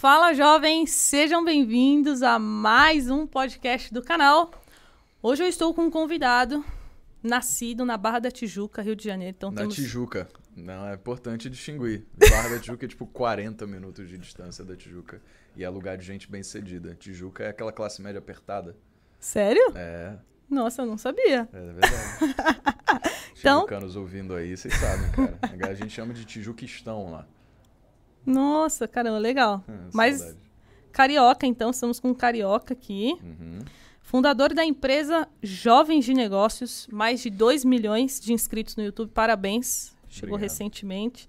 Fala 0.00 0.32
jovens, 0.32 0.92
sejam 0.92 1.44
bem-vindos 1.44 2.22
a 2.22 2.38
mais 2.38 3.10
um 3.10 3.26
podcast 3.26 3.92
do 3.92 4.00
canal. 4.00 4.52
Hoje 5.20 5.42
eu 5.42 5.48
estou 5.48 5.74
com 5.74 5.86
um 5.86 5.90
convidado 5.90 6.64
nascido 7.20 7.84
na 7.84 7.96
Barra 7.96 8.20
da 8.20 8.30
Tijuca, 8.30 8.80
Rio 8.80 8.94
de 8.94 9.02
Janeiro. 9.02 9.34
Então 9.36 9.50
Na 9.50 9.62
temos... 9.62 9.74
Tijuca. 9.74 10.28
Não, 10.54 10.86
é 10.86 10.94
importante 10.94 11.50
distinguir. 11.50 12.06
Barra 12.30 12.48
da 12.50 12.60
Tijuca 12.60 12.84
é 12.84 12.88
tipo 12.88 13.08
40 13.08 13.66
minutos 13.66 14.08
de 14.08 14.16
distância 14.16 14.64
da 14.64 14.76
Tijuca. 14.76 15.20
E 15.56 15.64
é 15.64 15.68
lugar 15.68 15.98
de 15.98 16.06
gente 16.06 16.30
bem 16.30 16.44
cedida. 16.44 16.94
Tijuca 16.94 17.42
é 17.42 17.48
aquela 17.48 17.72
classe 17.72 18.00
média 18.00 18.20
apertada. 18.20 18.76
Sério? 19.18 19.72
É, 19.74 20.16
Nossa, 20.48 20.82
eu 20.82 20.86
não 20.86 20.96
sabia. 20.96 21.48
é 21.52 21.60
verdade. 21.60 21.98
Então- 23.36 23.66
Tijucanos 23.66 23.94
ouvindo 23.96 24.34
aí, 24.34 24.56
vocês 24.56 24.74
sabem, 24.74 25.10
cara. 25.12 25.70
A 25.70 25.74
gente 25.74 25.90
chama 25.90 26.12
de 26.12 26.24
Tijuquistão 26.24 27.10
lá. 27.10 27.26
Nossa, 28.24 28.86
caramba, 28.86 29.18
legal. 29.18 29.64
Hum, 29.68 29.88
Mas 29.92 30.18
saudade. 30.18 30.38
carioca, 30.92 31.46
então, 31.46 31.70
estamos 31.70 31.98
com 32.00 32.10
um 32.10 32.14
carioca 32.14 32.74
aqui. 32.74 33.16
Uhum. 33.22 33.60
Fundador 34.02 34.54
da 34.54 34.64
empresa 34.64 35.28
Jovens 35.42 36.04
de 36.04 36.14
Negócios, 36.14 36.88
mais 36.90 37.20
de 37.20 37.28
2 37.28 37.64
milhões 37.64 38.18
de 38.18 38.32
inscritos 38.32 38.74
no 38.74 38.82
YouTube, 38.82 39.10
parabéns. 39.10 39.94
Chegou 40.08 40.36
Obrigado. 40.36 40.50
recentemente. 40.50 41.28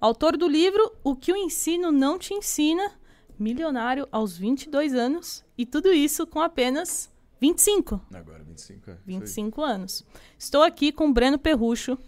Autor 0.00 0.36
do 0.36 0.46
livro 0.46 0.92
O 1.02 1.16
que 1.16 1.32
o 1.32 1.36
ensino 1.36 1.90
não 1.90 2.18
te 2.18 2.34
ensina, 2.34 2.92
milionário 3.38 4.06
aos 4.12 4.36
22 4.36 4.94
anos, 4.94 5.44
e 5.56 5.64
tudo 5.64 5.92
isso 5.92 6.26
com 6.26 6.40
apenas 6.40 7.10
25. 7.40 8.00
Agora 8.12 8.44
25 8.44 8.90
é. 8.90 8.92
isso 8.92 9.02
aí. 9.06 9.18
25 9.18 9.62
anos. 9.62 10.04
Estou 10.38 10.62
aqui 10.62 10.92
com 10.92 11.08
o 11.08 11.12
Breno 11.12 11.38
Perrucho, 11.38 11.98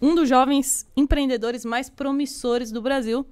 um 0.00 0.14
dos 0.14 0.28
jovens 0.28 0.86
empreendedores 0.96 1.64
mais 1.64 1.88
promissores 1.88 2.72
do 2.72 2.82
Brasil, 2.82 3.24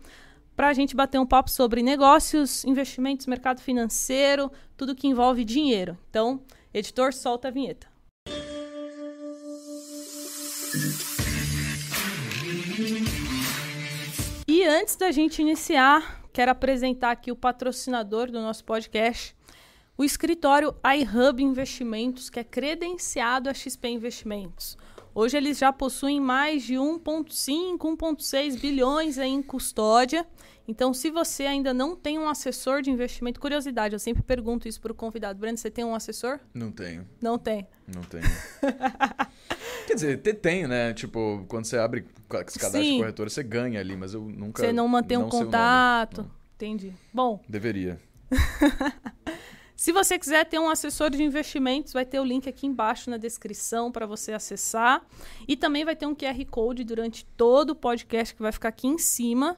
para 0.60 0.68
a 0.68 0.72
gente 0.74 0.94
bater 0.94 1.18
um 1.18 1.24
papo 1.24 1.50
sobre 1.50 1.82
negócios, 1.82 2.66
investimentos, 2.66 3.26
mercado 3.26 3.62
financeiro, 3.62 4.52
tudo 4.76 4.94
que 4.94 5.08
envolve 5.08 5.42
dinheiro. 5.42 5.96
Então, 6.10 6.38
editor, 6.74 7.14
solta 7.14 7.48
a 7.48 7.50
vinheta. 7.50 7.86
E 14.46 14.62
antes 14.64 14.96
da 14.96 15.10
gente 15.10 15.40
iniciar, 15.40 16.28
quero 16.30 16.50
apresentar 16.50 17.12
aqui 17.12 17.32
o 17.32 17.36
patrocinador 17.36 18.30
do 18.30 18.38
nosso 18.38 18.62
podcast, 18.62 19.34
o 19.96 20.04
escritório 20.04 20.74
iHub 20.94 21.42
Investimentos, 21.42 22.28
que 22.28 22.38
é 22.38 22.44
credenciado 22.44 23.48
a 23.48 23.54
XP 23.54 23.88
Investimentos. 23.88 24.76
Hoje 25.14 25.36
eles 25.36 25.58
já 25.58 25.72
possuem 25.72 26.20
mais 26.20 26.62
de 26.62 26.74
1,5, 26.74 27.76
1,6 27.78 28.60
bilhões 28.60 29.18
em 29.18 29.42
custódia. 29.42 30.26
Então, 30.68 30.94
se 30.94 31.10
você 31.10 31.44
ainda 31.44 31.74
não 31.74 31.96
tem 31.96 32.16
um 32.18 32.28
assessor 32.28 32.80
de 32.80 32.90
investimento, 32.92 33.40
curiosidade, 33.40 33.92
eu 33.94 33.98
sempre 33.98 34.22
pergunto 34.22 34.68
isso 34.68 34.80
para 34.80 34.92
o 34.92 34.94
convidado. 34.94 35.38
Breno, 35.38 35.58
você 35.58 35.68
tem 35.70 35.84
um 35.84 35.94
assessor? 35.96 36.38
Não 36.54 36.70
tenho, 36.70 37.04
Não 37.20 37.36
tem. 37.38 37.66
não 37.92 38.02
tenho. 38.02 38.22
Quer 39.88 39.94
dizer, 39.94 40.18
te- 40.22 40.34
tem, 40.34 40.68
né? 40.68 40.92
Tipo, 40.94 41.44
quando 41.48 41.64
você 41.64 41.76
abre 41.76 42.04
esse 42.46 42.58
cadastro 42.58 42.80
Sim. 42.84 42.92
de 42.92 42.98
corretora, 43.00 43.28
você 43.30 43.42
ganha 43.42 43.80
ali, 43.80 43.96
mas 43.96 44.14
eu 44.14 44.20
nunca. 44.22 44.62
Você 44.62 44.72
não 44.72 44.86
mantém 44.86 45.18
um 45.18 45.22
sei 45.22 45.28
o 45.28 45.32
nome. 45.32 45.44
contato. 45.46 46.22
Não. 46.22 46.30
Entendi. 46.54 46.92
Bom, 47.12 47.40
Deveria. 47.48 47.98
Se 49.80 49.92
você 49.92 50.18
quiser 50.18 50.44
ter 50.44 50.58
um 50.58 50.68
assessor 50.68 51.08
de 51.08 51.22
investimentos, 51.22 51.94
vai 51.94 52.04
ter 52.04 52.20
o 52.20 52.22
link 52.22 52.46
aqui 52.46 52.66
embaixo 52.66 53.08
na 53.08 53.16
descrição 53.16 53.90
para 53.90 54.04
você 54.04 54.30
acessar. 54.34 55.00
E 55.48 55.56
também 55.56 55.86
vai 55.86 55.96
ter 55.96 56.04
um 56.04 56.14
QR 56.14 56.44
Code 56.50 56.84
durante 56.84 57.24
todo 57.24 57.70
o 57.70 57.74
podcast 57.74 58.34
que 58.34 58.42
vai 58.42 58.52
ficar 58.52 58.68
aqui 58.68 58.86
em 58.86 58.98
cima. 58.98 59.56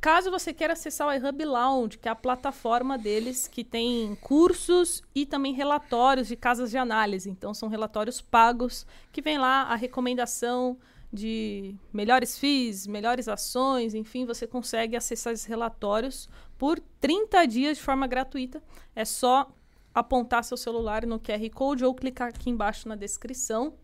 Caso 0.00 0.28
você 0.28 0.52
queira 0.52 0.72
acessar 0.72 1.06
o 1.06 1.12
iHub 1.12 1.44
Lounge, 1.44 1.98
que 1.98 2.08
é 2.08 2.10
a 2.10 2.16
plataforma 2.16 2.98
deles 2.98 3.46
que 3.46 3.62
tem 3.62 4.16
cursos 4.16 5.04
e 5.14 5.24
também 5.24 5.52
relatórios 5.54 6.26
de 6.26 6.34
casas 6.34 6.72
de 6.72 6.76
análise. 6.76 7.30
Então, 7.30 7.54
são 7.54 7.68
relatórios 7.68 8.20
pagos 8.20 8.84
que 9.12 9.22
vem 9.22 9.38
lá 9.38 9.62
a 9.68 9.76
recomendação 9.76 10.76
de 11.14 11.76
melhores 11.92 12.36
FIIs, 12.38 12.86
melhores 12.86 13.28
ações, 13.28 13.94
enfim, 13.94 14.26
você 14.26 14.46
consegue 14.46 14.96
acessar 14.96 15.32
esses 15.32 15.46
relatórios 15.46 16.28
por 16.58 16.80
30 17.00 17.46
dias 17.46 17.78
de 17.78 17.82
forma 17.82 18.06
gratuita. 18.06 18.62
É 18.94 19.04
só 19.04 19.50
apontar 19.94 20.42
seu 20.42 20.56
celular 20.56 21.06
no 21.06 21.20
QR 21.20 21.48
Code 21.54 21.84
ou 21.84 21.94
clicar 21.94 22.28
aqui 22.28 22.50
embaixo 22.50 22.88
na 22.88 22.96
descrição. 22.96 23.74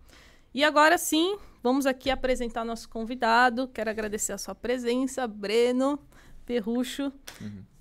E 0.52 0.64
agora 0.64 0.98
sim, 0.98 1.38
vamos 1.62 1.86
aqui 1.86 2.10
apresentar 2.10 2.64
nosso 2.64 2.88
convidado. 2.88 3.68
Quero 3.68 3.88
agradecer 3.88 4.32
a 4.32 4.38
sua 4.38 4.54
presença, 4.54 5.26
Breno 5.28 5.98
Perrucho. 6.44 7.12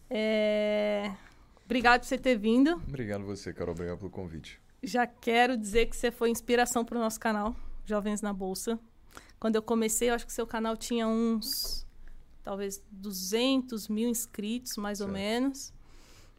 É, 0.10 1.12
Obrigado 1.70 2.02
por 2.02 2.08
você 2.08 2.18
ter 2.18 2.36
vindo. 2.36 2.81
Obrigado 2.88 3.24
você, 3.26 3.54
Carol. 3.54 3.76
Obrigado 3.76 4.00
pelo 4.00 4.10
convite. 4.10 4.60
Já 4.81 5.06
quero 5.06 5.56
dizer 5.56 5.86
que 5.86 5.96
você 5.96 6.10
foi 6.10 6.31
inspiração 6.31 6.84
para 6.84 6.98
o 6.98 7.00
nosso 7.00 7.20
canal, 7.20 7.56
Jovens 7.86 8.24
na 8.24 8.34
Bolsa. 8.34 8.80
Quando 9.40 9.56
eu 9.56 9.62
comecei, 9.62 10.10
eu 10.10 10.14
acho 10.14 10.26
que 10.26 10.34
seu 10.34 10.46
canal 10.46 10.76
tinha 10.76 11.08
uns, 11.08 11.86
talvez, 12.44 12.84
200 12.92 13.88
mil 13.88 14.10
inscritos, 14.10 14.76
mais 14.78 15.00
ou 15.00 15.08
Certo. 15.08 15.18
menos. 15.18 15.74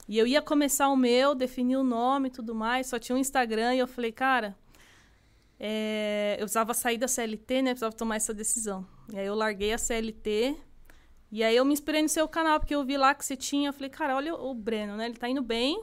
E 0.08 0.18
eu 0.18 0.26
ia 0.26 0.42
começar 0.42 0.88
o 0.88 0.96
meu, 0.96 1.34
definir 1.34 1.76
o 1.76 1.84
nome 1.84 2.28
e 2.28 2.30
tudo 2.30 2.54
mais, 2.54 2.88
só 2.88 2.98
tinha 2.98 3.16
um 3.16 3.18
Instagram 3.18 3.74
e 3.74 3.78
eu 3.78 3.86
falei, 3.86 4.10
cara, 4.12 4.56
é, 5.58 6.34
eu 6.34 6.44
precisava 6.44 6.74
sair 6.74 6.98
da 6.98 7.06
CLT, 7.06 7.62
né? 7.62 7.70
Precisava 7.70 7.94
tomar 7.94 8.16
essa 8.16 8.34
decisão. 8.34 8.86
E 9.12 9.18
aí 9.18 9.26
eu 9.26 9.34
larguei 9.34 9.72
a 9.72 9.78
CLT 9.78 10.56
e 11.30 11.44
aí 11.44 11.54
eu 11.54 11.64
me 11.64 11.72
inspirei 11.72 12.02
no 12.02 12.08
seu 12.08 12.26
canal, 12.26 12.58
porque 12.58 12.74
eu 12.74 12.84
vi 12.84 12.96
lá 12.96 13.14
que 13.14 13.24
você 13.24 13.36
tinha, 13.36 13.68
eu 13.68 13.72
falei, 13.72 13.88
cara, 13.88 14.16
olha 14.16 14.34
o 14.34 14.52
Breno, 14.52 14.96
né? 14.96 15.06
Ele 15.06 15.14
tá 15.16 15.28
indo 15.28 15.42
bem, 15.42 15.80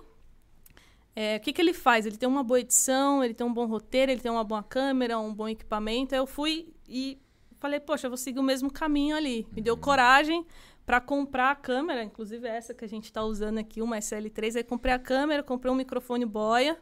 é, 1.20 1.38
o 1.38 1.40
que, 1.40 1.52
que 1.52 1.60
ele 1.60 1.74
faz? 1.74 2.06
Ele 2.06 2.16
tem 2.16 2.30
uma 2.30 2.44
boa 2.44 2.60
edição, 2.60 3.24
ele 3.24 3.34
tem 3.34 3.46
um 3.46 3.52
bom 3.52 3.66
roteiro, 3.66 4.12
ele 4.12 4.22
tem 4.22 4.32
uma 4.32 4.44
boa 4.44 4.62
câmera, 4.62 5.18
um 5.18 5.34
bom 5.34 5.50
equipamento. 5.50 6.14
Aí 6.14 6.22
eu 6.22 6.28
fui 6.28 6.72
e 6.88 7.20
falei, 7.60 7.80
poxa, 7.80 8.06
eu 8.06 8.12
vou 8.12 8.18
seguir 8.18 8.38
o 8.38 8.44
mesmo 8.44 8.72
caminho 8.72 9.16
ali. 9.16 9.48
Me 9.52 9.60
deu 9.60 9.76
coragem 9.76 10.46
para 10.86 11.02
comprar 11.02 11.50
a 11.50 11.56
câmera, 11.56 12.04
inclusive 12.04 12.48
essa 12.48 12.72
que 12.72 12.86
a 12.86 12.88
gente 12.88 13.06
está 13.06 13.24
usando 13.24 13.58
aqui, 13.58 13.82
uma 13.82 13.98
SL3. 13.98 14.58
Aí 14.58 14.64
comprei 14.64 14.94
a 14.94 15.00
câmera, 15.00 15.42
comprei 15.42 15.74
um 15.74 15.76
microfone 15.76 16.24
boia. 16.24 16.78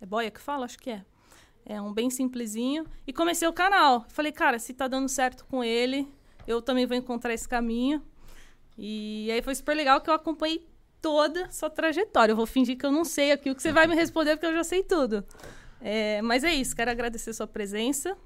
É 0.00 0.04
boia 0.04 0.32
que 0.32 0.40
fala? 0.40 0.64
Acho 0.64 0.80
que 0.80 0.90
é. 0.90 1.04
É 1.64 1.80
um 1.80 1.92
bem 1.92 2.10
simplesinho. 2.10 2.86
E 3.06 3.12
comecei 3.12 3.46
o 3.46 3.52
canal. 3.52 4.04
Falei, 4.08 4.32
cara, 4.32 4.58
se 4.58 4.74
tá 4.74 4.88
dando 4.88 5.08
certo 5.08 5.46
com 5.46 5.62
ele, 5.62 6.12
eu 6.44 6.60
também 6.60 6.86
vou 6.86 6.96
encontrar 6.96 7.32
esse 7.32 7.48
caminho. 7.48 8.02
E 8.76 9.30
aí 9.30 9.40
foi 9.42 9.54
super 9.54 9.76
legal 9.76 10.00
que 10.00 10.10
eu 10.10 10.14
acompanhei 10.14 10.66
toda 11.06 11.48
sua 11.52 11.70
trajetória. 11.70 12.32
Eu 12.32 12.36
vou 12.36 12.46
fingir 12.46 12.76
que 12.76 12.84
eu 12.84 12.90
não 12.90 13.04
sei 13.04 13.30
aqui 13.30 13.48
o 13.48 13.54
que 13.54 13.62
você 13.62 13.70
vai 13.72 13.86
me 13.86 13.94
responder, 13.94 14.32
porque 14.34 14.46
eu 14.46 14.52
já 14.54 14.64
sei 14.64 14.82
tudo. 14.82 15.24
É, 15.80 16.20
mas 16.20 16.42
é 16.42 16.52
isso, 16.52 16.74
quero 16.74 16.90
agradecer 16.90 17.32
sua 17.32 17.46
presença. 17.46 18.16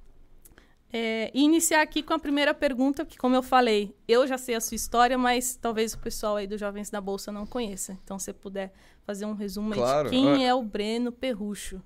É, 0.92 1.30
e 1.34 1.42
iniciar 1.44 1.82
aqui 1.82 2.02
com 2.02 2.14
a 2.14 2.18
primeira 2.18 2.54
pergunta, 2.54 3.04
que, 3.04 3.18
como 3.18 3.36
eu 3.36 3.42
falei, 3.42 3.94
eu 4.08 4.26
já 4.26 4.38
sei 4.38 4.54
a 4.54 4.60
sua 4.60 4.74
história, 4.74 5.18
mas 5.18 5.54
talvez 5.56 5.92
o 5.92 5.98
pessoal 5.98 6.36
aí 6.36 6.46
dos 6.46 6.58
Jovens 6.58 6.88
da 6.90 7.00
Bolsa 7.02 7.30
não 7.30 7.46
conheça. 7.46 7.98
Então, 8.02 8.18
se 8.18 8.24
você 8.24 8.32
puder 8.32 8.72
fazer 9.04 9.26
um 9.26 9.34
resumo 9.34 9.72
aí 9.74 9.78
Claro. 9.78 10.08
de 10.10 10.16
quem 10.16 10.44
Ah. 10.44 10.48
é 10.48 10.54
o 10.54 10.62
Breno 10.62 11.12
Perrucho. 11.12 11.82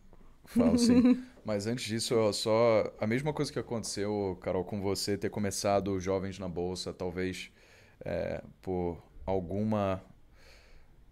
Falo 0.46 0.78
sim. 0.78 1.20
Mas 1.44 1.66
antes 1.66 1.84
disso, 1.86 2.14
eu 2.14 2.32
só. 2.32 2.84
A 3.00 3.06
mesma 3.06 3.32
coisa 3.32 3.52
que 3.52 3.58
aconteceu, 3.58 4.38
Carol, 4.40 4.64
com 4.64 4.80
você 4.80 5.18
ter 5.18 5.28
começado 5.28 5.98
Jovens 6.00 6.38
na 6.38 6.48
Bolsa, 6.48 6.92
talvez 6.92 7.50
é, 8.04 8.42
por 8.62 9.02
alguma 9.26 10.02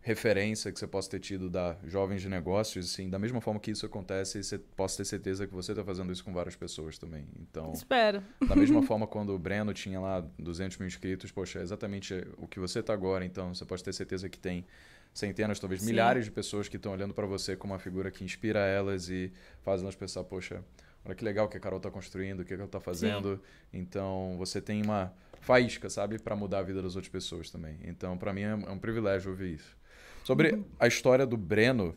referência 0.02 0.72
que 0.72 0.78
você 0.80 0.86
possa 0.86 1.10
ter 1.10 1.20
tido 1.20 1.48
da 1.48 1.76
Jovens 1.84 2.20
de 2.20 2.28
Negócios, 2.28 2.90
assim, 2.90 3.08
da 3.08 3.20
mesma 3.20 3.40
forma 3.40 3.60
que 3.60 3.70
isso 3.70 3.86
acontece, 3.86 4.42
você 4.42 4.58
possa 4.58 4.98
ter 4.98 5.04
certeza 5.04 5.46
que 5.46 5.54
você 5.54 5.70
está 5.70 5.84
fazendo 5.84 6.12
isso 6.12 6.24
com 6.24 6.32
várias 6.32 6.56
pessoas 6.56 6.98
também. 6.98 7.24
Então, 7.40 7.72
Espero. 7.72 8.20
da 8.46 8.56
mesma 8.56 8.82
forma 8.82 9.06
quando 9.06 9.32
o 9.32 9.38
Breno 9.38 9.72
tinha 9.72 10.00
lá 10.00 10.20
200 10.38 10.76
mil 10.78 10.88
inscritos, 10.88 11.30
poxa, 11.30 11.60
é 11.60 11.62
exatamente 11.62 12.14
o 12.36 12.48
que 12.48 12.58
você 12.58 12.80
está 12.80 12.92
agora, 12.92 13.24
então 13.24 13.54
você 13.54 13.64
pode 13.64 13.84
ter 13.84 13.92
certeza 13.92 14.28
que 14.28 14.38
tem 14.38 14.66
centenas, 15.14 15.60
talvez 15.60 15.80
Sim. 15.82 15.88
milhares 15.88 16.24
de 16.24 16.32
pessoas 16.32 16.68
que 16.68 16.76
estão 16.76 16.92
olhando 16.92 17.14
para 17.14 17.26
você 17.26 17.54
como 17.54 17.72
uma 17.72 17.78
figura 17.78 18.10
que 18.10 18.24
inspira 18.24 18.58
elas 18.58 19.08
e 19.08 19.32
faz 19.62 19.82
elas 19.82 19.94
pensar, 19.94 20.24
poxa, 20.24 20.64
olha 21.04 21.14
que 21.14 21.24
legal 21.24 21.48
que 21.48 21.56
a 21.56 21.60
Carol 21.60 21.76
está 21.76 21.92
construindo, 21.92 22.40
o 22.40 22.44
que 22.44 22.54
ela 22.54 22.64
está 22.64 22.80
fazendo. 22.80 23.40
Então, 23.72 24.34
você 24.36 24.60
tem 24.60 24.82
uma 24.82 25.12
faísca, 25.40 25.88
sabe, 25.88 26.18
para 26.18 26.34
mudar 26.34 26.60
a 26.60 26.62
vida 26.62 26.82
das 26.82 26.96
outras 26.96 27.12
pessoas 27.12 27.50
também. 27.50 27.78
Então, 27.84 28.18
para 28.18 28.32
mim 28.32 28.42
é 28.42 28.50
é 28.50 28.70
um 28.70 28.78
privilégio 28.78 29.30
ouvir 29.30 29.54
isso. 29.54 29.81
Sobre 30.24 30.64
a 30.78 30.86
história 30.86 31.26
do 31.26 31.36
Breno, 31.36 31.96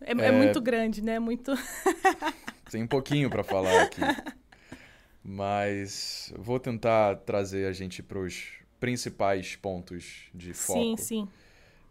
É, 0.00 0.12
é 0.12 0.32
muito 0.32 0.60
grande, 0.60 1.02
né? 1.02 1.18
Muito. 1.18 1.52
Tem 2.70 2.82
um 2.82 2.86
pouquinho 2.86 3.28
para 3.28 3.42
falar 3.42 3.82
aqui. 3.82 4.00
Mas 5.22 6.32
vou 6.38 6.58
tentar 6.58 7.16
trazer 7.16 7.66
a 7.66 7.72
gente 7.72 8.02
para 8.02 8.18
os 8.18 8.52
principais 8.80 9.56
pontos 9.56 10.30
de 10.34 10.54
foco. 10.54 10.80
Sim, 10.80 10.96
sim. 10.96 11.28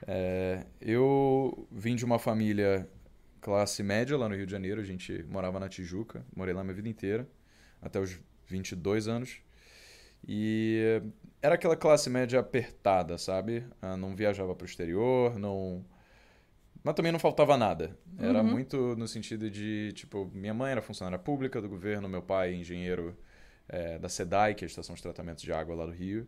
É, 0.08 0.66
eu 0.80 1.68
vim 1.72 1.96
de 1.96 2.06
uma 2.06 2.18
família 2.18 2.90
classe 3.42 3.84
média 3.84 4.18
lá 4.18 4.28
no 4.30 4.36
Rio 4.36 4.46
de 4.46 4.52
Janeiro. 4.52 4.82
A 4.82 4.84
gente 4.84 5.24
morava 5.30 5.60
na 5.60 5.70
Tijuca. 5.70 6.26
Morei 6.36 6.54
lá 6.54 6.64
minha 6.64 6.74
vida 6.74 6.90
inteira, 6.90 7.28
até 7.82 8.00
os 8.00 8.20
22 8.48 9.08
anos. 9.08 9.38
E 10.28 11.02
era 11.42 11.56
aquela 11.56 11.76
classe 11.76 12.10
média 12.10 12.40
apertada, 12.40 13.18
sabe? 13.18 13.66
Ah, 13.82 13.96
não 13.98 14.16
viajava 14.16 14.56
para 14.56 14.64
o 14.64 14.68
exterior, 14.68 15.38
não. 15.40 15.86
Mas 16.84 16.96
também 16.96 17.12
não 17.12 17.20
faltava 17.20 17.58
nada. 17.58 17.98
Era 18.18 18.42
Uhum. 18.42 18.48
muito 18.50 18.96
no 18.96 19.08
sentido 19.08 19.50
de, 19.50 19.92
tipo, 19.94 20.30
minha 20.34 20.54
mãe 20.54 20.72
era 20.72 20.82
funcionária 20.82 21.20
pública 21.20 21.62
do 21.62 21.68
governo, 21.68 22.08
meu 22.08 22.22
pai 22.22 22.54
engenheiro 22.54 23.18
eh, 23.70 24.00
da 24.00 24.08
SEDAI, 24.08 24.56
que 24.56 24.64
é 24.64 24.66
a 24.66 24.70
Estação 24.70 24.96
de 24.96 25.02
Tratamento 25.02 25.42
de 25.44 25.52
Água 25.52 25.76
lá 25.76 25.86
do 25.86 25.92
Rio. 25.92 26.26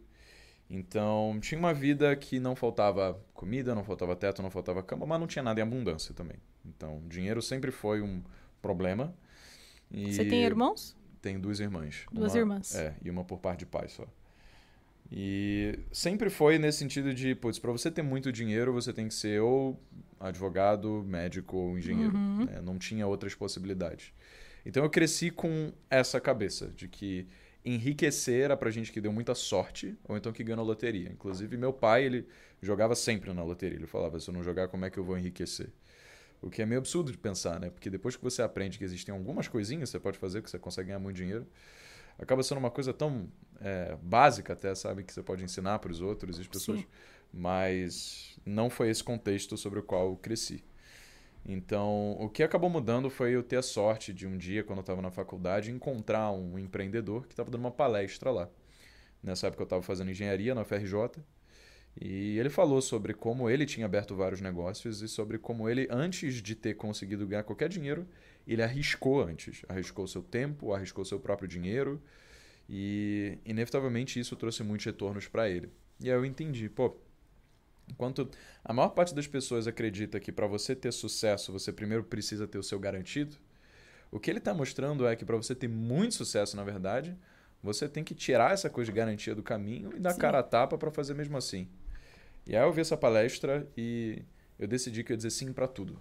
Então, 0.69 1.39
tinha 1.41 1.57
uma 1.57 1.73
vida 1.73 2.13
que 2.15 2.39
não 2.39 2.55
faltava 2.55 3.19
comida, 3.33 3.73
não 3.73 3.83
faltava 3.83 4.15
teto, 4.15 4.41
não 4.43 4.51
faltava 4.51 4.83
cama, 4.83 5.05
mas 5.05 5.19
não 5.19 5.25
tinha 5.25 5.41
nada 5.41 5.59
em 5.59 5.63
abundância 5.63 6.13
também. 6.13 6.37
Então, 6.65 7.01
dinheiro 7.07 7.41
sempre 7.41 7.71
foi 7.71 8.01
um 8.01 8.21
problema. 8.61 9.15
E 9.89 10.13
Você 10.13 10.25
tem 10.25 10.43
irmãos? 10.43 10.95
Tenho 11.21 11.39
duas 11.39 11.59
irmãs. 11.59 12.05
Duas 12.11 12.33
Uma- 12.33 12.39
irmãs. 12.39 12.75
É, 12.75 12.93
e 13.03 13.09
uma 13.09 13.23
por 13.23 13.39
parte 13.39 13.59
de 13.59 13.65
pai 13.65 13.87
só. 13.87 14.05
E 15.11 15.79
sempre 15.91 16.29
foi 16.29 16.59
nesse 16.59 16.79
sentido 16.79 17.13
de, 17.13 17.33
putz, 17.33 17.57
pra 17.57 17.71
você 17.71 17.89
ter 17.89 18.03
muito 18.03 18.31
dinheiro, 18.31 18.71
você 18.71 18.93
tem 18.93 19.07
que 19.07 19.13
ser 19.13 19.41
ou 19.41 19.81
advogado, 20.19 21.03
médico 21.07 21.57
ou 21.57 21.77
engenheiro. 21.77 22.15
Uhum. 22.15 22.45
né? 22.45 22.61
Não 22.61 22.77
tinha 22.77 23.07
outras 23.07 23.33
possibilidades. 23.33 24.13
Então 24.65 24.83
eu 24.83 24.89
cresci 24.89 25.31
com 25.31 25.71
essa 25.89 26.19
cabeça 26.19 26.67
de 26.75 26.87
que 26.87 27.27
enriquecer 27.65 28.45
era 28.45 28.57
pra 28.57 28.69
gente 28.69 28.91
que 28.91 29.01
deu 29.01 29.11
muita 29.11 29.33
sorte 29.35 29.97
ou 30.07 30.15
então 30.15 30.31
que 30.31 30.43
ganhou 30.43 30.63
loteria. 30.63 31.09
Inclusive, 31.09 31.57
meu 31.57 31.73
pai, 31.73 32.03
ele 32.03 32.27
jogava 32.61 32.95
sempre 32.95 33.33
na 33.33 33.43
loteria. 33.43 33.77
Ele 33.77 33.87
falava, 33.87 34.19
se 34.19 34.29
eu 34.29 34.33
não 34.33 34.43
jogar, 34.43 34.67
como 34.67 34.85
é 34.85 34.89
que 34.89 34.97
eu 34.97 35.03
vou 35.03 35.17
enriquecer? 35.17 35.69
O 36.41 36.49
que 36.49 36.61
é 36.61 36.65
meio 36.65 36.79
absurdo 36.79 37.11
de 37.11 37.17
pensar, 37.17 37.59
né? 37.59 37.69
Porque 37.69 37.89
depois 37.89 38.15
que 38.15 38.23
você 38.23 38.41
aprende 38.41 38.77
que 38.77 38.83
existem 38.83 39.13
algumas 39.13 39.47
coisinhas 39.47 39.89
que 39.89 39.91
você 39.91 39.99
pode 39.99 40.17
fazer, 40.17 40.41
que 40.41 40.49
você 40.49 40.59
consegue 40.59 40.87
ganhar 40.87 40.99
muito 40.99 41.17
dinheiro, 41.17 41.45
acaba 42.19 42.43
sendo 42.43 42.57
uma 42.57 42.71
coisa 42.71 42.93
tão 42.93 43.27
é, 43.59 43.97
básica 44.01 44.53
até, 44.53 44.73
sabe? 44.75 45.03
Que 45.03 45.13
você 45.13 45.23
pode 45.23 45.43
ensinar 45.43 45.79
para 45.79 45.91
os 45.91 46.01
outros 46.01 46.37
e 46.37 46.41
as 46.41 46.47
pessoas. 46.47 46.79
Sim. 46.79 46.87
Mas 47.31 48.37
não 48.45 48.69
foi 48.69 48.89
esse 48.89 49.03
contexto 49.03 49.55
sobre 49.57 49.79
o 49.79 49.83
qual 49.83 50.09
eu 50.09 50.17
cresci. 50.17 50.63
Então, 51.45 52.17
o 52.19 52.29
que 52.29 52.43
acabou 52.43 52.69
mudando 52.69 53.09
foi 53.09 53.31
eu 53.31 53.41
ter 53.41 53.57
a 53.57 53.61
sorte 53.61 54.13
de 54.13 54.27
um 54.27 54.37
dia, 54.37 54.63
quando 54.63 54.79
eu 54.79 54.81
estava 54.81 55.01
na 55.01 55.09
faculdade, 55.09 55.71
encontrar 55.71 56.31
um 56.31 56.59
empreendedor 56.59 57.25
que 57.25 57.33
estava 57.33 57.49
dando 57.49 57.61
uma 57.61 57.71
palestra 57.71 58.29
lá. 58.29 58.49
Nessa 59.23 59.47
época 59.47 59.63
eu 59.63 59.65
estava 59.65 59.81
fazendo 59.81 60.11
engenharia 60.11 60.53
na 60.53 60.61
UFRJ. 60.61 61.21
E 61.99 62.37
ele 62.37 62.49
falou 62.49 62.81
sobre 62.81 63.13
como 63.13 63.49
ele 63.49 63.65
tinha 63.65 63.85
aberto 63.85 64.15
vários 64.15 64.39
negócios 64.41 65.01
e 65.01 65.07
sobre 65.07 65.37
como 65.37 65.67
ele, 65.67 65.87
antes 65.89 66.35
de 66.35 66.55
ter 66.55 66.75
conseguido 66.75 67.27
ganhar 67.27 67.43
qualquer 67.43 67.67
dinheiro, 67.67 68.07
ele 68.53 68.63
arriscou 68.63 69.21
antes. 69.21 69.63
Arriscou 69.67 70.07
seu 70.07 70.21
tempo, 70.21 70.73
arriscou 70.73 71.05
seu 71.05 71.19
próprio 71.19 71.47
dinheiro. 71.47 72.01
E, 72.69 73.37
inevitavelmente, 73.45 74.19
isso 74.19 74.35
trouxe 74.35 74.63
muitos 74.63 74.85
retornos 74.85 75.27
para 75.27 75.49
ele. 75.49 75.71
E 75.99 76.09
aí 76.09 76.15
eu 76.15 76.23
entendi, 76.23 76.69
pô, 76.69 76.95
enquanto 77.89 78.29
a 78.63 78.73
maior 78.73 78.89
parte 78.89 79.13
das 79.13 79.27
pessoas 79.27 79.67
acredita 79.67 80.19
que 80.19 80.31
para 80.31 80.47
você 80.47 80.75
ter 80.75 80.91
sucesso, 80.91 81.51
você 81.51 81.73
primeiro 81.73 82.03
precisa 82.03 82.47
ter 82.47 82.57
o 82.57 82.63
seu 82.63 82.79
garantido, 82.79 83.35
o 84.11 84.19
que 84.19 84.29
ele 84.29 84.39
está 84.39 84.53
mostrando 84.53 85.07
é 85.07 85.15
que 85.15 85.25
para 85.25 85.35
você 85.35 85.53
ter 85.53 85.67
muito 85.67 86.15
sucesso, 86.15 86.55
na 86.55 86.63
verdade, 86.63 87.15
você 87.61 87.87
tem 87.87 88.03
que 88.03 88.15
tirar 88.15 88.53
essa 88.53 88.69
coisa 88.69 88.91
de 88.91 88.95
garantia 88.95 89.35
do 89.35 89.43
caminho 89.43 89.91
e 89.95 89.99
dar 89.99 90.13
Sim. 90.13 90.19
cara 90.19 90.39
a 90.39 90.43
tapa 90.43 90.77
para 90.77 90.91
fazer 90.91 91.13
mesmo 91.13 91.37
assim. 91.37 91.67
E 92.47 92.55
aí 92.55 92.63
eu 92.63 92.71
vi 92.71 92.81
essa 92.81 92.97
palestra 92.97 93.67
e 93.77 94.23
eu 94.57 94.67
decidi 94.67 95.03
que 95.03 95.11
eu 95.11 95.13
ia 95.13 95.17
dizer 95.17 95.29
sim 95.29 95.53
para 95.53 95.67
tudo. 95.67 95.99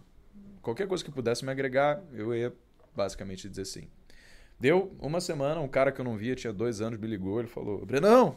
Qualquer 0.68 0.86
coisa 0.86 1.02
que 1.02 1.10
pudesse 1.10 1.46
me 1.46 1.50
agregar, 1.50 1.98
eu 2.12 2.34
ia 2.34 2.52
basicamente 2.94 3.48
dizer 3.48 3.64
sim. 3.64 3.88
Deu 4.60 4.94
uma 5.00 5.18
semana, 5.18 5.62
um 5.62 5.66
cara 5.66 5.90
que 5.90 5.98
eu 5.98 6.04
não 6.04 6.14
via, 6.14 6.34
tinha 6.34 6.52
dois 6.52 6.82
anos, 6.82 7.00
me 7.00 7.06
ligou, 7.06 7.38
ele 7.38 7.48
falou, 7.48 7.86
Brenão, 7.86 8.36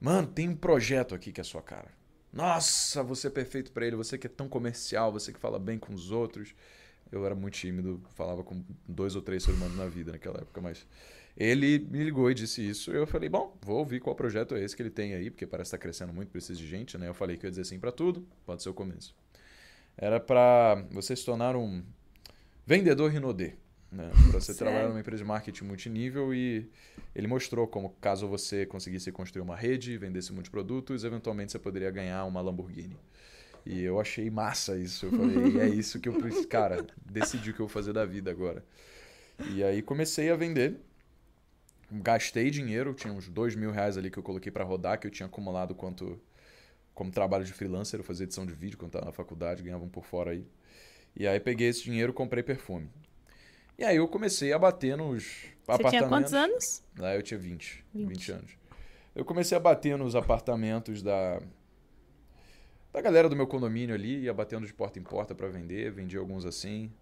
mano, 0.00 0.26
tem 0.26 0.48
um 0.48 0.56
projeto 0.56 1.14
aqui 1.14 1.30
que 1.30 1.40
é 1.40 1.44
sua 1.44 1.62
cara. 1.62 1.86
Nossa, 2.32 3.00
você 3.04 3.28
é 3.28 3.30
perfeito 3.30 3.70
para 3.70 3.86
ele, 3.86 3.94
você 3.94 4.18
que 4.18 4.26
é 4.26 4.30
tão 4.30 4.48
comercial, 4.48 5.12
você 5.12 5.32
que 5.32 5.38
fala 5.38 5.56
bem 5.56 5.78
com 5.78 5.94
os 5.94 6.10
outros. 6.10 6.52
Eu 7.12 7.24
era 7.24 7.36
muito 7.36 7.54
tímido, 7.54 8.02
falava 8.16 8.42
com 8.42 8.64
dois 8.88 9.14
ou 9.14 9.22
três 9.22 9.44
seres 9.44 9.56
humanos 9.56 9.76
na 9.76 9.86
vida 9.86 10.10
naquela 10.10 10.38
época, 10.38 10.60
mas 10.60 10.84
ele 11.36 11.78
me 11.78 12.02
ligou 12.02 12.28
e 12.28 12.34
disse 12.34 12.68
isso. 12.68 12.90
Eu 12.90 13.06
falei, 13.06 13.28
bom, 13.28 13.56
vou 13.62 13.78
ouvir 13.78 14.00
qual 14.00 14.16
projeto 14.16 14.56
é 14.56 14.64
esse 14.64 14.74
que 14.74 14.82
ele 14.82 14.90
tem 14.90 15.14
aí, 15.14 15.30
porque 15.30 15.46
parece 15.46 15.68
estar 15.68 15.78
crescendo 15.78 16.12
muito, 16.12 16.32
precisa 16.32 16.58
de 16.58 16.66
gente, 16.66 16.98
né? 16.98 17.06
Eu 17.06 17.14
falei 17.14 17.36
que 17.36 17.46
eu 17.46 17.48
ia 17.48 17.52
dizer 17.52 17.66
sim 17.66 17.78
para 17.78 17.92
tudo, 17.92 18.26
pode 18.44 18.64
ser 18.64 18.68
o 18.68 18.74
começo. 18.74 19.14
Era 20.00 20.18
para 20.18 20.82
você 20.90 21.14
se 21.14 21.22
tornar 21.26 21.54
um 21.54 21.84
vendedor 22.66 23.10
Rinodê, 23.10 23.52
né? 23.92 24.10
Para 24.32 24.40
você 24.40 24.54
trabalhar 24.54 24.88
numa 24.88 24.98
empresa 24.98 25.22
de 25.22 25.28
marketing 25.28 25.64
multinível 25.64 26.32
e 26.32 26.70
ele 27.14 27.26
mostrou 27.26 27.68
como 27.68 27.90
caso 28.00 28.26
você 28.26 28.64
conseguisse 28.64 29.12
construir 29.12 29.42
uma 29.42 29.54
rede, 29.54 29.98
vendesse 29.98 30.32
muitos 30.32 30.48
produtos, 30.50 31.04
eventualmente 31.04 31.52
você 31.52 31.58
poderia 31.58 31.90
ganhar 31.90 32.24
uma 32.24 32.40
Lamborghini. 32.40 32.96
E 33.66 33.82
eu 33.82 34.00
achei 34.00 34.30
massa 34.30 34.74
isso. 34.78 35.04
Eu 35.04 35.10
falei, 35.10 35.60
é 35.60 35.68
isso 35.74 36.00
que 36.00 36.08
eu 36.08 36.14
preciso. 36.14 36.48
Cara, 36.48 36.86
decidi 37.04 37.50
o 37.50 37.54
que 37.54 37.60
eu 37.60 37.66
vou 37.66 37.72
fazer 37.72 37.92
da 37.92 38.06
vida 38.06 38.30
agora. 38.30 38.64
E 39.54 39.62
aí 39.62 39.82
comecei 39.82 40.30
a 40.30 40.36
vender. 40.36 40.80
Gastei 41.92 42.50
dinheiro, 42.50 42.94
tinha 42.94 43.12
uns 43.12 43.28
dois 43.28 43.54
mil 43.54 43.70
reais 43.70 43.98
ali 43.98 44.10
que 44.10 44.18
eu 44.18 44.22
coloquei 44.22 44.50
para 44.50 44.64
rodar, 44.64 44.98
que 44.98 45.06
eu 45.06 45.10
tinha 45.10 45.26
acumulado 45.26 45.74
quanto 45.74 46.18
como 46.94 47.10
trabalho 47.10 47.44
de 47.44 47.52
freelancer, 47.52 48.00
eu 48.00 48.04
fazia 48.04 48.24
edição 48.24 48.44
de 48.44 48.52
vídeo 48.52 48.76
quando 48.78 48.90
estava 48.90 49.06
na 49.06 49.12
faculdade, 49.12 49.62
ganhava 49.62 49.84
um 49.84 49.88
por 49.88 50.04
fora 50.04 50.32
aí. 50.32 50.46
E 51.16 51.26
aí 51.26 51.40
peguei 51.40 51.68
esse 51.68 51.82
dinheiro 51.82 52.12
e 52.12 52.14
comprei 52.14 52.42
perfume. 52.42 52.90
E 53.78 53.84
aí 53.84 53.96
eu 53.96 54.06
comecei 54.06 54.52
a 54.52 54.58
bater 54.58 54.96
nos 54.96 55.24
Você 55.24 55.48
apartamentos. 55.64 55.90
tinha 55.98 56.08
quantos 56.08 56.34
anos? 56.34 56.82
Lá 56.98 57.14
eu 57.14 57.22
tinha 57.22 57.38
20, 57.38 57.84
20, 57.94 58.08
20. 58.08 58.32
anos. 58.32 58.50
Eu 59.14 59.24
comecei 59.24 59.56
a 59.56 59.60
bater 59.60 59.96
nos 59.96 60.14
apartamentos 60.14 61.02
da 61.02 61.40
da 62.92 63.00
galera 63.00 63.28
do 63.28 63.36
meu 63.36 63.46
condomínio 63.46 63.94
ali, 63.94 64.22
ia 64.22 64.34
batendo 64.34 64.66
de 64.66 64.74
porta 64.74 64.98
em 64.98 65.02
porta 65.02 65.32
para 65.34 65.48
vender, 65.48 65.92
vendia 65.92 66.18
alguns 66.18 66.44
assim. 66.44 66.92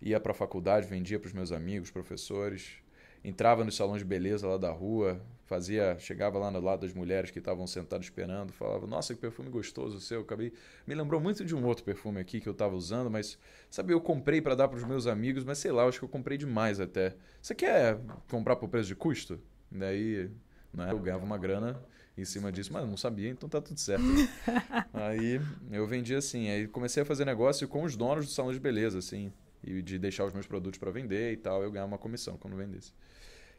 Ia 0.00 0.20
para 0.20 0.32
a 0.32 0.34
faculdade, 0.34 0.86
vendia 0.86 1.18
para 1.18 1.26
os 1.28 1.32
meus 1.32 1.52
amigos, 1.52 1.90
professores. 1.90 2.81
Entrava 3.24 3.64
nos 3.64 3.76
salões 3.76 4.00
de 4.00 4.04
beleza 4.04 4.48
lá 4.48 4.56
da 4.56 4.70
rua, 4.70 5.20
fazia, 5.44 5.96
chegava 5.98 6.38
lá 6.38 6.50
no 6.50 6.60
lado 6.60 6.80
das 6.80 6.92
mulheres 6.92 7.30
que 7.30 7.38
estavam 7.38 7.66
sentadas 7.66 8.06
esperando, 8.06 8.52
falava: 8.52 8.86
"Nossa, 8.86 9.14
que 9.14 9.20
perfume 9.20 9.48
gostoso 9.48 9.98
o 9.98 10.00
seu". 10.00 10.22
Acabei 10.22 10.52
me 10.86 10.94
lembrou 10.94 11.20
muito 11.20 11.44
de 11.44 11.54
um 11.54 11.64
outro 11.64 11.84
perfume 11.84 12.20
aqui 12.20 12.40
que 12.40 12.48
eu 12.48 12.52
estava 12.52 12.74
usando, 12.74 13.10
mas 13.10 13.38
sabe, 13.70 13.92
eu 13.92 14.00
comprei 14.00 14.40
para 14.40 14.54
dar 14.54 14.66
para 14.66 14.78
os 14.78 14.84
meus 14.84 15.06
amigos, 15.06 15.44
mas 15.44 15.58
sei 15.58 15.70
lá, 15.70 15.84
acho 15.84 15.98
que 15.98 16.04
eu 16.04 16.08
comprei 16.08 16.36
demais 16.36 16.80
até. 16.80 17.14
Você 17.40 17.54
quer 17.54 18.00
comprar 18.28 18.56
por 18.56 18.68
preço 18.68 18.88
de 18.88 18.96
custo? 18.96 19.38
Daí, 19.70 20.30
né, 20.72 20.90
eu 20.90 20.98
ganhava 20.98 21.24
uma 21.24 21.38
grana 21.38 21.80
em 22.16 22.24
cima 22.24 22.50
disso, 22.52 22.72
mas 22.72 22.86
não 22.86 22.96
sabia, 22.96 23.30
então 23.30 23.48
tá 23.48 23.60
tudo 23.60 23.78
certo. 23.78 24.04
aí 24.92 25.40
eu 25.70 25.86
vendi 25.86 26.14
assim, 26.14 26.48
aí 26.48 26.66
comecei 26.66 27.02
a 27.02 27.06
fazer 27.06 27.24
negócio 27.24 27.66
com 27.68 27.84
os 27.84 27.96
donos 27.96 28.26
do 28.26 28.32
salão 28.32 28.52
de 28.52 28.60
beleza, 28.60 28.98
assim, 28.98 29.32
e 29.62 29.82
de 29.82 29.98
deixar 29.98 30.24
os 30.24 30.32
meus 30.32 30.46
produtos 30.46 30.78
para 30.78 30.90
vender 30.90 31.32
e 31.32 31.36
tal, 31.36 31.62
eu 31.62 31.70
ganhava 31.70 31.88
uma 31.88 31.98
comissão 31.98 32.36
quando 32.36 32.56
vendesse. 32.56 32.92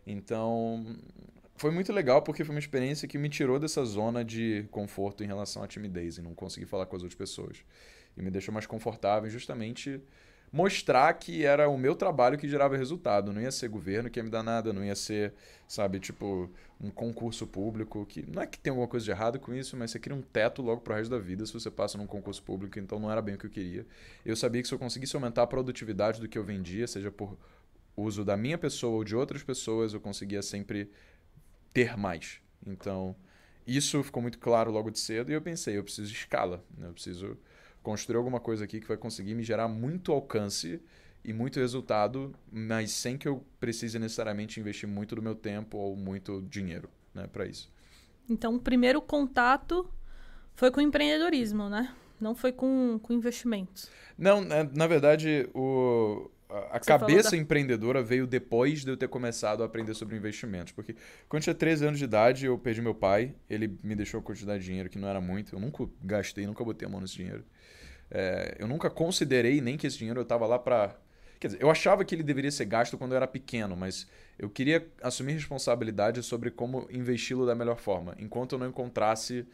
Então, 0.06 0.86
foi 1.56 1.72
muito 1.72 1.94
legal 1.94 2.22
porque 2.22 2.44
foi 2.44 2.54
uma 2.54 2.60
experiência 2.60 3.08
que 3.08 3.18
me 3.18 3.30
tirou 3.30 3.60
dessa 3.60 3.84
zona 3.86 4.24
de 4.24 4.66
conforto 4.72 5.24
em 5.24 5.28
relação 5.28 5.64
à 5.64 5.68
timidez 5.68 6.18
e 6.18 6.22
não 6.22 6.34
conseguir 6.34 6.66
falar 6.66 6.86
com 6.86 6.96
as 6.96 7.04
outras 7.04 7.18
pessoas. 7.18 7.64
E 8.18 8.22
me 8.22 8.30
deixou 8.30 8.54
mais 8.54 8.66
confortável 8.66 9.30
justamente 9.30 10.02
mostrar 10.54 11.12
que 11.16 11.44
era 11.44 11.68
o 11.68 11.76
meu 11.76 11.96
trabalho 11.96 12.38
que 12.38 12.48
gerava 12.48 12.78
resultado. 12.78 13.34
Não 13.34 13.42
ia 13.42 13.52
ser 13.52 13.68
governo 13.68 14.08
que 14.08 14.20
ia 14.20 14.24
me 14.24 14.30
dar 14.30 14.44
nada, 14.44 14.72
não 14.72 14.86
ia 14.86 14.96
ser, 14.96 15.34
sabe, 15.68 16.00
tipo, 16.00 16.48
um 16.80 16.92
concurso 16.92 17.48
público 17.48 18.06
que. 18.06 18.24
Não 18.32 18.44
é 18.44 18.46
que 18.46 18.60
tem 18.60 18.70
alguma 18.70 18.88
coisa 18.88 19.04
de 19.04 19.10
errado 19.10 19.40
com 19.40 19.52
isso, 19.52 19.76
mas 19.76 19.90
você 19.90 20.00
cria 20.00 20.16
um 20.16 20.22
teto 20.22 20.62
logo 20.62 20.82
pro 20.82 20.94
resto 20.94 21.10
da 21.10 21.18
vida 21.18 21.44
se 21.44 21.52
você 21.52 21.72
passa 21.72 21.98
num 21.98 22.06
concurso 22.06 22.44
público, 22.44 22.78
então 22.78 23.00
não 23.00 23.12
era 23.12 23.22
bem 23.22 23.34
o 23.34 23.38
que 23.38 23.48
eu 23.48 23.50
queria. 23.50 23.86
Eu 24.24 24.36
sabia 24.36 24.62
que 24.62 24.68
se 24.68 24.74
eu 24.76 24.80
conseguisse 24.80 25.16
aumentar 25.16 25.42
a 25.42 25.48
produtividade 25.48 26.22
do 26.22 26.30
que 26.30 26.38
eu 26.38 26.44
vendia, 26.44 26.86
seja 26.86 27.10
por 27.10 27.36
uso 27.98 28.24
da 28.24 28.38
minha 28.38 28.58
pessoa 28.58 28.98
ou 28.98 29.04
de 29.04 29.16
outras 29.16 29.42
pessoas, 29.42 29.94
eu 29.94 30.00
conseguia 30.00 30.44
sempre 30.44 30.92
ter 31.74 31.98
mais. 31.98 32.40
Então, 32.66 33.16
isso 33.66 34.04
ficou 34.04 34.22
muito 34.22 34.38
claro 34.38 34.72
logo 34.72 34.92
de 34.92 35.00
cedo 35.00 35.32
e 35.32 35.34
eu 35.34 35.42
pensei, 35.42 35.78
eu 35.78 35.84
preciso 35.84 36.12
de 36.12 36.16
escala, 36.16 36.64
né? 36.78 36.88
eu 36.88 36.94
preciso 36.94 37.38
construir 37.84 38.18
alguma 38.18 38.40
coisa 38.40 38.64
aqui 38.66 38.80
que 38.82 38.88
vai 38.88 38.98
conseguir 38.98 39.36
me 39.36 39.44
gerar 39.44 39.68
muito 39.68 40.12
alcance 40.12 40.82
e 41.24 41.34
muito 41.34 41.60
resultado, 41.60 42.34
mas 42.52 42.92
sem 42.92 43.18
que 43.18 43.28
eu 43.28 43.46
precise 43.60 44.00
necessariamente 44.00 44.60
investir 44.60 44.90
muito 44.90 45.16
do 45.16 45.22
meu 45.22 45.36
tempo 45.36 45.78
ou 45.78 45.96
muito 45.96 46.42
dinheiro, 46.50 46.90
né, 47.14 47.28
para 47.28 47.46
isso. 47.46 47.72
Então, 48.30 48.56
o 48.56 48.60
primeiro 48.60 49.02
contato 49.02 49.90
foi 50.56 50.72
com 50.72 50.82
empreendedorismo, 50.82 51.70
né? 51.70 51.94
Não 52.20 52.36
foi 52.36 52.52
com, 52.52 53.00
com 53.02 53.14
investimentos. 53.14 53.92
Não, 54.18 54.42
na, 54.42 54.64
na 54.64 54.88
verdade, 54.88 55.50
o, 55.54 56.30
a, 56.50 56.80
Você 56.80 56.86
cabeça 56.86 57.32
da- 57.32 57.38
empreendedora 57.38 58.02
veio 58.04 58.28
depois 58.28 58.84
de 58.84 58.92
eu 58.92 58.98
ter 58.98 59.08
começado 59.08 59.64
a 59.64 59.66
aprender 59.66 59.94
sobre 59.94 60.16
investimentos. 60.16 60.72
Porque 60.72 60.94
quando 61.28 61.42
eu 61.42 61.44
tinha 61.46 61.56
13 61.56 61.86
anos 61.86 62.00
de 62.00 62.06
idade, 62.06 62.46
eu 62.46 62.58
perdi 62.58 62.82
meu 62.82 62.96
pai. 62.96 63.36
Ele 63.50 63.78
me 63.84 63.96
deixou 63.96 64.20
uma 64.20 64.26
quantidade 64.26 64.60
de 64.62 64.66
dinheiro 64.68 64.90
que 64.90 64.98
não 65.00 65.08
era 65.08 65.20
muito. 65.20 65.56
Eu 65.56 65.60
nunca 65.60 65.88
gastei, 66.02 66.46
nunca 66.46 66.64
botei 66.64 66.88
a 66.88 66.92
mão 66.92 67.02
nesse 67.02 67.16
dinheiro. 67.16 67.44
É, 68.14 68.56
eu 68.60 68.68
nunca 68.68 68.90
considerei 68.92 69.60
nem 69.60 69.76
que 69.76 69.88
esse 69.88 69.98
dinheiro 69.98 70.20
eu 70.20 70.24
estava 70.24 70.46
lá 70.46 70.60
para... 70.60 70.96
Quer 71.40 71.48
dizer, 71.48 71.62
eu 71.62 71.70
achava 71.70 72.06
que 72.06 72.14
ele 72.14 72.24
deveria 72.24 72.52
ser 72.52 72.66
gasto 72.66 72.98
quando 72.98 73.12
eu 73.12 73.18
era 73.18 73.28
pequeno, 73.28 73.76
mas 73.76 74.08
eu 74.40 74.50
queria 74.50 74.88
assumir 75.02 75.34
responsabilidade 75.34 76.22
sobre 76.24 76.50
como 76.52 76.88
investi-lo 76.90 77.46
da 77.46 77.54
melhor 77.56 77.78
forma, 77.78 78.16
enquanto 78.20 78.54
eu 78.54 78.60
não 78.60 78.68
encontrasse 78.68 79.46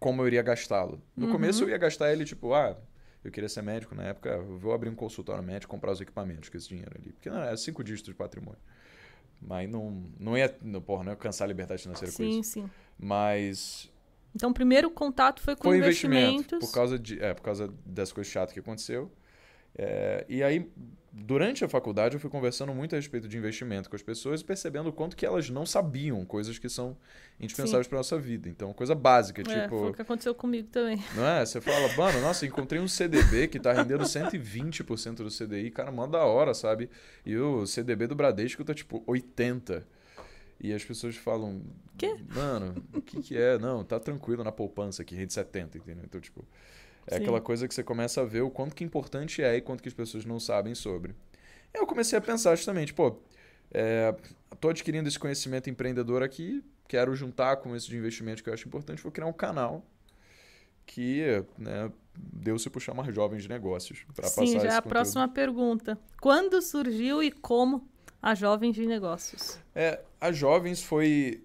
como 0.00 0.22
eu 0.22 0.26
iria 0.26 0.42
gastá-lo. 0.42 1.00
No 1.14 1.26
Uhum. 1.26 1.32
começo 1.32 1.62
eu 1.62 1.68
ia 1.68 1.78
gastar 1.78 2.10
ele, 2.10 2.24
tipo, 2.24 2.52
ah, 2.54 2.76
eu 3.22 3.30
queria 3.30 3.48
ser 3.50 3.62
médico 3.62 3.94
na 3.94 4.04
época, 4.04 4.30
eu 4.30 4.58
vou 4.58 4.72
abrir 4.72 4.88
um 4.88 4.94
consultório 4.94 5.42
médico, 5.42 5.70
comprar 5.70 5.92
os 5.92 6.00
equipamentos 6.00 6.48
com 6.48 6.56
esse 6.56 6.68
dinheiro 6.68 6.90
ali. 6.98 7.12
Porque 7.12 7.28
não, 7.30 7.42
é 7.42 7.54
cinco 7.56 7.84
dígitos 7.84 8.08
de 8.10 8.16
patrimônio. 8.16 8.58
Mas 9.40 9.68
não, 9.70 10.02
não 10.18 10.36
ia, 10.36 10.52
não, 10.62 10.80
porra, 10.80 11.04
não 11.04 11.10
ia 11.12 11.16
alcançar 11.16 11.44
a 11.44 11.48
liberdade 11.48 11.82
financeira 11.82 12.12
com 12.12 12.22
Sim, 12.24 12.40
isso. 12.40 12.52
sim. 12.52 12.70
Mas 12.98 13.88
Então, 14.34 14.50
o 14.50 14.54
primeiro 14.54 14.90
contato 14.90 15.40
foi 15.40 15.56
com 15.56 15.64
foi 15.64 15.78
investimento, 15.78 16.30
investimentos. 16.30 16.68
por 16.68 16.74
causa, 16.74 16.98
de, 16.98 17.20
é, 17.22 17.34
por 17.34 17.42
causa 17.42 17.72
das 17.84 18.12
coisas 18.12 18.32
chatas 18.32 18.52
que 18.52 18.60
aconteceu. 18.60 19.10
É, 19.76 20.24
e 20.28 20.42
aí, 20.42 20.70
durante 21.12 21.64
a 21.64 21.68
faculdade, 21.68 22.14
eu 22.14 22.20
fui 22.20 22.30
conversando 22.30 22.72
muito 22.72 22.94
a 22.94 22.98
respeito 22.98 23.28
de 23.28 23.36
investimento 23.36 23.88
com 23.90 23.96
as 23.96 24.02
pessoas 24.02 24.40
e 24.40 24.44
percebendo 24.44 24.88
o 24.88 24.92
quanto 24.92 25.16
que 25.16 25.26
elas 25.26 25.50
não 25.50 25.66
sabiam 25.66 26.24
coisas 26.24 26.58
que 26.58 26.68
são 26.68 26.96
indispensáveis 27.40 27.86
para 27.88 27.98
nossa 27.98 28.18
vida. 28.18 28.48
Então, 28.48 28.72
coisa 28.72 28.94
básica, 28.94 29.42
É, 29.42 29.44
tipo, 29.44 29.78
foi 29.78 29.90
o 29.90 29.94
que 29.94 30.02
aconteceu 30.02 30.34
comigo 30.34 30.68
também. 30.68 31.02
não 31.14 31.26
é? 31.26 31.44
Você 31.44 31.60
fala, 31.60 31.88
mano, 31.96 32.20
nossa, 32.20 32.46
encontrei 32.46 32.80
um 32.80 32.88
CDB 32.88 33.48
que 33.48 33.58
tá 33.58 33.72
rendendo 33.72 34.04
120% 34.04 35.16
do 35.16 35.28
CDI, 35.30 35.70
cara, 35.70 35.90
mó 35.90 36.06
da 36.06 36.24
hora, 36.24 36.54
sabe? 36.54 36.88
E 37.24 37.36
o 37.36 37.66
CDB 37.66 38.06
do 38.06 38.14
Bradesco 38.14 38.64
tá 38.64 38.74
tipo 38.74 39.00
80%. 39.06 39.82
E 40.60 40.72
as 40.72 40.84
pessoas 40.84 41.16
falam, 41.16 41.62
Quê? 41.96 42.14
mano, 42.34 42.74
o 42.92 43.00
que 43.00 43.22
que 43.22 43.36
é? 43.36 43.58
Não, 43.58 43.82
tá 43.82 43.98
tranquilo 43.98 44.44
na 44.44 44.52
poupança 44.52 45.02
aqui, 45.02 45.14
rende 45.14 45.32
70, 45.32 45.78
entendeu? 45.78 46.04
Então, 46.04 46.20
tipo, 46.20 46.44
é 47.06 47.16
Sim. 47.16 47.22
aquela 47.22 47.40
coisa 47.40 47.66
que 47.66 47.74
você 47.74 47.82
começa 47.82 48.20
a 48.20 48.24
ver 48.24 48.42
o 48.42 48.50
quanto 48.50 48.74
que 48.74 48.84
importante 48.84 49.42
é 49.42 49.56
e 49.56 49.60
quanto 49.60 49.82
que 49.82 49.88
as 49.88 49.94
pessoas 49.94 50.24
não 50.24 50.38
sabem 50.38 50.74
sobre. 50.74 51.14
Eu 51.72 51.86
comecei 51.86 52.18
a 52.18 52.20
pensar 52.20 52.54
justamente, 52.56 52.92
pô, 52.92 53.16
é, 53.72 54.14
tô 54.60 54.68
adquirindo 54.68 55.08
esse 55.08 55.18
conhecimento 55.18 55.70
empreendedor 55.70 56.22
aqui, 56.22 56.62
quero 56.86 57.14
juntar 57.14 57.56
com 57.56 57.74
esse 57.74 57.88
de 57.88 57.96
investimento 57.96 58.42
que 58.42 58.50
eu 58.50 58.54
acho 58.54 58.66
importante, 58.68 59.02
vou 59.02 59.12
criar 59.12 59.26
um 59.26 59.32
canal 59.32 59.84
que 60.84 61.22
né, 61.56 61.90
deu-se 62.16 62.68
por 62.68 62.80
chamar 62.80 63.12
jovens 63.12 63.44
de 63.44 63.48
negócios 63.48 64.04
para 64.14 64.24
passar 64.24 64.44
Sim, 64.44 64.58
já 64.58 64.68
é 64.68 64.74
a 64.74 64.82
próxima 64.82 65.28
pergunta. 65.28 65.96
Quando 66.20 66.60
surgiu 66.60 67.22
e 67.22 67.30
como 67.30 67.88
a 68.22 68.34
Jovens 68.34 68.74
de 68.74 68.86
Negócios? 68.86 69.58
É, 69.74 70.00
a 70.20 70.30
Jovens 70.32 70.82
foi 70.82 71.42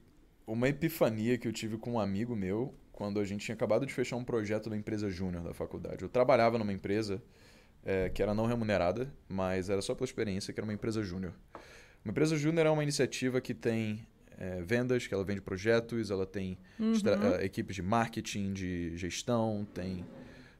uma 0.47 0.67
epifania 0.69 1.37
que 1.37 1.47
eu 1.47 1.51
tive 1.53 1.77
com 1.77 1.93
um 1.93 1.99
amigo 1.99 2.35
meu 2.35 2.73
quando 2.91 3.19
a 3.19 3.25
gente 3.25 3.43
tinha 3.45 3.55
acabado 3.55 3.85
de 3.85 3.93
fechar 3.93 4.15
um 4.15 4.23
projeto 4.23 4.69
da 4.69 4.77
empresa 4.77 5.09
júnior 5.09 5.43
da 5.43 5.53
faculdade. 5.53 6.01
Eu 6.03 6.09
trabalhava 6.09 6.57
numa 6.57 6.71
empresa 6.71 7.21
é, 7.83 8.09
que 8.09 8.21
era 8.21 8.33
não 8.33 8.45
remunerada, 8.45 9.11
mas 9.27 9.69
era 9.69 9.81
só 9.81 9.93
pela 9.93 10.05
experiência, 10.05 10.53
que 10.53 10.59
era 10.59 10.65
uma 10.65 10.73
empresa 10.73 11.03
júnior. 11.03 11.33
Uma 12.03 12.11
empresa 12.11 12.37
júnior 12.37 12.65
é 12.67 12.69
uma 12.69 12.83
iniciativa 12.83 13.41
que 13.41 13.53
tem 13.53 14.05
é, 14.37 14.61
vendas, 14.61 15.07
que 15.07 15.13
ela 15.13 15.23
vende 15.23 15.41
projetos, 15.41 16.11
ela 16.11 16.25
tem 16.25 16.57
Uhum. 16.79 16.93
eh, 17.39 17.45
equipes 17.45 17.75
de 17.75 17.81
marketing, 17.81 18.53
de 18.53 18.95
gestão, 18.97 19.65
tem 19.73 20.05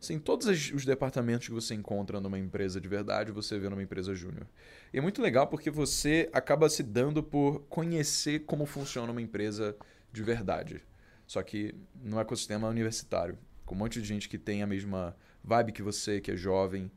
assim, 0.06 0.20
todos 0.20 0.48
os 0.48 0.86
departamentos 0.86 1.48
que 1.48 1.54
você 1.54 1.74
encontra 1.74 2.22
numa 2.22 2.38
empresa 2.38 2.80
de 2.80 2.88
verdade, 2.88 3.32
você 3.32 3.58
vê 3.58 3.68
numa 3.68 3.82
empresa 3.82 4.14
júnior. 4.14 4.48
E 4.94 4.98
é 4.98 5.02
muito 5.02 5.22
legal 5.22 5.48
porque 5.48 5.70
você 5.70 6.30
acaba 6.32 6.70
se 6.70 6.84
dando 6.84 7.24
por 7.24 7.62
conhecer 7.68 8.46
como 8.46 8.66
funciona 8.66 9.12
uma 9.12 9.22
empresa 9.22 9.76
de 10.14 10.24
verdade. 10.24 10.82
Só 11.26 11.42
que 11.42 11.74
no 12.02 12.20
ecossistema 12.20 12.68
universitário, 12.70 13.38
com 13.66 13.74
um 13.74 13.78
monte 13.80 14.00
de 14.02 14.08
gente 14.08 14.30
que 14.30 14.38
tem 14.38 14.62
a 14.62 14.68
mesma 14.68 15.16
vibe 15.44 15.72
que 15.72 15.82
você, 15.82 16.22
que 16.22 16.32
é 16.32 16.38
jovem. 16.38 16.92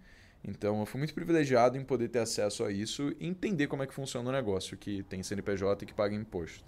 Então, 0.45 0.81
eu 0.81 0.87
fui 0.87 0.99
muito 0.99 1.15
privilegiado 1.15 1.77
em 1.77 1.85
poder 1.85 2.09
ter 2.09 2.21
acesso 2.21 2.63
a 2.65 2.71
isso 2.71 3.15
e 3.19 3.27
entender 3.27 3.67
como 3.67 3.83
é 3.83 3.87
que 3.87 3.95
funciona 3.95 4.29
o 4.29 4.33
negócio, 4.33 4.77
que 4.77 5.03
tem 5.05 5.23
CNPJ 5.23 5.83
e 5.83 5.87
que 5.87 5.95
paga 5.95 6.15
imposto. 6.15 6.65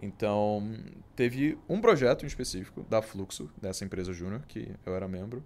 Então, 0.00 0.76
teve 1.14 1.58
um 1.68 1.80
projeto 1.80 2.24
em 2.24 2.26
específico 2.26 2.82
da 2.84 3.02
Fluxo, 3.02 3.50
dessa 3.60 3.84
empresa 3.84 4.12
júnior, 4.12 4.42
que 4.46 4.74
eu 4.84 4.94
era 4.94 5.06
membro, 5.06 5.44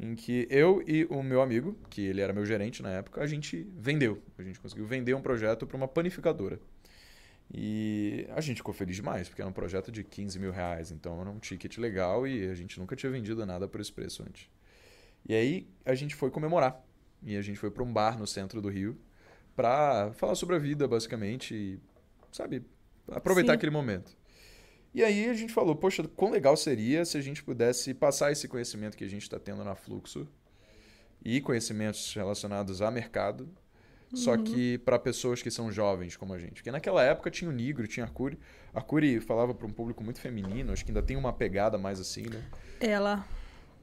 em 0.00 0.14
que 0.14 0.46
eu 0.50 0.82
e 0.86 1.04
o 1.10 1.22
meu 1.22 1.42
amigo, 1.42 1.76
que 1.88 2.00
ele 2.00 2.20
era 2.20 2.32
meu 2.32 2.44
gerente 2.44 2.82
na 2.82 2.90
época, 2.90 3.20
a 3.20 3.26
gente 3.26 3.66
vendeu. 3.76 4.20
A 4.38 4.42
gente 4.42 4.58
conseguiu 4.58 4.86
vender 4.86 5.14
um 5.14 5.22
projeto 5.22 5.66
para 5.66 5.76
uma 5.76 5.86
panificadora. 5.86 6.58
E 7.52 8.26
a 8.30 8.40
gente 8.40 8.56
ficou 8.58 8.72
feliz 8.72 8.96
demais, 8.96 9.28
porque 9.28 9.42
era 9.42 9.48
um 9.48 9.52
projeto 9.52 9.92
de 9.92 10.02
15 10.02 10.38
mil 10.38 10.50
reais, 10.50 10.90
então 10.90 11.20
era 11.20 11.28
um 11.28 11.38
ticket 11.38 11.76
legal 11.76 12.26
e 12.26 12.48
a 12.48 12.54
gente 12.54 12.80
nunca 12.80 12.96
tinha 12.96 13.12
vendido 13.12 13.44
nada 13.44 13.68
por 13.68 13.80
esse 13.80 13.92
preço 13.92 14.22
antes. 14.22 14.48
E 15.28 15.34
aí 15.34 15.68
a 15.84 15.94
gente 15.94 16.14
foi 16.14 16.30
comemorar. 16.30 16.82
E 17.22 17.36
a 17.36 17.42
gente 17.42 17.58
foi 17.58 17.70
para 17.70 17.82
um 17.82 17.92
bar 17.92 18.18
no 18.18 18.26
centro 18.26 18.60
do 18.60 18.68
Rio 18.68 18.98
para 19.54 20.12
falar 20.14 20.34
sobre 20.34 20.56
a 20.56 20.58
vida, 20.58 20.88
basicamente, 20.88 21.54
e, 21.54 21.78
sabe, 22.32 22.64
aproveitar 23.10 23.52
Sim. 23.52 23.56
aquele 23.56 23.72
momento. 23.72 24.16
E 24.94 25.02
aí 25.02 25.28
a 25.28 25.34
gente 25.34 25.52
falou, 25.52 25.74
poxa, 25.74 26.06
quão 26.16 26.30
legal 26.30 26.56
seria 26.56 27.04
se 27.04 27.16
a 27.16 27.20
gente 27.20 27.42
pudesse 27.42 27.94
passar 27.94 28.30
esse 28.30 28.46
conhecimento 28.46 28.96
que 28.96 29.04
a 29.04 29.08
gente 29.08 29.22
está 29.22 29.38
tendo 29.38 29.64
na 29.64 29.74
Fluxo 29.74 30.28
e 31.24 31.40
conhecimentos 31.40 32.12
relacionados 32.14 32.82
a 32.82 32.90
mercado, 32.90 33.48
só 34.12 34.36
que 34.36 34.76
para 34.78 34.98
pessoas 34.98 35.40
que 35.40 35.50
são 35.50 35.72
jovens 35.72 36.16
como 36.16 36.34
a 36.34 36.38
gente. 36.38 36.54
Porque 36.54 36.70
naquela 36.70 37.02
época 37.02 37.30
tinha 37.30 37.48
o 37.48 37.52
Nigro, 37.52 37.88
tinha 37.88 38.04
a 38.04 38.08
Curi. 38.08 38.38
A 38.74 38.82
Curi 38.82 39.20
falava 39.20 39.54
para 39.54 39.66
um 39.66 39.72
público 39.72 40.04
muito 40.04 40.20
feminino, 40.20 40.72
acho 40.72 40.84
que 40.84 40.90
ainda 40.90 41.02
tem 41.02 41.16
uma 41.16 41.32
pegada 41.32 41.78
mais 41.78 41.98
assim, 41.98 42.24
né? 42.28 42.44
Ela. 42.78 43.26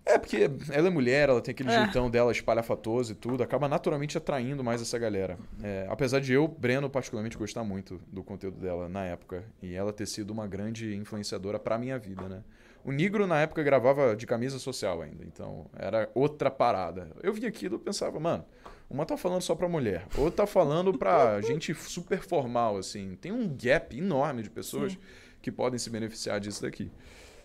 É, 0.06 0.18
porque 0.18 0.50
ela 0.72 0.88
é 0.88 0.90
mulher, 0.90 1.30
ela 1.30 1.42
tem 1.42 1.52
aquele 1.52 1.70
É. 1.70 1.84
jeitão 1.84 2.10
dela 2.10 2.32
espalhafatoso 2.32 3.12
e 3.12 3.16
tudo, 3.16 3.44
acaba 3.44 3.68
naturalmente 3.68 4.18
atraindo 4.18 4.64
mais 4.64 4.82
essa 4.82 4.98
galera. 4.98 5.38
É, 5.62 5.86
apesar 5.90 6.20
de 6.20 6.34
eu, 6.34 6.48
Breno, 6.48 6.90
particularmente 6.90 7.38
gostar 7.38 7.64
muito 7.64 8.02
do 8.12 8.24
conteúdo 8.24 8.60
dela 8.60 8.90
na 8.90 9.06
época, 9.06 9.44
e 9.62 9.76
ela 9.76 9.94
ter 9.94 10.08
sido 10.08 10.32
uma 10.32 10.48
grande 10.48 10.96
influenciadora 10.96 11.60
pra 11.60 11.78
minha 11.78 12.00
vida, 12.00 12.28
né? 12.28 12.44
O 12.84 12.92
Nigro, 12.92 13.28
na 13.28 13.42
época, 13.42 13.62
gravava 13.62 14.16
de 14.16 14.26
camisa 14.26 14.58
social 14.58 15.02
ainda, 15.02 15.24
então 15.24 15.66
era 15.78 16.10
outra 16.16 16.50
parada. 16.50 17.12
Eu 17.22 17.34
vi 17.34 17.46
aquilo 17.46 17.76
e 17.76 17.80
pensava, 17.80 18.20
mano, 18.20 18.44
uma 18.90 19.06
tá 19.06 19.16
falando 19.18 19.42
só 19.42 19.54
pra 19.54 19.68
mulher, 19.68 20.08
outra 20.18 20.46
tá 20.46 20.48
falando 20.48 20.98
pra 20.98 21.40
gente 21.44 21.74
super 21.76 22.20
formal, 22.22 22.78
assim. 22.78 23.16
Tem 23.22 23.32
um 23.32 23.48
gap 23.56 23.96
enorme 23.96 24.42
de 24.42 24.50
pessoas 24.50 24.94
Sim. 24.94 24.98
que 25.42 25.52
podem 25.52 25.78
se 25.78 25.90
beneficiar 25.90 26.40
disso 26.40 26.62
daqui. 26.64 26.90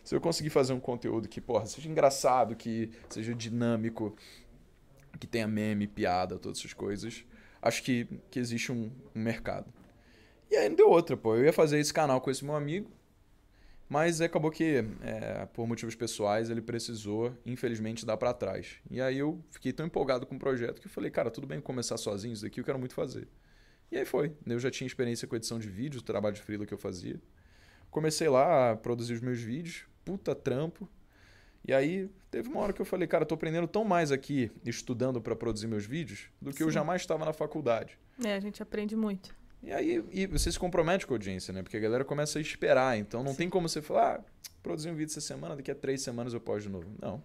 Se 0.04 0.14
eu 0.14 0.20
conseguir 0.20 0.50
fazer 0.50 0.74
um 0.74 0.80
conteúdo 0.80 1.26
que, 1.28 1.40
porra, 1.40 1.64
seja 1.64 1.88
engraçado, 1.88 2.54
que 2.54 2.90
seja 3.08 3.34
dinâmico, 3.34 4.14
que 5.18 5.26
tenha 5.26 5.48
meme, 5.48 5.86
piada, 5.86 6.38
todas 6.38 6.58
essas 6.58 6.74
coisas, 6.74 7.24
acho 7.62 7.82
que, 7.82 8.06
que 8.30 8.38
existe 8.38 8.70
um, 8.70 8.90
um 9.14 9.20
mercado. 9.20 9.72
E 10.50 10.56
aí 10.56 10.68
não 10.68 10.76
deu 10.76 10.90
outra, 10.90 11.16
pô. 11.16 11.34
Eu 11.34 11.44
ia 11.44 11.52
fazer 11.52 11.78
esse 11.78 11.92
canal 11.92 12.20
com 12.20 12.30
esse 12.30 12.44
meu 12.44 12.54
amigo, 12.54 12.90
mas 13.88 14.20
acabou 14.20 14.50
que, 14.50 14.84
é, 15.02 15.46
por 15.46 15.66
motivos 15.66 15.94
pessoais, 15.94 16.50
ele 16.50 16.60
precisou, 16.60 17.32
infelizmente, 17.46 18.04
dar 18.04 18.18
pra 18.18 18.34
trás. 18.34 18.76
E 18.90 19.00
aí 19.00 19.18
eu 19.18 19.42
fiquei 19.50 19.72
tão 19.72 19.86
empolgado 19.86 20.26
com 20.26 20.36
o 20.36 20.38
projeto 20.38 20.82
que 20.82 20.86
eu 20.86 20.90
falei, 20.90 21.10
cara, 21.10 21.30
tudo 21.30 21.46
bem 21.46 21.60
começar 21.60 21.96
sozinho 21.96 22.34
isso 22.34 22.42
daqui, 22.42 22.60
eu 22.60 22.64
quero 22.64 22.78
muito 22.78 22.94
fazer. 22.94 23.26
E 23.90 23.96
aí 23.96 24.04
foi. 24.04 24.34
Eu 24.46 24.58
já 24.58 24.70
tinha 24.70 24.86
experiência 24.86 25.26
com 25.26 25.34
edição 25.34 25.58
de 25.58 25.70
vídeos, 25.70 26.02
trabalho 26.02 26.34
de 26.34 26.42
freela 26.42 26.66
que 26.66 26.74
eu 26.74 26.78
fazia. 26.78 27.18
Comecei 27.90 28.28
lá 28.28 28.72
a 28.72 28.76
produzir 28.76 29.14
os 29.14 29.20
meus 29.20 29.40
vídeos, 29.40 29.86
puta 30.04 30.34
trampo. 30.34 30.88
E 31.66 31.72
aí 31.72 32.10
teve 32.30 32.48
uma 32.48 32.60
hora 32.60 32.72
que 32.72 32.80
eu 32.80 32.84
falei, 32.84 33.08
cara, 33.08 33.22
eu 33.22 33.26
tô 33.26 33.34
aprendendo 33.34 33.66
tão 33.66 33.84
mais 33.84 34.12
aqui 34.12 34.50
estudando 34.64 35.20
pra 35.20 35.34
produzir 35.34 35.66
meus 35.66 35.86
vídeos 35.86 36.28
do 36.40 36.52
que 36.52 36.62
eu 36.62 36.68
Sim. 36.68 36.74
jamais 36.74 37.02
estava 37.02 37.24
na 37.24 37.32
faculdade. 37.32 37.98
É, 38.22 38.34
a 38.34 38.40
gente 38.40 38.62
aprende 38.62 38.94
muito. 38.94 39.34
E 39.62 39.72
aí 39.72 40.04
e 40.12 40.26
você 40.26 40.52
se 40.52 40.58
compromete 40.58 41.06
com 41.06 41.14
a 41.14 41.16
audiência, 41.16 41.52
né? 41.54 41.62
Porque 41.62 41.76
a 41.76 41.80
galera 41.80 42.04
começa 42.04 42.38
a 42.38 42.42
esperar. 42.42 42.98
Então 42.98 43.22
não 43.22 43.34
tem 43.34 43.48
como 43.48 43.66
você 43.66 43.80
falar, 43.80 44.16
ah, 44.16 44.24
produzi 44.62 44.90
um 44.90 44.94
vídeo 44.94 45.10
essa 45.10 45.22
semana, 45.22 45.56
daqui 45.56 45.70
a 45.70 45.74
três 45.74 46.02
semanas 46.02 46.34
eu 46.34 46.40
posto 46.40 46.66
de 46.66 46.68
novo. 46.68 46.86
Não. 47.00 47.22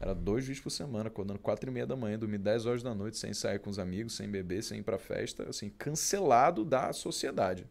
Era 0.00 0.14
dois 0.14 0.44
vídeos 0.44 0.62
por 0.62 0.70
semana, 0.70 1.08
acordando 1.08 1.38
quatro 1.38 1.70
e 1.70 1.72
meia 1.72 1.86
da 1.86 1.96
manhã, 1.96 2.18
dormir 2.18 2.38
10 2.38 2.66
horas 2.66 2.82
da 2.82 2.94
noite, 2.94 3.16
sem 3.16 3.32
sair 3.32 3.58
com 3.58 3.70
os 3.70 3.78
amigos, 3.78 4.16
sem 4.16 4.28
beber, 4.28 4.62
sem 4.62 4.80
ir 4.80 4.82
pra 4.82 4.98
festa, 4.98 5.48
assim, 5.48 5.70
cancelado 5.70 6.64
da 6.64 6.92
sociedade. 6.92 7.66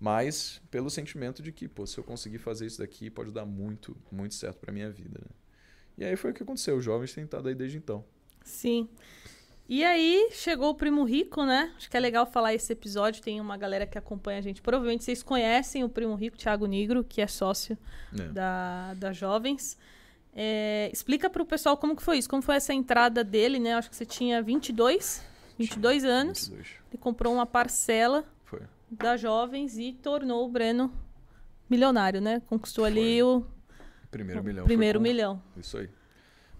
Mas 0.00 0.60
pelo 0.70 0.90
sentimento 0.90 1.42
de 1.42 1.50
que, 1.52 1.66
pô, 1.68 1.86
se 1.86 1.96
eu 1.98 2.04
conseguir 2.04 2.38
fazer 2.38 2.66
isso 2.66 2.78
daqui, 2.78 3.08
pode 3.10 3.30
dar 3.30 3.44
muito, 3.46 3.96
muito 4.10 4.34
certo 4.34 4.58
pra 4.58 4.72
minha 4.72 4.90
vida, 4.90 5.18
né? 5.20 5.30
E 5.96 6.04
aí 6.04 6.16
foi 6.16 6.32
o 6.32 6.34
que 6.34 6.42
aconteceu. 6.42 6.76
Os 6.76 6.84
jovens 6.84 7.14
têm 7.14 7.24
estado 7.24 7.48
aí 7.48 7.54
desde 7.54 7.78
então. 7.78 8.04
Sim. 8.42 8.88
E 9.66 9.82
aí 9.82 10.28
chegou 10.32 10.70
o 10.70 10.74
Primo 10.74 11.04
Rico, 11.04 11.44
né? 11.44 11.72
Acho 11.76 11.88
que 11.88 11.96
é 11.96 12.00
legal 12.00 12.26
falar 12.26 12.52
esse 12.52 12.70
episódio. 12.72 13.22
Tem 13.22 13.40
uma 13.40 13.56
galera 13.56 13.86
que 13.86 13.96
acompanha 13.96 14.38
a 14.40 14.42
gente. 14.42 14.60
Provavelmente 14.60 15.04
vocês 15.04 15.22
conhecem 15.22 15.84
o 15.84 15.88
Primo 15.88 16.14
Rico, 16.16 16.36
Thiago 16.36 16.66
Negro, 16.66 17.02
que 17.04 17.22
é 17.22 17.26
sócio 17.26 17.78
É. 18.12 18.28
da, 18.28 18.94
da 18.94 19.12
Jovens. 19.12 19.78
É, 20.34 20.90
explica 20.92 21.30
pro 21.30 21.46
pessoal 21.46 21.76
como 21.76 21.94
que 21.96 22.02
foi 22.02 22.18
isso, 22.18 22.28
como 22.28 22.42
foi 22.42 22.56
essa 22.56 22.74
entrada 22.74 23.22
dele, 23.24 23.58
né? 23.60 23.74
Acho 23.74 23.88
que 23.88 23.96
você 23.96 24.04
tinha 24.04 24.42
22, 24.42 25.24
22 25.56 26.04
anos. 26.04 26.48
22. 26.48 26.68
Ele 26.92 26.98
comprou 27.00 27.32
uma 27.32 27.46
parcela. 27.46 28.24
Da 28.90 29.16
Jovens 29.16 29.78
e 29.78 29.92
tornou 29.92 30.44
o 30.46 30.48
Breno 30.48 30.92
milionário, 31.68 32.20
né? 32.20 32.40
Conquistou 32.46 32.84
ali 32.84 33.22
o 33.22 33.44
Primeiro 34.10 34.40
o 34.40 34.44
milhão. 34.44 34.62
foi 34.64 34.68
primeiro 34.68 34.98
com- 34.98 35.02
milhão. 35.02 35.42
Isso 35.56 35.78
aí. 35.78 35.88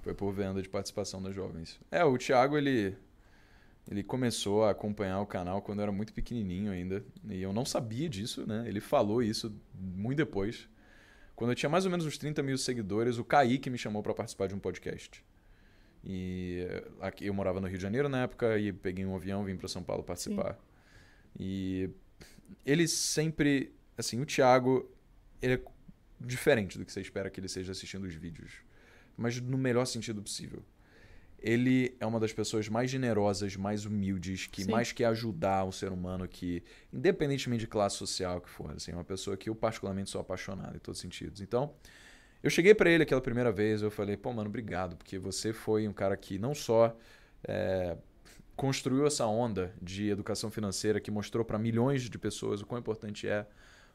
Foi 0.02 0.12
por 0.14 0.32
venda 0.32 0.60
de 0.60 0.68
participação 0.68 1.22
das 1.22 1.34
jovens. 1.34 1.80
É, 1.90 2.04
o 2.04 2.16
Thiago, 2.18 2.56
ele. 2.58 2.96
Ele 3.90 4.02
começou 4.02 4.64
a 4.64 4.70
acompanhar 4.70 5.20
o 5.20 5.26
canal 5.26 5.60
quando 5.60 5.78
eu 5.80 5.82
era 5.84 5.92
muito 5.92 6.12
pequenininho 6.14 6.72
ainda. 6.72 7.04
E 7.28 7.42
eu 7.42 7.52
não 7.52 7.64
sabia 7.66 8.08
disso, 8.08 8.46
né? 8.46 8.64
Ele 8.66 8.80
falou 8.80 9.22
isso 9.22 9.54
muito 9.74 10.16
depois. 10.18 10.68
Quando 11.36 11.50
eu 11.50 11.54
tinha 11.54 11.68
mais 11.68 11.84
ou 11.84 11.90
menos 11.90 12.06
uns 12.06 12.16
30 12.16 12.42
mil 12.42 12.56
seguidores, 12.56 13.18
o 13.18 13.24
Kaique 13.24 13.68
me 13.68 13.76
chamou 13.76 14.02
para 14.02 14.14
participar 14.14 14.46
de 14.48 14.54
um 14.54 14.58
podcast. 14.58 15.22
E 16.02 16.66
aqui 17.00 17.26
eu 17.26 17.34
morava 17.34 17.60
no 17.60 17.66
Rio 17.66 17.76
de 17.76 17.82
Janeiro 17.82 18.08
na 18.08 18.22
época 18.22 18.58
e 18.58 18.72
peguei 18.72 19.04
um 19.04 19.14
avião, 19.16 19.44
vim 19.44 19.56
para 19.56 19.68
São 19.68 19.82
Paulo 19.82 20.02
participar. 20.02 20.54
Sim. 20.54 20.58
E 21.40 21.90
ele 22.64 22.86
sempre, 22.88 23.72
assim, 23.96 24.20
o 24.20 24.26
Thiago, 24.26 24.90
ele 25.40 25.54
é 25.54 25.60
diferente 26.20 26.78
do 26.78 26.84
que 26.84 26.92
você 26.92 27.00
espera 27.00 27.30
que 27.30 27.40
ele 27.40 27.48
seja 27.48 27.72
assistindo 27.72 28.04
os 28.04 28.14
vídeos, 28.14 28.52
mas 29.16 29.40
no 29.40 29.58
melhor 29.58 29.84
sentido 29.84 30.22
possível 30.22 30.62
ele 31.44 31.94
é 32.00 32.06
uma 32.06 32.18
das 32.18 32.32
pessoas 32.32 32.70
mais 32.70 32.90
generosas, 32.90 33.54
mais 33.54 33.84
humildes, 33.84 34.46
que 34.46 34.64
Sim. 34.64 34.70
mais 34.70 34.92
quer 34.92 35.04
ajudar 35.04 35.64
o 35.64 35.70
ser 35.70 35.92
humano, 35.92 36.26
que, 36.26 36.62
independentemente 36.90 37.60
de 37.60 37.66
classe 37.66 37.96
social 37.96 38.40
que 38.40 38.48
for, 38.48 38.70
assim, 38.70 38.92
é 38.92 38.94
uma 38.94 39.04
pessoa 39.04 39.36
que 39.36 39.50
eu 39.50 39.54
particularmente 39.54 40.08
sou 40.08 40.22
apaixonado 40.22 40.74
em 40.74 40.78
todos 40.78 40.98
os 40.98 41.02
sentidos. 41.02 41.42
Então, 41.42 41.74
eu 42.42 42.48
cheguei 42.48 42.74
para 42.74 42.88
ele 42.88 43.02
aquela 43.02 43.20
primeira 43.20 43.52
vez, 43.52 43.82
eu 43.82 43.90
falei, 43.90 44.16
pô, 44.16 44.32
mano, 44.32 44.48
obrigado, 44.48 44.96
porque 44.96 45.18
você 45.18 45.52
foi 45.52 45.86
um 45.86 45.92
cara 45.92 46.16
que 46.16 46.38
não 46.38 46.54
só 46.54 46.96
é, 47.46 47.94
construiu 48.56 49.06
essa 49.06 49.26
onda 49.26 49.74
de 49.80 50.08
educação 50.08 50.50
financeira 50.50 51.00
que 51.00 51.10
mostrou 51.10 51.44
para 51.44 51.58
milhões 51.58 52.02
de 52.02 52.18
pessoas 52.18 52.60
o 52.60 52.66
quão 52.66 52.78
importante 52.78 53.28
é 53.28 53.46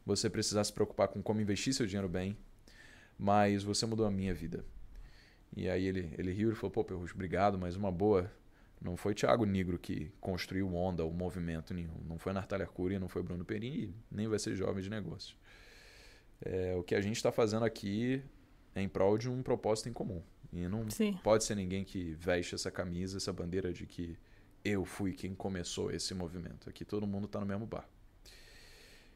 você 0.05 0.29
precisar 0.29 0.63
se 0.63 0.73
preocupar 0.73 1.07
com 1.07 1.21
como 1.21 1.41
investir 1.41 1.73
seu 1.73 1.85
dinheiro 1.85 2.09
bem, 2.09 2.37
mas 3.17 3.63
você 3.63 3.85
mudou 3.85 4.05
a 4.05 4.11
minha 4.11 4.33
vida. 4.33 4.65
E 5.55 5.69
aí 5.69 5.85
ele, 5.85 6.13
ele 6.17 6.31
riu 6.31 6.51
e 6.51 6.55
falou: 6.55 6.71
pô, 6.71 6.83
Perrucho, 6.83 7.13
obrigado, 7.13 7.57
mas 7.57 7.75
uma 7.75 7.91
boa. 7.91 8.31
Não 8.81 8.95
foi 8.95 9.13
Thiago 9.13 9.45
Negro 9.45 9.77
que 9.77 10.09
construiu 10.21 10.73
onda, 10.73 11.03
o 11.03 11.11
movimento 11.11 11.73
nenhum. 11.73 11.97
Não 12.07 12.17
foi 12.17 12.31
Natália 12.31 12.65
Cury, 12.65 12.97
não 12.97 13.09
foi 13.09 13.21
Bruno 13.21 13.43
Perini, 13.43 13.93
nem 14.09 14.25
vai 14.25 14.39
ser 14.39 14.55
Jovem 14.55 14.81
de 14.81 14.89
Negócios. 14.89 15.35
É, 16.41 16.73
o 16.77 16.83
que 16.83 16.95
a 16.95 17.01
gente 17.01 17.17
está 17.17 17.29
fazendo 17.29 17.65
aqui 17.65 18.23
é 18.73 18.81
em 18.81 18.87
prol 18.87 19.17
de 19.17 19.29
um 19.29 19.43
propósito 19.43 19.89
em 19.89 19.93
comum. 19.93 20.23
E 20.53 20.65
não 20.67 20.89
Sim. 20.89 21.19
pode 21.21 21.43
ser 21.43 21.55
ninguém 21.55 21.83
que 21.83 22.13
veste 22.13 22.55
essa 22.55 22.71
camisa, 22.71 23.17
essa 23.17 23.33
bandeira 23.33 23.73
de 23.73 23.85
que 23.85 24.17
eu 24.63 24.85
fui 24.85 25.13
quem 25.13 25.33
começou 25.33 25.91
esse 25.91 26.13
movimento. 26.13 26.69
Aqui 26.69 26.83
todo 26.85 27.07
mundo 27.07 27.25
está 27.25 27.39
no 27.39 27.45
mesmo 27.45 27.65
bar. 27.65 27.87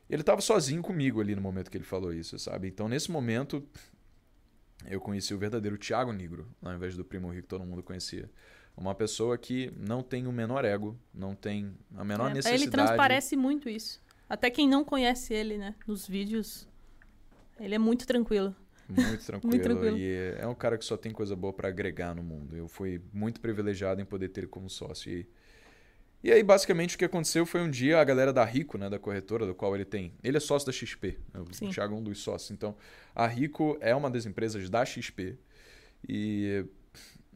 Ele 0.10 0.22
estava 0.22 0.42
sozinho 0.42 0.82
comigo 0.82 1.22
ali 1.22 1.36
no 1.36 1.42
momento 1.42 1.72
que 1.72 1.78
ele 1.78 1.84
falou 1.84 2.14
isso, 2.14 2.38
sabe? 2.38 2.68
Então, 2.68 2.88
nesse 2.88 3.10
momento, 3.10 3.68
eu 4.86 5.00
conheci 5.00 5.34
o 5.34 5.38
verdadeiro 5.38 5.78
Tiago 5.78 6.12
Negro, 6.12 6.48
ao 6.62 6.74
invés 6.74 6.96
do 6.96 7.06
primo 7.06 7.30
rico 7.30 7.44
que 7.44 7.48
todo 7.48 7.66
mundo 7.66 7.82
conhecia. 7.82 8.30
Uma 8.76 8.94
pessoa 8.96 9.38
que 9.38 9.72
não 9.78 10.02
tem 10.02 10.28
o 10.28 10.32
menor 10.32 10.66
ego, 10.66 11.00
não 11.14 11.36
tem 11.36 11.76
a 11.96 12.04
menor 12.04 12.32
é, 12.32 12.34
necessidade. 12.36 12.64
Ele 12.64 12.72
transparece 12.72 13.36
muito 13.36 13.70
isso. 13.70 14.02
Até 14.28 14.50
quem 14.50 14.68
não 14.68 14.84
conhece 14.84 15.34
ele, 15.34 15.58
né, 15.58 15.76
nos 15.86 16.08
vídeos, 16.08 16.68
ele 17.60 17.76
é 17.76 17.80
muito 17.80 18.06
tranquilo. 18.06 18.56
Muito 18.90 19.26
tranquilo. 19.26 19.50
muito 19.50 19.64
tranquilo. 19.64 19.98
E 19.98 20.36
é 20.38 20.48
um 20.48 20.56
cara 20.56 20.78
que 20.78 20.86
só 20.86 20.98
tem 20.98 21.12
coisa 21.12 21.36
boa 21.36 21.54
para 21.54 21.70
agregar 21.70 22.14
no 22.14 22.22
mundo. 22.22 22.56
Eu 22.56 22.68
fui 22.68 23.02
muito 23.14 23.40
privilegiado 23.40 24.02
em 24.02 24.06
poder 24.06 24.30
ter 24.30 24.42
ele 24.42 24.48
como 24.48 24.70
sócio. 24.70 25.12
E 25.12 25.28
e 26.24 26.32
aí, 26.32 26.42
basicamente, 26.42 26.96
o 26.96 26.98
que 26.98 27.04
aconteceu 27.04 27.46
foi 27.46 27.60
um 27.60 27.70
dia 27.70 28.00
a 28.00 28.04
galera 28.04 28.32
da 28.32 28.46
Rico, 28.46 28.78
né, 28.78 28.90
da 28.90 28.98
corretora, 28.98 29.46
do 29.46 29.54
qual 29.54 29.76
ele 29.76 29.84
tem. 29.84 30.14
Ele 30.24 30.38
é 30.38 30.40
sócio 30.40 30.66
da 30.66 30.72
XP, 30.72 31.20
né, 31.34 31.42
o 31.42 31.54
Sim. 31.54 31.70
Thiago 31.70 31.94
é 31.94 31.98
um 31.98 32.02
dos 32.02 32.20
sócios. 32.20 32.50
Então, 32.50 32.78
a 33.14 33.28
Rico 33.28 33.78
é 33.82 33.94
uma 33.94 34.10
das 34.10 34.26
empresas 34.26 34.70
da 34.70 34.86
XP. 34.86 35.38
E 36.08 36.66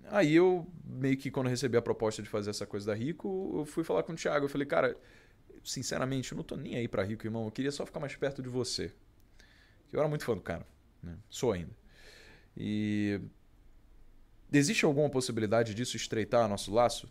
aí 0.05 0.33
eu, 0.33 0.65
meio 0.85 1.17
que 1.17 1.29
quando 1.29 1.47
recebi 1.47 1.75
a 1.75 1.81
proposta 1.81 2.23
de 2.23 2.29
fazer 2.29 2.51
essa 2.51 2.65
coisa 2.65 2.85
da 2.87 2.93
Rico, 2.93 3.55
eu 3.57 3.65
fui 3.65 3.83
falar 3.83 4.03
com 4.03 4.13
o 4.13 4.15
Thiago. 4.15 4.45
Eu 4.45 4.49
falei, 4.49 4.65
cara, 4.65 4.95
sinceramente, 5.65 6.31
eu 6.31 6.37
não 6.37 6.43
tô 6.45 6.55
nem 6.55 6.77
aí 6.77 6.87
pra 6.87 7.03
Rico, 7.03 7.27
irmão. 7.27 7.43
Eu 7.43 7.51
queria 7.51 7.73
só 7.73 7.85
ficar 7.85 7.99
mais 7.99 8.15
perto 8.15 8.41
de 8.41 8.47
você. 8.47 8.89
Eu 9.91 9.99
era 9.99 10.07
muito 10.07 10.23
fã 10.23 10.33
do 10.33 10.41
cara. 10.41 10.65
Né? 11.01 11.17
Sou 11.29 11.51
ainda. 11.51 11.75
E. 12.55 13.19
Existe 14.51 14.85
alguma 14.85 15.09
possibilidade 15.09 15.73
disso 15.73 15.97
estreitar 15.97 16.47
nosso 16.47 16.73
laço? 16.73 17.09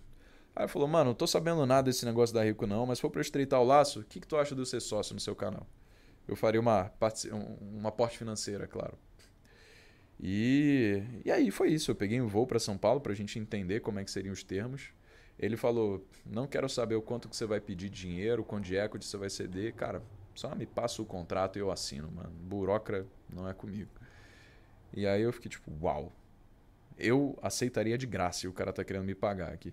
Aí 0.54 0.66
falou, 0.66 0.88
mano, 0.88 1.10
não 1.10 1.14
tô 1.14 1.26
sabendo 1.26 1.66
nada 1.66 1.90
desse 1.90 2.06
negócio 2.06 2.34
da 2.34 2.42
Rico 2.42 2.66
não, 2.66 2.86
mas 2.86 2.96
se 2.96 3.02
for 3.02 3.10
pra 3.10 3.20
estreitar 3.20 3.60
o 3.60 3.64
laço, 3.64 4.00
o 4.00 4.04
que, 4.04 4.18
que 4.20 4.26
tu 4.26 4.38
acha 4.38 4.54
de 4.54 4.66
ser 4.66 4.80
sócio 4.80 5.12
no 5.12 5.20
seu 5.20 5.36
canal? 5.36 5.66
Eu 6.26 6.34
faria 6.34 6.58
uma, 6.58 6.90
uma 7.60 7.90
aporte 7.90 8.16
financeira, 8.16 8.66
claro. 8.66 8.96
E, 10.18 11.02
e 11.24 11.30
aí 11.30 11.50
foi 11.50 11.68
isso. 11.70 11.90
Eu 11.90 11.94
peguei 11.94 12.20
um 12.20 12.26
voo 12.26 12.46
para 12.46 12.58
São 12.58 12.78
Paulo 12.78 13.00
para 13.02 13.12
a 13.12 13.14
gente 13.14 13.38
entender 13.38 13.80
como 13.80 13.98
é 13.98 14.04
que 14.04 14.10
seriam 14.10 14.32
os 14.32 14.42
termos. 14.42 14.90
Ele 15.38 15.56
falou: 15.56 16.04
não 16.24 16.46
quero 16.46 16.68
saber 16.68 16.94
o 16.94 17.02
quanto 17.02 17.28
que 17.28 17.36
você 17.36 17.46
vai 17.46 17.60
pedir 17.60 17.90
dinheiro, 17.90 18.42
quanto 18.42 18.64
de 18.64 18.76
equity 18.76 19.04
você 19.04 19.16
vai 19.16 19.30
ceder. 19.30 19.74
Cara, 19.74 20.02
só 20.36 20.54
me 20.54 20.66
passa 20.66 21.02
o 21.02 21.06
contrato 21.06 21.56
e 21.56 21.60
eu 21.60 21.70
assino, 21.70 22.10
mano. 22.10 22.30
Burocra 22.30 23.06
não 23.28 23.48
é 23.48 23.54
comigo. 23.54 23.90
E 24.92 25.06
aí 25.06 25.22
eu 25.22 25.32
fiquei 25.32 25.50
tipo, 25.50 25.72
uau. 25.82 26.12
Eu 26.98 27.38
aceitaria 27.42 27.98
de 27.98 28.06
graça 28.06 28.46
e 28.46 28.48
o 28.48 28.52
cara 28.52 28.72
tá 28.72 28.84
querendo 28.84 29.04
me 29.04 29.14
pagar 29.14 29.52
aqui. 29.52 29.72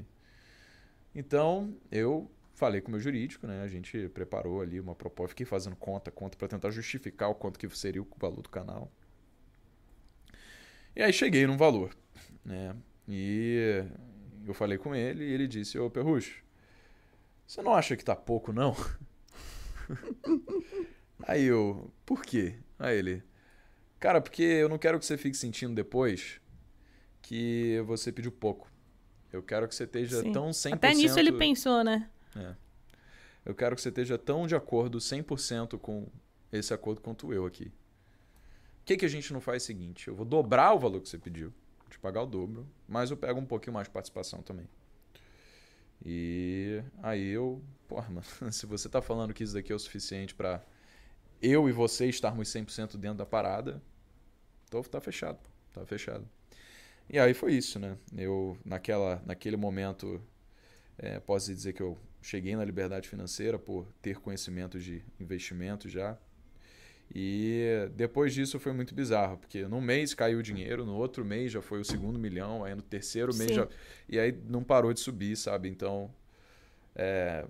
Então, 1.15 1.75
eu 1.91 2.29
falei 2.53 2.81
com 2.81 2.89
o 2.89 2.91
meu 2.91 2.99
jurídico, 2.99 3.45
né? 3.47 3.61
A 3.61 3.67
gente 3.67 4.09
preparou 4.09 4.61
ali 4.61 4.79
uma 4.79 4.95
proposta, 4.95 5.29
fiquei 5.29 5.45
fazendo 5.45 5.75
conta, 5.75 6.11
conta 6.11 6.37
para 6.37 6.47
tentar 6.47 6.71
justificar 6.71 7.29
o 7.29 7.35
quanto 7.35 7.59
que 7.59 7.69
seria 7.75 8.01
o 8.01 8.07
valor 8.17 8.41
do 8.41 8.49
canal. 8.49 8.91
E 10.95 11.01
aí 11.01 11.11
cheguei 11.11 11.47
num 11.47 11.57
valor, 11.57 11.95
né? 12.45 12.75
E 13.07 13.83
eu 14.45 14.53
falei 14.53 14.77
com 14.77 14.93
ele 14.95 15.23
e 15.23 15.33
ele 15.33 15.47
disse: 15.47 15.77
"Ô, 15.79 15.89
Perrucho, 15.89 16.43
você 17.47 17.61
não 17.61 17.73
acha 17.73 17.95
que 17.97 18.03
tá 18.03 18.15
pouco 18.15 18.53
não?" 18.53 18.75
aí 21.23 21.43
eu: 21.45 21.91
"Por 22.05 22.23
quê?" 22.23 22.55
Aí 22.79 22.97
ele: 22.97 23.23
"Cara, 23.99 24.21
porque 24.21 24.43
eu 24.43 24.69
não 24.69 24.77
quero 24.77 24.99
que 24.99 25.05
você 25.05 25.17
fique 25.17 25.37
sentindo 25.37 25.73
depois 25.73 26.39
que 27.21 27.81
você 27.85 28.11
pediu 28.11 28.31
pouco. 28.31 28.69
Eu 29.31 29.41
quero 29.41 29.67
que 29.67 29.73
você 29.73 29.85
esteja 29.85 30.21
Sim. 30.21 30.31
tão 30.31 30.49
100%... 30.49 30.73
Até 30.73 30.93
nisso 30.93 31.17
ele 31.17 31.31
pensou, 31.31 31.83
né? 31.83 32.09
É. 32.35 32.55
Eu 33.45 33.55
quero 33.55 33.75
que 33.75 33.81
você 33.81 33.89
esteja 33.89 34.17
tão 34.17 34.45
de 34.45 34.55
acordo 34.55 34.99
100% 34.99 35.79
com 35.79 36.07
esse 36.51 36.73
acordo 36.73 37.01
quanto 37.01 37.33
eu 37.33 37.45
aqui. 37.45 37.65
O 38.81 38.85
que, 38.85 38.97
que 38.97 39.05
a 39.05 39.09
gente 39.09 39.33
não 39.33 39.41
faz 39.41 39.63
é 39.63 39.65
o 39.65 39.67
seguinte? 39.67 40.07
Eu 40.07 40.15
vou 40.15 40.25
dobrar 40.25 40.73
o 40.73 40.79
valor 40.79 41.01
que 41.01 41.09
você 41.09 41.17
pediu, 41.17 41.53
te 41.89 41.97
pagar 41.97 42.21
o 42.23 42.25
dobro, 42.25 42.67
mas 42.87 43.09
eu 43.09 43.17
pego 43.17 43.39
um 43.39 43.45
pouquinho 43.45 43.73
mais 43.73 43.87
de 43.87 43.93
participação 43.93 44.41
também. 44.41 44.67
E 46.05 46.83
aí 47.01 47.29
eu, 47.29 47.61
porra, 47.87 48.09
mano, 48.09 48.25
se 48.51 48.65
você 48.65 48.89
tá 48.89 49.01
falando 49.01 49.33
que 49.33 49.43
isso 49.43 49.53
daqui 49.53 49.71
é 49.71 49.75
o 49.75 49.79
suficiente 49.79 50.35
para 50.35 50.61
eu 51.41 51.67
e 51.69 51.71
você 51.71 52.07
estarmos 52.07 52.49
100% 52.49 52.97
dentro 52.97 53.17
da 53.17 53.25
parada, 53.25 53.81
então 54.67 54.81
tá 54.83 54.99
fechado, 54.99 55.39
tá 55.73 55.85
fechado. 55.85 56.27
E 57.09 57.19
aí 57.19 57.33
foi 57.33 57.53
isso, 57.53 57.79
né? 57.79 57.97
Eu, 58.15 58.57
naquela, 58.65 59.21
naquele 59.25 59.57
momento, 59.57 60.21
é, 60.97 61.19
posso 61.19 61.53
dizer 61.53 61.73
que 61.73 61.81
eu 61.81 61.97
cheguei 62.21 62.55
na 62.55 62.63
liberdade 62.63 63.07
financeira 63.07 63.59
por 63.59 63.85
ter 64.01 64.19
conhecimento 64.19 64.79
de 64.79 65.03
investimento 65.19 65.89
já. 65.89 66.17
E 67.15 67.89
depois 67.95 68.33
disso 68.33 68.59
foi 68.59 68.73
muito 68.73 68.95
bizarro, 68.95 69.37
porque 69.37 69.67
no 69.67 69.79
mês 69.79 70.15
caiu 70.15 70.39
o 70.39 70.43
dinheiro, 70.43 70.83
no 70.83 70.95
outro 70.95 71.23
mês 71.23 71.51
já 71.51 71.61
foi 71.61 71.79
o 71.79 71.85
segundo 71.85 72.17
milhão, 72.17 72.63
aí 72.63 72.73
no 72.73 72.81
terceiro 72.81 73.33
mês 73.35 73.49
Sim. 73.49 73.55
já. 73.55 73.67
E 74.09 74.19
aí 74.19 74.35
não 74.47 74.63
parou 74.63 74.91
de 74.93 74.99
subir, 74.99 75.35
sabe? 75.37 75.69
Então. 75.69 76.09
É, 76.95 77.45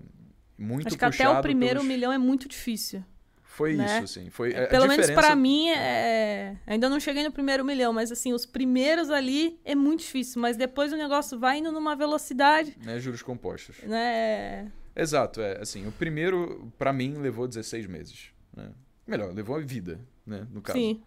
muito 0.57 0.87
Acho 0.87 0.97
que 0.97 1.05
até 1.05 1.29
o 1.29 1.41
primeiro 1.41 1.75
pelos... 1.75 1.87
milhão 1.87 2.11
é 2.11 2.17
muito 2.17 2.47
difícil. 2.47 3.03
Foi 3.41 3.75
né? 3.75 3.85
isso, 3.85 4.03
assim. 4.03 4.29
Foi, 4.31 4.51
é, 4.51 4.65
Pelo 4.65 4.87
diferença... 4.87 5.11
menos 5.11 5.25
para 5.25 5.35
mim, 5.35 5.69
é, 5.69 5.75
é... 5.75 6.57
ainda 6.65 6.89
não 6.89 6.99
cheguei 6.99 7.23
no 7.23 7.31
primeiro 7.31 7.63
milhão, 7.63 7.93
mas 7.93 8.11
assim, 8.11 8.33
os 8.33 8.47
primeiros 8.47 9.11
ali 9.11 9.59
é 9.63 9.75
muito 9.75 9.99
difícil. 9.99 10.41
Mas 10.41 10.57
depois 10.57 10.91
o 10.91 10.97
negócio 10.97 11.39
vai 11.39 11.59
indo 11.59 11.71
numa 11.71 11.95
velocidade. 11.95 12.75
Né, 12.83 12.99
juros 12.99 13.21
compostos. 13.21 13.77
Né? 13.83 14.71
Exato, 14.95 15.39
é. 15.39 15.61
Assim, 15.61 15.87
o 15.87 15.91
primeiro, 15.91 16.71
para 16.79 16.91
mim, 16.91 17.13
levou 17.13 17.47
16 17.47 17.85
meses. 17.85 18.31
Né? 18.55 18.71
Melhor, 19.05 19.33
levou 19.33 19.55
a 19.55 19.59
vida, 19.59 19.99
né? 20.25 20.47
No 20.51 20.61
caso. 20.61 20.77
Sim. 20.77 21.01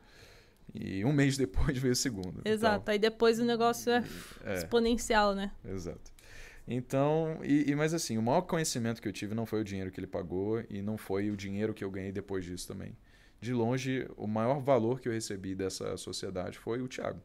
E 0.74 1.04
um 1.04 1.12
mês 1.12 1.36
depois 1.36 1.78
veio 1.78 1.92
o 1.92 1.96
segundo. 1.96 2.42
Exato, 2.44 2.82
então... 2.82 2.92
aí 2.92 2.98
depois 2.98 3.38
o 3.38 3.44
negócio 3.44 3.90
é, 3.90 4.04
é 4.44 4.54
exponencial, 4.54 5.34
né? 5.34 5.52
Exato. 5.64 6.12
Então, 6.68 7.38
e, 7.44 7.70
e, 7.70 7.74
mas 7.76 7.94
assim, 7.94 8.18
o 8.18 8.22
maior 8.22 8.42
conhecimento 8.42 9.00
que 9.00 9.06
eu 9.06 9.12
tive 9.12 9.34
não 9.34 9.46
foi 9.46 9.60
o 9.60 9.64
dinheiro 9.64 9.90
que 9.90 10.00
ele 10.00 10.06
pagou 10.06 10.64
e 10.68 10.82
não 10.82 10.98
foi 10.98 11.30
o 11.30 11.36
dinheiro 11.36 11.72
que 11.72 11.84
eu 11.84 11.90
ganhei 11.90 12.10
depois 12.10 12.44
disso 12.44 12.66
também. 12.66 12.96
De 13.40 13.52
longe, 13.52 14.08
o 14.16 14.26
maior 14.26 14.60
valor 14.60 15.00
que 15.00 15.08
eu 15.08 15.12
recebi 15.12 15.54
dessa 15.54 15.96
sociedade 15.96 16.58
foi 16.58 16.82
o 16.82 16.88
Thiago. 16.88 17.22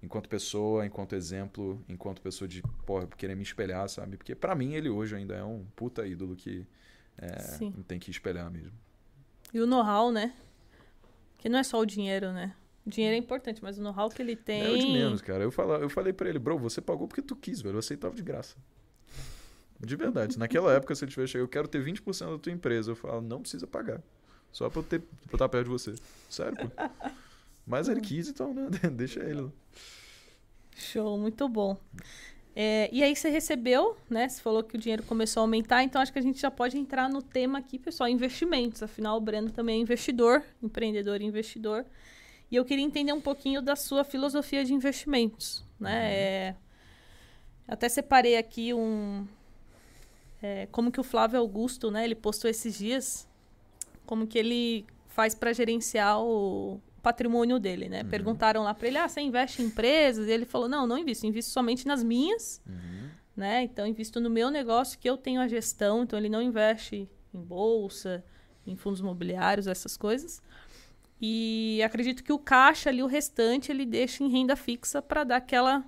Enquanto 0.00 0.28
pessoa, 0.28 0.86
enquanto 0.86 1.16
exemplo, 1.16 1.84
enquanto 1.88 2.22
pessoa 2.22 2.46
de, 2.46 2.62
porra, 2.86 3.08
querer 3.08 3.34
me 3.34 3.42
espelhar, 3.42 3.88
sabe? 3.88 4.16
Porque 4.16 4.34
para 4.34 4.54
mim 4.54 4.74
ele 4.74 4.88
hoje 4.88 5.16
ainda 5.16 5.34
é 5.34 5.42
um 5.42 5.64
puta 5.74 6.06
ídolo 6.06 6.36
que 6.36 6.64
é, 7.16 7.36
tem 7.88 7.98
que 7.98 8.12
espelhar 8.12 8.48
mesmo. 8.48 8.78
E 9.52 9.60
o 9.60 9.66
know-how, 9.66 10.12
né? 10.12 10.34
Que 11.38 11.48
não 11.48 11.58
é 11.58 11.62
só 11.62 11.78
o 11.78 11.86
dinheiro, 11.86 12.32
né? 12.32 12.54
O 12.86 12.90
dinheiro 12.90 13.14
é 13.14 13.18
importante, 13.18 13.62
mas 13.62 13.78
o 13.78 13.82
know-how 13.82 14.08
que 14.08 14.20
ele 14.20 14.36
tem. 14.36 14.62
É 14.62 14.70
o 14.70 14.78
de 14.78 14.86
menos, 14.86 15.20
cara. 15.20 15.42
Eu, 15.44 15.50
fala, 15.50 15.78
eu 15.78 15.88
falei 15.88 16.12
para 16.12 16.28
ele, 16.28 16.38
bro, 16.38 16.58
você 16.58 16.80
pagou 16.80 17.06
porque 17.06 17.22
tu 17.22 17.36
quis, 17.36 17.60
velho. 17.60 17.74
Eu 17.74 17.78
aceitava 17.80 18.14
de 18.14 18.22
graça. 18.22 18.56
De 19.80 19.94
verdade. 19.94 20.38
Naquela 20.38 20.72
época, 20.72 20.94
se 20.94 21.04
eu 21.04 21.08
tivesse 21.08 21.32
chegado, 21.32 21.44
eu 21.44 21.48
quero 21.48 21.68
ter 21.68 21.84
20% 21.84 22.32
da 22.32 22.38
tua 22.38 22.52
empresa. 22.52 22.90
Eu 22.90 22.96
falo, 22.96 23.20
não 23.20 23.40
precisa 23.40 23.66
pagar. 23.66 24.02
Só 24.50 24.68
pra 24.68 24.80
eu, 24.80 24.84
ter, 24.84 25.00
pra 25.00 25.32
eu 25.32 25.36
estar 25.36 25.48
perto 25.48 25.64
de 25.64 25.70
você. 25.70 25.94
Sério, 26.28 26.56
pô. 26.56 27.10
Mas 27.66 27.88
ele 27.88 28.00
quis, 28.00 28.28
então, 28.28 28.52
né? 28.52 28.68
Deixa 28.92 29.20
ele. 29.20 29.52
Show, 30.74 31.18
muito 31.18 31.48
bom. 31.48 31.76
É, 32.60 32.90
e 32.92 33.04
aí 33.04 33.14
você 33.14 33.30
recebeu, 33.30 33.96
né? 34.10 34.28
Você 34.28 34.42
falou 34.42 34.64
que 34.64 34.74
o 34.74 34.78
dinheiro 34.78 35.04
começou 35.04 35.42
a 35.42 35.44
aumentar, 35.44 35.84
então 35.84 36.02
acho 36.02 36.12
que 36.12 36.18
a 36.18 36.22
gente 36.22 36.40
já 36.40 36.50
pode 36.50 36.76
entrar 36.76 37.08
no 37.08 37.22
tema 37.22 37.60
aqui, 37.60 37.78
pessoal, 37.78 38.08
investimentos. 38.08 38.82
Afinal, 38.82 39.16
o 39.16 39.20
Breno 39.20 39.48
também 39.52 39.78
é 39.78 39.80
investidor, 39.80 40.42
empreendedor 40.60 41.22
e 41.22 41.24
investidor. 41.24 41.86
E 42.50 42.56
eu 42.56 42.64
queria 42.64 42.84
entender 42.84 43.12
um 43.12 43.20
pouquinho 43.20 43.62
da 43.62 43.76
sua 43.76 44.02
filosofia 44.02 44.64
de 44.64 44.74
investimentos, 44.74 45.64
né? 45.78 45.92
Uhum. 45.92 46.06
É, 46.08 46.56
até 47.68 47.88
separei 47.88 48.36
aqui 48.36 48.74
um... 48.74 49.24
É, 50.42 50.66
como 50.72 50.90
que 50.90 50.98
o 50.98 51.04
Flávio 51.04 51.38
Augusto, 51.38 51.92
né? 51.92 52.04
Ele 52.04 52.16
postou 52.16 52.50
esses 52.50 52.76
dias, 52.76 53.28
como 54.04 54.26
que 54.26 54.36
ele 54.36 54.84
faz 55.06 55.32
para 55.32 55.52
gerenciar 55.52 56.20
o, 56.20 56.80
patrimônio 57.08 57.58
dele, 57.58 57.88
né? 57.88 58.02
Uhum. 58.02 58.10
Perguntaram 58.10 58.62
lá 58.62 58.74
para 58.74 58.86
ele, 58.86 58.98
ah, 58.98 59.08
você 59.08 59.22
investe 59.22 59.62
em 59.62 59.66
empresas? 59.66 60.28
E 60.28 60.30
ele 60.30 60.44
falou, 60.44 60.68
não, 60.68 60.86
não 60.86 60.98
invisto, 60.98 61.26
invisto 61.26 61.50
somente 61.50 61.86
nas 61.86 62.02
minhas, 62.02 62.60
uhum. 62.66 63.08
né? 63.34 63.62
Então, 63.62 63.86
invisto 63.86 64.20
no 64.20 64.28
meu 64.28 64.50
negócio 64.50 64.98
que 64.98 65.08
eu 65.08 65.16
tenho 65.16 65.40
a 65.40 65.48
gestão, 65.48 66.02
então 66.02 66.18
ele 66.18 66.28
não 66.28 66.42
investe 66.42 67.08
em 67.32 67.40
bolsa, 67.40 68.22
em 68.66 68.76
fundos 68.76 69.00
imobiliários, 69.00 69.66
essas 69.66 69.96
coisas. 69.96 70.42
E 71.18 71.80
acredito 71.82 72.22
que 72.22 72.32
o 72.32 72.38
caixa 72.38 72.90
ali, 72.90 73.02
o 73.02 73.06
restante, 73.06 73.72
ele 73.72 73.86
deixa 73.86 74.22
em 74.22 74.28
renda 74.28 74.54
fixa 74.54 75.00
para 75.00 75.24
dar 75.24 75.36
aquela 75.36 75.82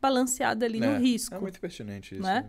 balanceada 0.00 0.64
ali 0.66 0.82
é, 0.82 0.86
no 0.86 0.98
risco. 0.98 1.34
É 1.34 1.38
muito 1.40 1.60
pertinente 1.60 2.14
isso. 2.14 2.22
Né? 2.22 2.48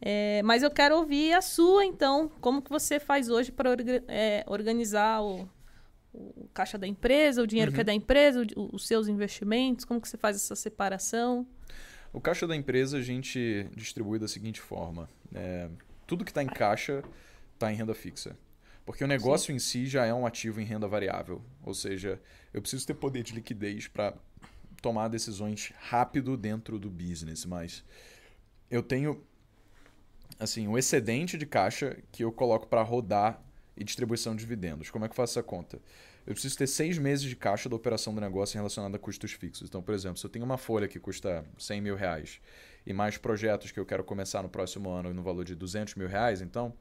É, 0.00 0.42
mas 0.42 0.62
eu 0.62 0.70
quero 0.70 0.96
ouvir 0.96 1.34
a 1.34 1.42
sua, 1.42 1.84
então. 1.84 2.30
Como 2.40 2.62
que 2.62 2.70
você 2.70 2.98
faz 2.98 3.28
hoje 3.28 3.52
para 3.52 3.70
orga 3.70 4.02
é, 4.08 4.42
organizar 4.48 5.22
o, 5.22 5.46
o 6.12 6.48
caixa 6.52 6.76
da 6.76 6.86
empresa, 6.86 7.42
o 7.42 7.46
dinheiro 7.46 7.70
uhum. 7.70 7.74
que 7.74 7.80
é 7.80 7.84
da 7.84 7.94
empresa, 7.94 8.46
o, 8.56 8.74
os 8.74 8.86
seus 8.86 9.08
investimentos? 9.08 9.84
Como 9.84 10.00
que 10.00 10.08
você 10.08 10.16
faz 10.16 10.36
essa 10.36 10.56
separação? 10.56 11.46
O 12.12 12.20
caixa 12.20 12.46
da 12.46 12.56
empresa 12.56 12.98
a 12.98 13.02
gente 13.02 13.68
distribui 13.76 14.18
da 14.18 14.26
seguinte 14.26 14.60
forma: 14.60 15.08
é, 15.34 15.68
tudo 16.06 16.24
que 16.24 16.30
está 16.30 16.42
em 16.42 16.48
caixa 16.48 17.04
está 17.54 17.72
em 17.72 17.76
renda 17.76 17.94
fixa. 17.94 18.36
Porque 18.84 19.04
o 19.04 19.06
negócio 19.06 19.48
Sim. 19.48 19.54
em 19.54 19.58
si 19.58 19.86
já 19.86 20.04
é 20.04 20.12
um 20.12 20.26
ativo 20.26 20.60
em 20.60 20.64
renda 20.64 20.88
variável. 20.88 21.40
Ou 21.62 21.72
seja, 21.74 22.20
eu 22.52 22.60
preciso 22.60 22.86
ter 22.86 22.94
poder 22.94 23.22
de 23.22 23.34
liquidez 23.34 23.86
para 23.86 24.14
tomar 24.82 25.08
decisões 25.08 25.72
rápido 25.78 26.36
dentro 26.36 26.78
do 26.78 26.90
business. 26.90 27.44
Mas 27.44 27.84
eu 28.68 28.82
tenho 28.82 29.22
assim 30.40 30.66
o 30.66 30.72
um 30.72 30.78
excedente 30.78 31.38
de 31.38 31.46
caixa 31.46 31.98
que 32.10 32.24
eu 32.24 32.32
coloco 32.32 32.66
para 32.66 32.82
rodar 32.82 33.40
e 33.76 33.84
distribuição 33.84 34.34
de 34.34 34.40
dividendos. 34.40 34.90
Como 34.90 35.04
é 35.04 35.08
que 35.08 35.12
eu 35.12 35.16
faço 35.16 35.38
essa 35.38 35.42
conta? 35.42 35.78
Eu 36.26 36.34
preciso 36.34 36.56
ter 36.56 36.66
seis 36.66 36.98
meses 36.98 37.24
de 37.24 37.34
caixa 37.34 37.68
da 37.68 37.76
operação 37.76 38.14
do 38.14 38.20
negócio 38.20 38.56
relacionada 38.56 38.96
a 38.96 38.98
custos 38.98 39.32
fixos. 39.32 39.68
Então, 39.68 39.82
por 39.82 39.94
exemplo, 39.94 40.18
se 40.18 40.24
eu 40.24 40.30
tenho 40.30 40.44
uma 40.44 40.58
folha 40.58 40.86
que 40.86 41.00
custa 41.00 41.44
100 41.58 41.80
mil 41.80 41.96
reais 41.96 42.40
e 42.86 42.92
mais 42.92 43.16
projetos 43.16 43.70
que 43.70 43.80
eu 43.80 43.86
quero 43.86 44.04
começar 44.04 44.42
no 44.42 44.48
próximo 44.48 44.90
ano 44.90 45.14
no 45.14 45.22
valor 45.22 45.44
de 45.44 45.54
200 45.54 45.94
mil 45.94 46.08
reais, 46.08 46.40
então 46.40 46.74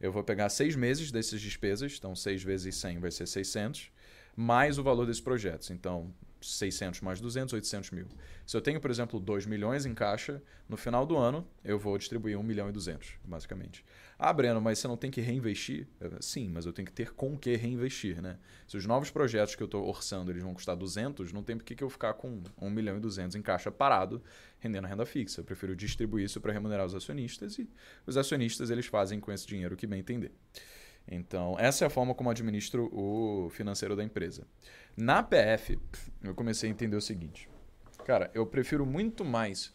eu 0.00 0.12
vou 0.12 0.22
pegar 0.22 0.48
seis 0.48 0.76
meses 0.76 1.10
dessas 1.10 1.40
despesas, 1.40 1.96
então 1.98 2.14
6 2.14 2.42
vezes 2.42 2.76
100 2.76 2.98
vai 2.98 3.10
ser 3.10 3.26
600, 3.26 3.90
mais 4.36 4.78
o 4.78 4.82
valor 4.82 5.06
desses 5.06 5.22
projetos. 5.22 5.70
Então, 5.70 6.12
600 6.44 7.00
mais 7.00 7.20
200, 7.20 7.54
800 7.54 7.90
mil. 7.90 8.06
Se 8.46 8.56
eu 8.56 8.60
tenho, 8.60 8.80
por 8.80 8.90
exemplo, 8.90 9.18
2 9.18 9.46
milhões 9.46 9.86
em 9.86 9.94
caixa, 9.94 10.42
no 10.68 10.76
final 10.76 11.06
do 11.06 11.16
ano 11.16 11.46
eu 11.64 11.78
vou 11.78 11.96
distribuir 11.96 12.38
1 12.38 12.42
milhão 12.42 12.68
e 12.68 12.72
200, 12.72 13.14
basicamente. 13.24 13.84
Ah, 14.18 14.32
Breno, 14.32 14.60
mas 14.60 14.78
você 14.78 14.86
não 14.86 14.96
tem 14.96 15.10
que 15.10 15.20
reinvestir? 15.20 15.88
Sim, 16.20 16.48
mas 16.48 16.66
eu 16.66 16.72
tenho 16.72 16.86
que 16.86 16.92
ter 16.92 17.12
com 17.12 17.36
que 17.36 17.56
reinvestir, 17.56 18.22
né? 18.22 18.38
Se 18.66 18.76
os 18.76 18.86
novos 18.86 19.10
projetos 19.10 19.54
que 19.54 19.62
eu 19.62 19.66
estou 19.66 19.86
orçando 19.86 20.30
eles 20.30 20.42
vão 20.42 20.54
custar 20.54 20.76
200, 20.76 21.32
não 21.32 21.42
tem 21.42 21.56
por 21.56 21.64
que 21.64 21.82
eu 21.82 21.90
ficar 21.90 22.14
com 22.14 22.42
1 22.60 22.70
milhão 22.70 22.96
e 22.96 23.00
200 23.00 23.34
em 23.34 23.42
caixa 23.42 23.72
parado, 23.72 24.22
rendendo 24.58 24.86
renda 24.86 25.04
fixa. 25.04 25.40
Eu 25.40 25.44
prefiro 25.44 25.74
distribuir 25.74 26.26
isso 26.26 26.40
para 26.40 26.52
remunerar 26.52 26.86
os 26.86 26.94
acionistas 26.94 27.58
e 27.58 27.68
os 28.06 28.16
acionistas 28.16 28.70
eles 28.70 28.86
fazem 28.86 29.18
com 29.18 29.32
esse 29.32 29.46
dinheiro 29.46 29.74
o 29.74 29.76
que 29.76 29.86
bem 29.86 30.00
entender. 30.00 30.32
Então, 31.06 31.56
essa 31.58 31.84
é 31.84 31.86
a 31.86 31.90
forma 31.90 32.14
como 32.14 32.30
administro 32.30 32.88
o 32.92 33.50
financeiro 33.50 33.94
da 33.94 34.02
empresa. 34.02 34.46
Na 34.96 35.22
PF, 35.22 35.78
eu 36.22 36.34
comecei 36.34 36.68
a 36.68 36.72
entender 36.72 36.96
o 36.96 37.00
seguinte. 37.00 37.48
Cara, 38.04 38.30
eu 38.34 38.46
prefiro 38.46 38.86
muito 38.86 39.24
mais 39.24 39.72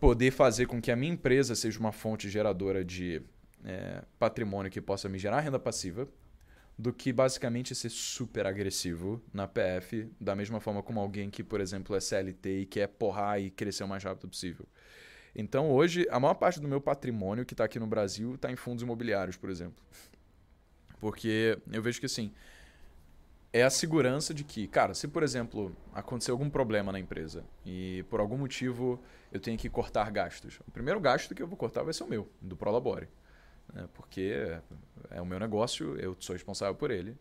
poder 0.00 0.30
fazer 0.30 0.66
com 0.66 0.80
que 0.80 0.90
a 0.90 0.96
minha 0.96 1.12
empresa 1.12 1.54
seja 1.54 1.78
uma 1.78 1.92
fonte 1.92 2.28
geradora 2.28 2.84
de 2.84 3.22
é, 3.64 4.02
patrimônio 4.18 4.70
que 4.70 4.80
possa 4.80 5.08
me 5.08 5.18
gerar 5.18 5.40
renda 5.40 5.58
passiva, 5.58 6.08
do 6.76 6.92
que 6.92 7.12
basicamente 7.12 7.74
ser 7.74 7.88
super 7.88 8.46
agressivo 8.46 9.22
na 9.32 9.46
PF, 9.46 10.10
da 10.20 10.34
mesma 10.34 10.60
forma 10.60 10.82
como 10.82 11.00
alguém 11.00 11.30
que, 11.30 11.42
por 11.42 11.60
exemplo, 11.60 11.94
é 11.94 12.00
CLT 12.00 12.60
e 12.60 12.66
quer 12.66 12.88
porrar 12.88 13.40
e 13.40 13.50
crescer 13.50 13.84
o 13.84 13.88
mais 13.88 14.02
rápido 14.02 14.28
possível. 14.28 14.66
Então, 15.34 15.70
hoje, 15.70 16.06
a 16.10 16.20
maior 16.20 16.34
parte 16.34 16.60
do 16.60 16.68
meu 16.68 16.80
patrimônio 16.80 17.44
que 17.44 17.54
está 17.54 17.64
aqui 17.64 17.78
no 17.78 17.86
Brasil 17.86 18.36
está 18.36 18.50
em 18.50 18.56
fundos 18.56 18.82
imobiliários, 18.82 19.36
por 19.36 19.50
exemplo. 19.50 19.82
Porque 21.00 21.58
eu 21.72 21.82
vejo 21.82 21.98
que, 21.98 22.06
assim, 22.06 22.32
é 23.52 23.62
a 23.62 23.70
segurança 23.70 24.34
de 24.34 24.42
que, 24.42 24.66
cara, 24.66 24.94
se 24.94 25.06
por 25.06 25.22
exemplo 25.22 25.76
acontecer 25.92 26.32
algum 26.32 26.50
problema 26.50 26.90
na 26.90 26.98
empresa 26.98 27.44
e 27.64 28.04
por 28.10 28.18
algum 28.18 28.36
motivo 28.36 29.00
eu 29.30 29.38
tenho 29.38 29.56
que 29.56 29.70
cortar 29.70 30.10
gastos, 30.10 30.58
o 30.66 30.72
primeiro 30.72 30.98
gasto 30.98 31.32
que 31.36 31.40
eu 31.40 31.46
vou 31.46 31.56
cortar 31.56 31.84
vai 31.84 31.92
ser 31.92 32.02
o 32.02 32.08
meu, 32.08 32.28
do 32.40 32.56
Prolabore. 32.56 33.08
Né? 33.72 33.88
Porque 33.94 34.58
é 35.08 35.20
o 35.20 35.26
meu 35.26 35.38
negócio, 35.38 35.96
eu 36.00 36.16
sou 36.18 36.32
responsável 36.32 36.74
por 36.74 36.90
ele. 36.90 37.16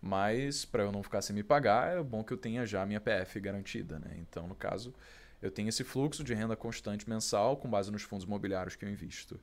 Mas 0.00 0.64
para 0.64 0.82
eu 0.82 0.90
não 0.90 1.02
ficar 1.02 1.22
sem 1.22 1.34
me 1.34 1.42
pagar, 1.42 1.96
é 1.96 2.02
bom 2.02 2.24
que 2.24 2.32
eu 2.32 2.38
tenha 2.38 2.66
já 2.66 2.82
a 2.82 2.86
minha 2.86 3.00
PF 3.00 3.40
garantida. 3.40 3.98
Né? 3.98 4.16
Então, 4.18 4.46
no 4.46 4.54
caso, 4.54 4.94
eu 5.42 5.50
tenho 5.50 5.68
esse 5.68 5.82
fluxo 5.82 6.22
de 6.22 6.32
renda 6.32 6.54
constante 6.54 7.08
mensal 7.10 7.56
com 7.56 7.68
base 7.68 7.90
nos 7.90 8.02
fundos 8.02 8.24
imobiliários 8.24 8.76
que 8.76 8.84
eu 8.84 8.88
invisto. 8.88 9.38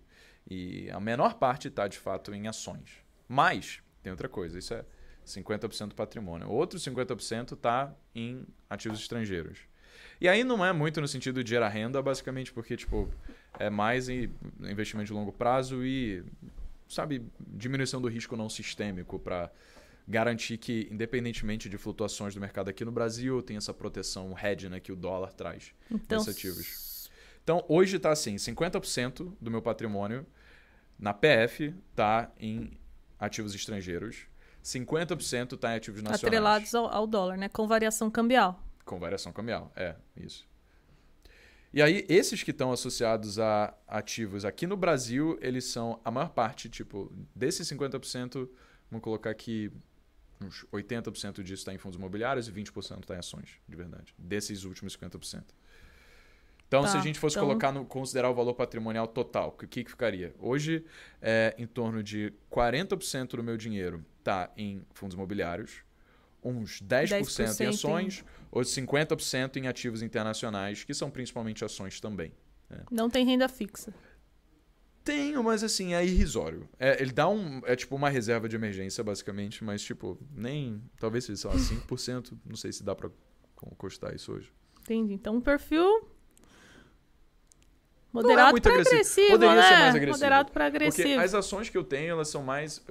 E 0.50 0.90
a 0.90 1.00
menor 1.00 1.36
parte 1.36 1.68
está, 1.68 1.88
de 1.88 2.00
fato, 2.00 2.34
em 2.34 2.48
ações. 2.48 3.04
Mas, 3.28 3.84
tem 4.02 4.10
outra 4.10 4.30
coisa, 4.30 4.58
isso 4.58 4.74
é 4.74 4.86
50% 5.28 5.90
do 5.90 5.96
patrimônio. 5.96 6.50
Outro 6.50 6.80
50% 6.80 7.54
está 7.54 7.94
em 8.16 8.46
ativos 8.70 9.00
estrangeiros. 9.00 9.60
E 10.22 10.28
aí 10.28 10.44
não 10.44 10.66
é 10.66 10.72
muito 10.72 11.02
no 11.02 11.08
sentido 11.08 11.44
de 11.44 11.50
gerar 11.50 11.70
renda, 11.70 12.02
basicamente 12.02 12.52
porque 12.52 12.76
tipo, 12.76 13.10
é 13.60 13.70
mais 13.70 14.10
em 14.10 14.32
investimento 14.62 15.08
de 15.08 15.14
longo 15.14 15.32
prazo 15.32 15.84
e, 15.84 16.24
sabe, 16.88 17.26
diminuição 17.40 18.02
do 18.02 18.08
risco 18.08 18.36
não 18.36 18.50
sistêmico 18.50 19.20
para 19.20 19.52
garantir 20.10 20.58
que, 20.58 20.90
independentemente 20.92 21.70
de 21.70 21.78
flutuações 21.78 22.34
do 22.34 22.42
mercado 22.42 22.70
aqui 22.70 22.84
no 22.84 22.92
Brasil, 22.92 23.44
tem 23.44 23.56
essa 23.56 23.74
proteção 23.74 24.36
hedge 24.38 24.68
né, 24.68 24.80
que 24.80 24.92
o 24.92 24.96
dólar 24.96 25.32
traz 25.34 25.72
então, 25.90 26.22
ativos. 26.22 27.10
Então, 27.44 27.64
hoje 27.70 27.98
está 27.98 28.12
assim, 28.12 28.36
50% 28.36 29.34
do 29.40 29.52
meu 29.52 29.62
patrimônio 29.62 30.26
na 30.98 31.14
PF 31.14 31.76
está 31.92 32.32
em 32.40 32.72
ativos 33.20 33.54
estrangeiros 33.54 34.28
50% 34.64 35.54
está 35.54 35.74
em 35.74 35.78
ativos 35.78 36.02
nacionais. 36.02 36.24
Atrelados 36.24 36.76
ao, 36.76 36.86
ao, 36.88 37.08
dólar, 37.08 37.38
né? 37.38 37.50
Com 37.50 37.68
variação 37.68 38.10
cambial. 38.12 38.62
Com 38.86 39.00
variação 39.00 39.32
cambial, 39.32 39.72
é, 39.76 39.96
isso. 40.18 40.48
E 41.72 41.82
aí, 41.82 42.06
esses 42.10 42.42
que 42.42 42.52
estão 42.52 42.72
associados 42.72 43.40
a 43.40 43.74
ativos 43.88 44.44
aqui 44.44 44.66
no 44.66 44.76
Brasil, 44.76 45.38
eles 45.40 45.66
são 45.66 46.02
a 46.04 46.10
maior 46.10 46.30
parte, 46.30 46.68
tipo, 46.68 47.12
desses 47.36 47.68
50%, 47.70 48.50
vamos 48.90 49.04
colocar 49.04 49.30
aqui 49.30 49.72
uns 50.42 50.66
80% 50.72 51.44
disso 51.44 51.62
está 51.62 51.74
em 51.74 51.78
fundos 51.78 51.98
imobiliários 51.98 52.48
e 52.48 52.52
20% 52.52 53.02
está 53.02 53.16
em 53.16 53.20
ações, 53.20 53.60
de 53.68 53.76
verdade. 53.76 54.14
Desses 54.18 54.64
últimos 54.64 54.96
50%. 54.98 55.44
Então, 56.68 56.84
tá, 56.84 56.90
se 56.90 56.98
a 56.98 57.02
gente 57.02 57.18
fosse 57.18 57.36
então... 57.36 57.48
colocar 57.48 57.72
no, 57.72 57.84
considerar 57.84 58.30
o 58.30 58.34
valor 58.34 58.54
patrimonial 58.54 59.08
total, 59.08 59.50
o 59.50 59.68
que, 59.68 59.84
que 59.84 59.90
ficaria? 59.90 60.36
Hoje, 60.38 60.86
é 61.20 61.56
em 61.58 61.66
torno 61.66 62.04
de 62.04 62.32
40% 62.52 63.30
do 63.30 63.44
meu 63.44 63.58
dinheiro 63.58 64.06
está 64.20 64.52
em 64.56 64.86
fundos 64.94 65.16
imobiliários, 65.16 65.82
uns 66.44 66.82
10%, 66.82 67.22
10% 67.22 67.62
em 67.62 67.68
ações, 67.68 68.20
em... 68.20 68.48
outros 68.52 68.74
50% 68.76 69.58
em 69.58 69.68
ativos 69.68 70.04
internacionais, 70.04 70.84
que 70.84 70.94
são 70.94 71.10
principalmente 71.10 71.66
ações 71.66 72.00
também. 72.00 72.32
Né? 72.70 72.84
Não 72.92 73.10
tem 73.10 73.26
renda 73.26 73.50
fixa. 73.50 73.92
Tenho, 75.10 75.44
mas 75.44 75.64
assim, 75.64 75.94
é 75.94 76.06
irrisório. 76.06 76.70
É, 76.80 77.02
ele 77.02 77.12
dá 77.12 77.28
um. 77.28 77.62
É 77.66 77.76
tipo 77.76 77.96
uma 77.96 78.10
reserva 78.10 78.48
de 78.48 78.56
emergência, 78.56 79.04
basicamente, 79.04 79.64
mas 79.64 79.82
tipo, 79.82 80.18
nem. 80.36 80.84
Talvez 81.00 81.26
seja, 81.26 81.38
sei 81.38 81.50
lá, 81.50 81.56
5%. 81.58 82.38
não 82.46 82.56
sei 82.56 82.72
se 82.72 82.84
dá 82.84 82.96
para 82.96 83.10
custar 83.78 84.14
isso 84.14 84.34
hoje. 84.34 84.52
Entendi. 84.82 85.14
Então, 85.14 85.36
um 85.36 85.42
perfil 85.42 86.08
Moderado 88.12 88.58
é 88.58 88.62
para 88.62 88.72
agressivo. 88.72 88.96
agressivo. 88.96 89.30
Poderia 89.30 89.56
né? 89.56 89.62
ser 89.62 89.70
mais 89.70 89.96
agressivo. 89.96 90.12
Moderado 90.12 90.52
para 90.52 90.66
agressivo. 90.66 91.08
Porque 91.08 91.24
as 91.24 91.34
ações 91.34 91.70
que 91.70 91.78
eu 91.78 91.84
tenho, 91.84 92.12
elas 92.12 92.28
são 92.28 92.44
mais. 92.44 92.84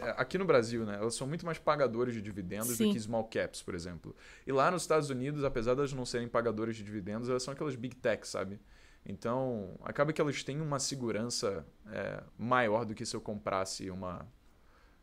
É, 0.00 0.14
aqui 0.16 0.38
no 0.38 0.44
Brasil, 0.44 0.84
né? 0.84 0.96
Elas 0.96 1.14
são 1.14 1.26
muito 1.26 1.44
mais 1.44 1.58
pagadores 1.58 2.14
de 2.14 2.22
dividendos 2.22 2.76
Sim. 2.76 2.88
do 2.88 2.92
que 2.94 3.00
small 3.00 3.24
caps, 3.24 3.62
por 3.62 3.74
exemplo. 3.74 4.14
E 4.46 4.52
lá 4.52 4.70
nos 4.70 4.82
Estados 4.82 5.10
Unidos, 5.10 5.44
apesar 5.44 5.74
de 5.74 5.80
elas 5.80 5.92
não 5.92 6.06
serem 6.06 6.28
pagadores 6.28 6.76
de 6.76 6.84
dividendos, 6.84 7.28
elas 7.28 7.42
são 7.42 7.52
aquelas 7.52 7.74
big 7.74 7.96
techs, 7.96 8.30
sabe? 8.30 8.58
Então, 9.04 9.78
acaba 9.82 10.12
que 10.12 10.20
elas 10.20 10.42
têm 10.42 10.60
uma 10.60 10.78
segurança 10.78 11.66
é, 11.86 12.22
maior 12.36 12.84
do 12.84 12.94
que 12.94 13.04
se 13.04 13.16
eu 13.16 13.20
comprasse 13.20 13.90
uma 13.90 14.26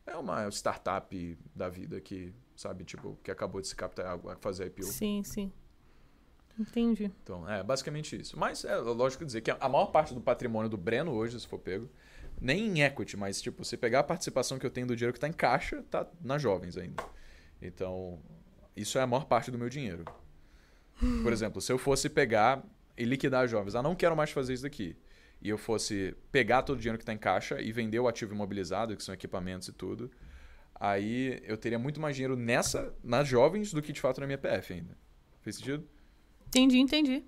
é 0.08 0.16
uma 0.16 0.48
startup 0.48 1.38
da 1.54 1.68
vida 1.68 2.00
que, 2.00 2.32
sabe, 2.56 2.84
tipo, 2.84 3.18
que 3.22 3.30
acabou 3.30 3.60
de 3.60 3.68
se 3.68 3.76
captar, 3.76 4.18
fazer 4.40 4.66
IPO. 4.68 4.84
Sim, 4.84 5.22
sim. 5.22 5.52
Entendi. 6.58 7.12
Então, 7.22 7.48
é 7.48 7.62
basicamente 7.62 8.18
isso. 8.18 8.38
Mas 8.38 8.64
é 8.64 8.74
lógico 8.76 9.24
dizer 9.24 9.42
que 9.42 9.50
a 9.50 9.68
maior 9.68 9.86
parte 9.86 10.14
do 10.14 10.20
patrimônio 10.20 10.68
do 10.68 10.76
Breno 10.76 11.12
hoje, 11.12 11.38
se 11.38 11.46
for 11.46 11.58
pego, 11.58 11.88
nem 12.40 12.66
em 12.66 12.82
equity, 12.82 13.16
mas 13.16 13.40
tipo, 13.40 13.64
você 13.64 13.76
pegar 13.76 14.00
a 14.00 14.04
participação 14.04 14.58
que 14.58 14.66
eu 14.66 14.70
tenho 14.70 14.86
do 14.86 14.96
dinheiro 14.96 15.12
que 15.12 15.18
está 15.18 15.28
em 15.28 15.32
caixa, 15.32 15.84
tá 15.90 16.06
nas 16.20 16.42
jovens 16.42 16.76
ainda. 16.76 17.04
Então, 17.60 18.18
isso 18.74 18.98
é 18.98 19.02
a 19.02 19.06
maior 19.06 19.26
parte 19.26 19.50
do 19.50 19.58
meu 19.58 19.68
dinheiro. 19.68 20.04
Por 21.22 21.32
exemplo, 21.32 21.60
se 21.60 21.70
eu 21.70 21.78
fosse 21.78 22.08
pegar 22.08 22.64
e 22.98 23.04
liquidar 23.04 23.46
jovens, 23.46 23.74
ah, 23.74 23.82
não 23.82 23.94
quero 23.94 24.16
mais 24.16 24.30
fazer 24.30 24.54
isso 24.54 24.64
daqui. 24.64 24.96
E 25.40 25.48
eu 25.48 25.56
fosse 25.56 26.16
pegar 26.32 26.62
todo 26.62 26.76
o 26.76 26.80
dinheiro 26.80 26.98
que 26.98 27.02
está 27.02 27.12
em 27.12 27.18
caixa 27.18 27.60
e 27.60 27.70
vender 27.70 28.00
o 28.00 28.08
ativo 28.08 28.34
imobilizado, 28.34 28.96
que 28.96 29.04
são 29.04 29.14
equipamentos 29.14 29.68
e 29.68 29.72
tudo, 29.72 30.10
aí 30.74 31.40
eu 31.44 31.56
teria 31.56 31.78
muito 31.78 32.00
mais 32.00 32.16
dinheiro 32.16 32.36
nessa, 32.36 32.92
nas 33.04 33.28
jovens, 33.28 33.72
do 33.72 33.80
que 33.80 33.92
de 33.92 34.00
fato 34.00 34.20
na 34.20 34.26
minha 34.26 34.38
PF 34.38 34.72
ainda. 34.72 34.98
Fez 35.42 35.56
sentido? 35.56 35.88
Entendi, 36.48 36.78
entendi. 36.78 37.24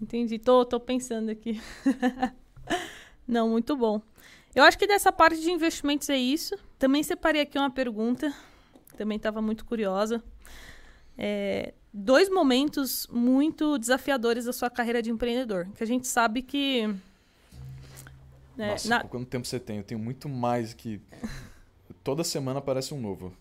Entendi. 0.00 0.38
Tô, 0.38 0.64
tô 0.64 0.78
pensando 0.78 1.30
aqui. 1.30 1.60
não, 3.26 3.48
muito 3.48 3.76
bom. 3.76 4.02
Eu 4.54 4.64
acho 4.64 4.76
que 4.76 4.86
dessa 4.86 5.12
parte 5.12 5.40
de 5.40 5.50
investimentos 5.50 6.08
é 6.08 6.16
isso. 6.16 6.56
Também 6.78 7.02
separei 7.02 7.42
aqui 7.42 7.58
uma 7.58 7.70
pergunta. 7.70 8.34
Também 8.96 9.16
estava 9.16 9.40
muito 9.40 9.64
curiosa. 9.64 10.22
É, 11.16 11.74
dois 11.92 12.28
momentos 12.28 13.06
muito 13.10 13.78
desafiadores 13.78 14.44
da 14.44 14.52
sua 14.52 14.70
carreira 14.70 15.02
de 15.02 15.10
empreendedor. 15.10 15.68
Que 15.74 15.82
a 15.82 15.86
gente 15.86 16.06
sabe 16.06 16.42
que. 16.42 16.86
Né, 18.56 18.70
Nossa, 18.70 18.88
na... 18.88 19.04
quanto 19.04 19.26
tempo 19.26 19.46
você 19.46 19.58
tem? 19.58 19.78
Eu 19.78 19.84
tenho 19.84 20.00
muito 20.00 20.28
mais 20.28 20.74
que. 20.74 21.00
Toda 22.02 22.24
semana 22.24 22.60
aparece 22.60 22.94
um 22.94 23.00
novo. 23.00 23.32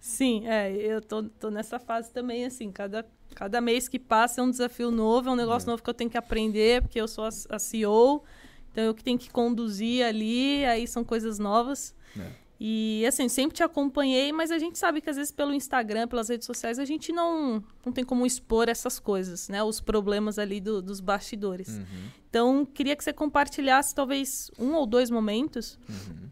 Sim, 0.00 0.46
é, 0.46 0.72
eu 0.72 1.02
tô, 1.02 1.24
tô 1.24 1.50
nessa 1.50 1.78
fase 1.78 2.10
também, 2.10 2.44
assim, 2.44 2.70
cada, 2.70 3.04
cada 3.34 3.60
mês 3.60 3.88
que 3.88 3.98
passa 3.98 4.40
é 4.40 4.44
um 4.44 4.50
desafio 4.50 4.90
novo, 4.90 5.28
é 5.28 5.32
um 5.32 5.36
negócio 5.36 5.66
é. 5.66 5.70
novo 5.70 5.82
que 5.82 5.90
eu 5.90 5.94
tenho 5.94 6.08
que 6.08 6.16
aprender, 6.16 6.82
porque 6.82 7.00
eu 7.00 7.08
sou 7.08 7.24
a, 7.24 7.28
a 7.50 7.58
CEO, 7.58 8.22
então 8.70 8.84
eu 8.84 8.94
que 8.94 9.02
tenho 9.02 9.18
que 9.18 9.28
conduzir 9.28 10.04
ali, 10.06 10.64
aí 10.64 10.86
são 10.86 11.04
coisas 11.04 11.38
novas. 11.38 11.94
É. 12.16 12.30
E 12.60 13.04
assim, 13.06 13.28
sempre 13.28 13.56
te 13.56 13.62
acompanhei, 13.62 14.32
mas 14.32 14.50
a 14.50 14.58
gente 14.58 14.78
sabe 14.78 15.00
que 15.00 15.08
às 15.08 15.16
vezes 15.16 15.30
pelo 15.30 15.54
Instagram, 15.54 16.08
pelas 16.08 16.28
redes 16.28 16.44
sociais, 16.44 16.78
a 16.78 16.84
gente 16.84 17.12
não, 17.12 17.62
não 17.86 17.92
tem 17.92 18.04
como 18.04 18.26
expor 18.26 18.68
essas 18.68 18.98
coisas, 18.98 19.48
né? 19.48 19.62
Os 19.62 19.80
problemas 19.80 20.40
ali 20.40 20.60
do, 20.60 20.82
dos 20.82 20.98
bastidores. 20.98 21.68
Uhum. 21.68 22.08
Então, 22.28 22.66
queria 22.66 22.96
que 22.96 23.04
você 23.04 23.12
compartilhasse 23.12 23.94
talvez 23.94 24.50
um 24.58 24.74
ou 24.74 24.86
dois 24.86 25.08
momentos 25.08 25.78
uhum. 25.88 26.28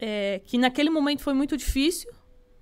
é, 0.00 0.40
que 0.44 0.58
naquele 0.58 0.90
momento 0.90 1.22
foi 1.22 1.32
muito 1.32 1.56
difícil, 1.56 2.10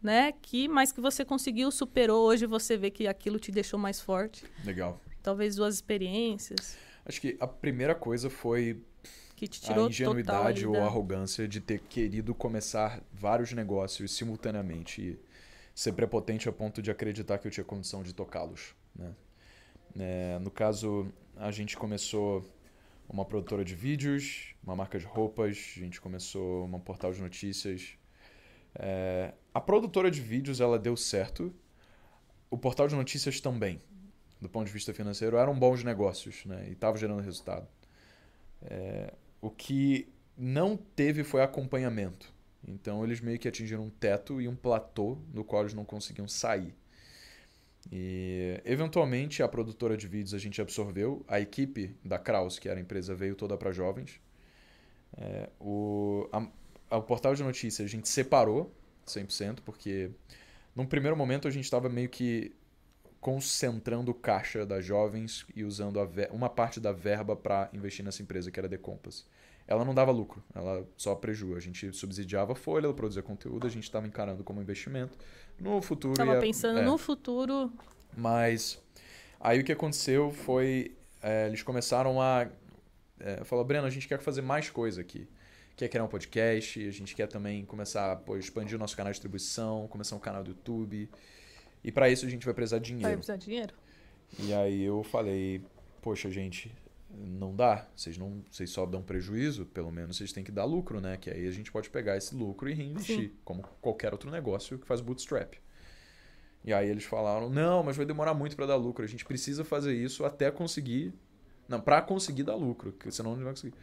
né? 0.03 0.33
Que, 0.33 0.69
mas 0.69 0.93
que 0.93 1.01
você 1.01 1.25
conseguiu, 1.25 1.71
superou. 1.71 2.27
Hoje 2.27 2.45
você 2.45 2.77
vê 2.77 2.91
que 2.91 3.07
aquilo 3.07 3.39
te 3.39 3.51
deixou 3.51 3.79
mais 3.79 3.99
forte. 3.99 4.45
Legal. 4.63 5.01
Talvez 5.23 5.57
duas 5.57 5.75
experiências. 5.75 6.77
Acho 7.07 7.21
que 7.21 7.37
a 7.41 7.47
primeira 7.47 7.95
coisa 7.95 8.29
foi 8.29 8.83
que 9.37 9.47
te 9.47 9.61
tirou 9.61 9.85
a 9.85 9.89
ingenuidade 9.91 10.67
ou 10.67 10.77
a 10.77 10.87
arrogância 10.87 11.47
de 11.47 11.61
ter 11.61 11.81
querido 11.81 12.35
começar 12.35 13.03
vários 13.13 13.53
negócios 13.53 14.17
simultaneamente 14.17 15.03
e 15.03 15.21
ser 15.75 15.93
prepotente 15.93 16.49
a 16.49 16.53
ponto 16.53 16.81
de 16.81 16.91
acreditar 16.91 17.37
que 17.37 17.47
eu 17.47 17.51
tinha 17.51 17.63
condição 17.63 18.03
de 18.03 18.15
tocá-los. 18.15 18.75
Né? 18.95 19.15
É, 19.99 20.39
no 20.39 20.51
caso, 20.51 21.13
a 21.37 21.51
gente 21.51 21.77
começou 21.77 22.51
uma 23.07 23.27
produtora 23.27 23.63
de 23.63 23.75
vídeos, 23.75 24.55
uma 24.65 24.75
marca 24.75 24.99
de 24.99 25.05
roupas, 25.05 25.75
a 25.77 25.81
gente 25.81 26.01
começou 26.01 26.65
um 26.65 26.81
portal 26.81 27.13
de 27.13 27.21
notícias. 27.21 27.99
É, 28.75 29.35
a 29.53 29.61
produtora 29.61 30.11
de 30.11 30.21
vídeos 30.21 30.63
ela 30.63 30.79
deu 30.79 30.97
certo, 30.97 31.55
o 32.51 32.57
portal 32.57 32.89
de 32.89 32.95
notícias 32.95 33.39
também, 33.39 33.83
do 34.41 34.49
ponto 34.49 34.67
de 34.67 34.73
vista 34.73 34.95
financeiro, 34.95 35.37
eram 35.37 35.55
bons 35.59 35.85
negócios 35.85 36.43
né? 36.47 36.65
e 36.69 36.73
estava 36.73 36.97
gerando 36.97 37.21
resultado. 37.21 37.69
É, 38.63 39.13
o 39.47 39.51
que 39.51 40.09
não 40.37 40.77
teve 40.77 41.23
foi 41.23 41.41
acompanhamento. 41.41 42.35
Então 42.67 43.05
eles 43.05 43.21
meio 43.21 43.39
que 43.39 43.47
atingiram 43.47 43.85
um 43.85 43.91
teto 43.91 44.41
e 44.41 44.49
um 44.49 44.57
platô 44.57 45.19
no 45.33 45.45
qual 45.45 45.63
eles 45.63 45.73
não 45.73 45.85
conseguiam 45.85 46.27
sair. 46.27 46.75
E 47.93 48.61
eventualmente 48.65 49.45
a 49.45 49.49
produtora 49.49 49.97
de 49.97 50.09
vídeos 50.09 50.35
a 50.35 50.39
gente 50.39 50.61
absorveu, 50.61 51.25
a 51.29 51.41
equipe 51.41 51.95
da 52.05 52.19
Kraus, 52.19 52.59
que 52.59 52.69
era 52.69 52.81
a 52.81 52.83
empresa, 52.83 53.15
veio 53.15 53.37
toda 53.37 53.57
para 53.57 53.71
jovens. 53.71 54.21
É, 55.17 55.49
o, 55.61 56.29
a, 56.33 56.97
o 56.97 57.03
portal 57.03 57.33
de 57.37 57.45
notícias 57.45 57.87
a 57.87 57.89
gente 57.89 58.09
separou 58.09 58.75
100%, 59.07 59.61
porque 59.65 60.11
num 60.75 60.87
primeiro 60.87 61.17
momento 61.17 61.47
a 61.47 61.53
gente 61.53 61.65
estava 61.65 61.89
meio 61.89 62.09
que 62.09 62.53
concentrando 63.27 64.13
o 64.13 64.15
caixa 64.15 64.65
das 64.65 64.85
jovens 64.85 65.45
e 65.53 65.65
usando 65.65 65.99
uma 66.31 66.49
parte 66.49 66.79
da 66.79 66.93
verba 66.93 67.35
para 67.35 67.69
investir 67.73 68.05
nessa 68.05 68.23
empresa 68.23 68.53
que 68.53 68.61
era 68.61 68.69
The 68.69 68.79
Compass 68.79 69.27
ela 69.67 69.85
não 69.85 69.93
dava 69.93 70.13
lucro, 70.13 70.41
ela 70.55 70.87
só 70.97 71.13
prejuízo. 71.17 71.57
A 71.57 71.61
gente 71.61 71.93
subsidiava 71.93 72.53
a 72.53 72.55
folha, 72.55 72.87
ela 72.87 72.95
produzia 72.95 73.21
conteúdo, 73.21 73.67
a 73.67 73.71
gente 73.71 73.83
estava 73.83 74.07
encarando 74.07 74.45
como 74.45 74.63
investimento. 74.63 75.19
No 75.59 75.83
futuro. 75.83 76.13
Estava 76.13 76.39
pensando 76.39 76.79
é. 76.79 76.83
no 76.85 76.97
futuro. 76.97 77.73
Mas 78.17 78.81
aí 79.41 79.59
o 79.59 79.65
que 79.65 79.73
aconteceu 79.73 80.31
foi. 80.31 80.97
É, 81.21 81.49
eles 81.49 81.65
começaram 81.65 82.23
a. 82.23 82.47
É, 83.19 83.43
falou, 83.43 83.65
Breno, 83.65 83.89
a 83.89 83.91
gente 83.91 84.07
quer 84.07 84.21
fazer 84.21 84.41
mais 84.41 84.71
coisa 84.71 85.01
aqui. 85.01 85.29
Quer 85.75 85.89
criar 85.89 86.05
um 86.05 86.09
podcast, 86.09 86.87
a 86.87 86.93
gente 86.93 87.13
quer 87.17 87.27
também 87.27 87.65
começar 87.65 88.23
a 88.25 88.39
expandir 88.39 88.77
o 88.77 88.79
nosso 88.79 88.97
canal 88.97 89.11
de 89.11 89.17
distribuição, 89.17 89.89
começar 89.89 90.15
um 90.15 90.21
canal 90.21 90.45
do 90.45 90.51
YouTube. 90.51 91.11
E 91.87 91.93
para 91.93 92.11
isso 92.11 92.27
a 92.27 92.29
gente 92.29 92.45
vai 92.45 92.53
precisar 92.53 92.81
de 92.81 92.87
dinheiro. 92.87 93.07
Vai 93.07 93.17
precisar 93.17 93.37
de 93.37 93.45
dinheiro. 93.47 93.73
E 94.41 94.53
aí 94.53 94.83
eu 94.83 95.05
falei, 95.05 95.63
poxa, 96.03 96.29
gente, 96.29 96.75
não 97.09 97.55
dá, 97.55 97.87
vocês 97.95 98.19
não, 98.19 98.43
vocês 98.51 98.71
só 98.71 98.85
dão 98.85 99.01
prejuízo, 99.01 99.65
pelo 99.67 99.93
menos 99.93 100.17
vocês 100.17 100.33
têm 100.33 100.43
que 100.43 100.51
dar 100.51 100.65
lucro, 100.65 101.01
né? 101.01 101.17
Que 101.17 101.31
aí 101.31 101.47
a 101.47 101.51
gente 101.53 101.71
pode 101.71 101.89
pegar 101.89 102.17
esse 102.17 102.35
lucro 102.35 102.69
e 102.69 102.75
reinvestir, 102.75 103.29
Sim. 103.29 103.33
como 103.45 103.63
qualquer 103.81 104.13
outro 104.13 104.33
negócio 104.33 104.81
que 104.81 104.85
faz 104.85 105.01
bootstrap. 105.01 105.55
E 106.65 106.75
aí 106.75 106.91
eles 106.91 107.05
falaram: 107.05 107.49
"Não, 107.49 107.85
mas 107.85 107.97
vai 107.97 108.05
demorar 108.05 108.35
muito 108.35 108.57
para 108.57 108.67
dar 108.67 108.75
lucro, 108.75 109.05
a 109.05 109.09
gente 109.09 109.25
precisa 109.25 109.65
fazer 109.65 109.95
isso 109.95 110.25
até 110.25 110.51
conseguir, 110.51 111.15
não, 111.69 111.81
para 111.81 112.03
conseguir 112.03 112.43
dar 112.43 112.57
lucro, 112.57 112.91
porque 112.91 113.13
senão 113.13 113.37
não 113.37 113.45
vai 113.45 113.53
conseguir". 113.53 113.77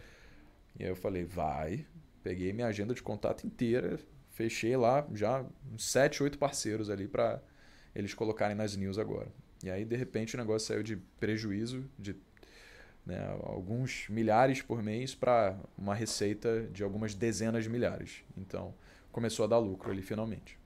E 0.78 0.84
aí 0.84 0.90
eu 0.90 0.96
falei: 0.98 1.24
"Vai". 1.24 1.86
Peguei 2.22 2.52
minha 2.52 2.68
agenda 2.68 2.94
de 2.94 3.02
contato 3.02 3.48
inteira, 3.48 3.98
fechei 4.32 4.76
lá 4.76 5.08
já 5.14 5.46
uns 5.72 5.86
7, 5.86 6.22
8 6.22 6.38
parceiros 6.38 6.90
ali 6.90 7.08
para 7.08 7.42
eles 7.96 8.14
colocarem 8.14 8.56
nas 8.56 8.76
news 8.76 8.98
agora. 8.98 9.28
E 9.64 9.70
aí 9.70 9.86
de 9.86 9.96
repente 9.96 10.36
o 10.36 10.38
negócio 10.38 10.68
saiu 10.68 10.84
de 10.84 10.98
prejuízo 11.20 11.86
de 11.98 12.16
né, 13.06 13.38
alguns 13.44 14.08
milhares 14.10 14.62
por 14.62 14.82
mês 14.82 15.14
para 15.14 15.58
uma 15.78 15.94
receita 15.94 16.68
de 16.72 16.84
algumas 16.84 17.14
dezenas 17.14 17.64
de 17.64 17.70
milhares. 17.70 18.24
Então, 18.38 18.74
começou 19.12 19.46
a 19.46 19.48
dar 19.48 19.58
lucro 19.58 19.92
ali 19.92 20.02
finalmente. 20.02 20.58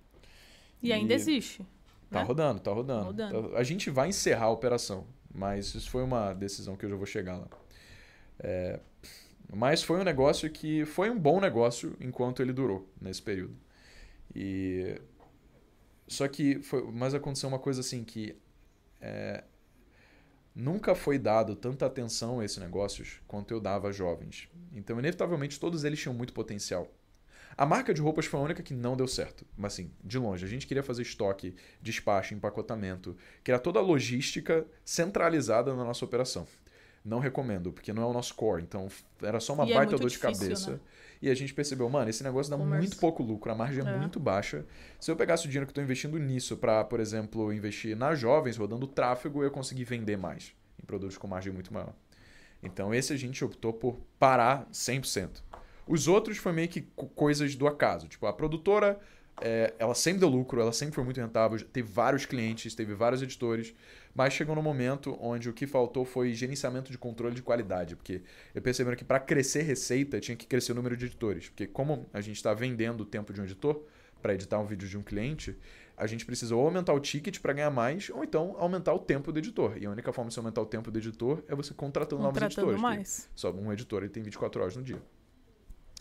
E, 0.82 0.90
e 0.90 0.94
ainda 0.94 1.13
existe. 1.13 1.66
Tá 2.10 2.20
né? 2.20 2.26
rodando, 2.26 2.60
tá 2.60 2.72
rodando. 2.72 3.06
rodando. 3.06 3.58
A 3.58 3.63
gente 3.63 3.90
vai 3.90 4.10
encerrar 4.10 4.46
a 4.46 4.52
operação, 4.52 5.06
mas 5.34 5.74
isso 5.74 5.90
foi 5.90 6.04
uma 6.04 6.34
decisão 6.34 6.76
que 6.76 6.86
eu 6.86 6.90
já 6.90 6.96
vou 6.96 7.06
chegar 7.06 7.38
lá. 7.38 7.48
É, 8.40 8.80
mas 9.54 9.84
foi 9.84 10.00
um 10.00 10.04
negócio 10.04 10.50
que 10.50 10.86
foi 10.86 11.10
um 11.10 11.20
bom 11.20 11.40
negócio 11.40 11.96
enquanto 12.00 12.42
ele 12.42 12.54
durou 12.54 12.88
nesse 13.02 13.22
período. 13.22 13.56
E 14.36 15.00
só 16.08 16.28
que 16.28 16.60
foi, 16.62 16.89
mas 16.91 17.13
aconteceu 17.13 17.50
uma 17.50 17.60
coisa 17.60 17.82
assim 17.82 18.04
que 18.04 18.36
é, 19.02 19.43
nunca 20.56 20.96
foi 20.96 21.20
dado 21.20 21.56
tanta 21.56 21.86
atenção 21.86 22.39
a 22.39 22.46
esses 22.46 22.58
negócios 22.58 23.22
quanto 23.28 23.54
eu 23.54 23.60
dava 23.60 23.89
a 23.89 23.91
jovens. 23.91 24.50
Então, 24.74 24.98
inevitavelmente, 24.98 25.60
todos 25.60 25.84
eles 25.84 26.00
tinham 26.00 26.13
muito 26.13 26.34
potencial. 26.34 26.91
A 27.58 27.65
marca 27.65 27.93
de 27.93 28.02
roupas 28.02 28.26
foi 28.26 28.39
a 28.39 28.43
única 28.43 28.63
que 28.63 28.74
não 28.74 28.96
deu 28.96 29.08
certo. 29.08 29.46
Mas 29.58 29.74
assim, 29.74 29.91
de 30.04 30.17
longe. 30.17 30.46
A 30.46 30.48
gente 30.48 30.67
queria 30.67 30.84
fazer 30.84 31.02
estoque, 31.02 31.56
despacho, 31.82 32.34
empacotamento, 32.34 33.17
criar 33.43 33.60
toda 33.60 33.80
a 33.80 33.82
logística 33.82 34.65
centralizada 34.86 35.76
na 35.76 35.84
nossa 35.84 36.06
operação. 36.06 36.48
Não 37.04 37.20
recomendo, 37.20 37.72
porque 37.72 37.93
não 37.93 38.04
é 38.04 38.06
o 38.06 38.13
nosso 38.13 38.36
core. 38.36 38.62
Então, 38.62 38.88
era 39.22 39.39
só 39.39 39.54
uma 39.54 39.65
e 39.65 39.72
é 39.72 39.76
baita 39.76 39.96
é 39.96 39.98
dor 39.98 40.10
difícil, 40.10 40.32
de 40.32 40.39
cabeça. 40.39 40.72
Né? 40.72 40.80
E 41.22 41.30
a 41.30 41.36
gente 41.36 41.54
percebeu, 41.54 41.90
mano, 41.90 42.10
esse 42.10 42.24
negócio 42.24 42.50
dá 42.50 42.58
Commerce. 42.58 42.88
muito 42.88 43.00
pouco 43.00 43.24
lucro, 43.24 43.52
a 43.52 43.56
margem 43.56 43.86
é, 43.86 43.90
é, 43.90 43.98
muito 43.98 44.20
baixa. 44.20 44.66
Se 45.00 45.10
eu 45.10 45.16
pegasse 45.16 45.46
o 45.46 45.50
dinheiro 45.50 45.66
que 45.66 45.72
estou 45.72 45.84
investindo 45.84 46.18
nisso 46.20 46.58
para, 46.58 46.84
por 46.84 47.00
exemplo, 47.00 47.52
investir 47.52 47.96
nas 47.96 48.20
jovens, 48.20 48.58
rodando 48.58 48.88
tráfego, 48.88 49.44
eu 49.44 49.52
conseguir 49.52 49.84
vender 49.84 50.18
mais 50.18 50.54
em 50.82 50.86
produtos 50.86 51.18
com 51.18 51.28
margem 51.28 51.52
muito 51.52 51.74
maior. 51.74 51.94
Então, 52.62 52.94
esse 52.94 53.14
a 53.14 53.18
gente 53.18 53.44
optou 53.44 53.74
por 53.74 54.00
parar 54.20 54.68
100%. 54.72 55.42
Os 55.88 56.08
outros 56.08 56.38
foi 56.38 56.52
meio 56.52 56.68
que 56.68 56.82
coisas 57.16 57.56
do 57.56 57.68
acaso. 57.68 58.08
Tipo, 58.08 58.26
a 58.26 58.34
produtora 58.34 59.00
é, 59.42 59.74
ela 59.78 59.94
sempre 59.94 60.20
deu 60.20 60.30
lucro, 60.30 60.60
ela 60.60 60.74
sempre 60.74 60.96
foi 60.96 61.04
muito 61.04 61.20
rentável, 61.20 61.60
teve 61.62 61.90
vários 61.90 62.26
clientes, 62.26 62.74
teve 62.74 62.94
vários 62.94 63.22
editores, 63.22 63.74
mas 64.18 64.34
chegou 64.34 64.56
no 64.56 64.64
momento 64.64 65.16
onde 65.22 65.48
o 65.48 65.54
que 65.54 65.68
faltou 65.68 66.04
foi 66.04 66.34
gerenciamento 66.34 66.92
de 66.92 66.98
controle 66.98 67.36
de 67.36 67.44
qualidade, 67.44 67.96
porque 67.96 68.24
eu 68.56 68.62
percebi 68.64 68.96
que 68.96 69.06
para 69.06 69.20
crescer 69.20 69.62
receita 69.62 70.20
tinha 70.20 70.36
que 70.36 70.48
crescer 70.48 70.72
o 70.72 70.76
número 70.76 70.98
de 70.98 71.06
editores, 71.06 71.50
porque 71.50 71.68
como 71.68 72.08
a 72.12 72.20
gente 72.20 72.38
está 72.38 72.52
vendendo 72.52 73.02
o 73.02 73.06
tempo 73.06 73.32
de 73.32 73.40
um 73.40 73.44
editor 73.44 73.80
para 74.20 74.34
editar 74.34 74.58
um 74.58 74.66
vídeo 74.66 74.90
de 74.90 74.98
um 74.98 75.04
cliente, 75.04 75.56
a 75.96 76.08
gente 76.08 76.26
precisa 76.26 76.56
ou 76.56 76.66
aumentar 76.66 76.94
o 76.94 77.00
ticket 77.00 77.40
para 77.40 77.54
ganhar 77.54 77.70
mais, 77.70 78.10
ou 78.10 78.24
então 78.24 78.56
aumentar 78.58 78.92
o 78.92 79.00
tempo 79.00 79.32
do 79.32 79.38
editor. 79.38 79.78
E 79.80 79.86
a 79.86 79.92
única 79.92 80.12
forma 80.12 80.30
de 80.30 80.34
você 80.34 80.40
aumentar 80.40 80.62
o 80.62 80.66
tempo 80.66 80.90
do 80.90 80.98
editor 80.98 81.44
é 81.48 81.54
você 81.54 81.76
contratando, 81.76 82.24
contratando 82.24 82.24
novos 82.24 82.42
editores. 82.42 82.82
Mais. 82.82 83.30
Só 83.36 83.52
um 83.52 83.72
editor 83.72 84.02
ele 84.02 84.10
tem 84.10 84.24
24 84.24 84.62
horas 84.62 84.76
no 84.76 84.82
dia. 84.82 85.00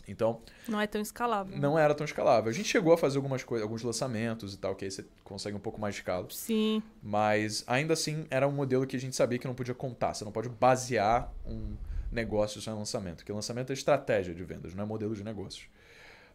Então. 0.07 0.41
Não 0.67 0.79
é 0.79 0.87
tão 0.87 1.01
escalável. 1.01 1.57
Não 1.57 1.77
era 1.77 1.93
tão 1.93 2.05
escalável. 2.05 2.49
A 2.49 2.53
gente 2.53 2.69
chegou 2.69 2.93
a 2.93 2.97
fazer 2.97 3.17
algumas 3.17 3.43
coisas, 3.43 3.63
alguns 3.63 3.83
lançamentos 3.83 4.53
e 4.53 4.57
tal, 4.57 4.75
que 4.75 4.85
aí 4.85 4.91
você 4.91 5.05
consegue 5.23 5.55
um 5.55 5.59
pouco 5.59 5.79
mais 5.79 5.95
de 5.95 6.01
escala. 6.01 6.27
Sim. 6.29 6.81
Mas 7.01 7.63
ainda 7.67 7.93
assim 7.93 8.25
era 8.29 8.47
um 8.47 8.51
modelo 8.51 8.87
que 8.87 8.95
a 8.95 8.99
gente 8.99 9.15
sabia 9.15 9.37
que 9.37 9.47
não 9.47 9.55
podia 9.55 9.75
contar. 9.75 10.13
Você 10.13 10.23
não 10.23 10.31
pode 10.31 10.49
basear 10.49 11.31
um 11.45 11.75
negócio 12.11 12.61
só 12.61 12.71
em 12.71 12.75
lançamento. 12.75 13.17
Porque 13.17 13.31
lançamento 13.31 13.71
é 13.71 13.73
estratégia 13.73 14.33
de 14.33 14.43
vendas, 14.43 14.73
não 14.73 14.83
é 14.83 14.87
modelo 14.87 15.15
de 15.15 15.23
negócios. 15.23 15.67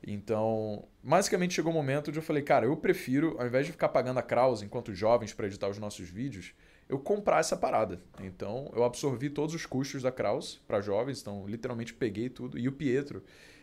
Então, 0.05 0.85
basicamente 1.03 1.55
chegou 1.55 1.73
o 1.73 1.75
um 1.75 1.79
momento 1.79 2.09
onde 2.09 2.19
eu 2.19 2.23
falei, 2.23 2.43
cara, 2.43 2.67
eu 2.67 2.77
prefiro, 2.77 3.37
ao 3.39 3.47
invés 3.47 3.67
de 3.67 3.73
ficar 3.73 3.89
pagando 3.89 4.19
a 4.19 4.23
Krause 4.23 4.65
enquanto 4.65 4.93
jovens 4.93 5.33
para 5.33 5.47
editar 5.47 5.69
os 5.69 5.79
nossos 5.79 6.09
vídeos, 6.09 6.53
eu 6.89 6.99
comprar 6.99 7.39
essa 7.39 7.57
parada. 7.57 8.01
Então, 8.21 8.71
eu 8.75 8.83
absorvi 8.83 9.31
todos 9.31 9.55
os 9.55 9.65
custos 9.65 10.03
da 10.03 10.11
Krause 10.11 10.59
para 10.67 10.81
jovens, 10.81 11.21
então 11.21 11.47
literalmente 11.47 11.95
peguei 11.95 12.29
tudo. 12.29 12.59
E 12.59 12.67
o 12.67 12.73
Pietro, 12.73 13.23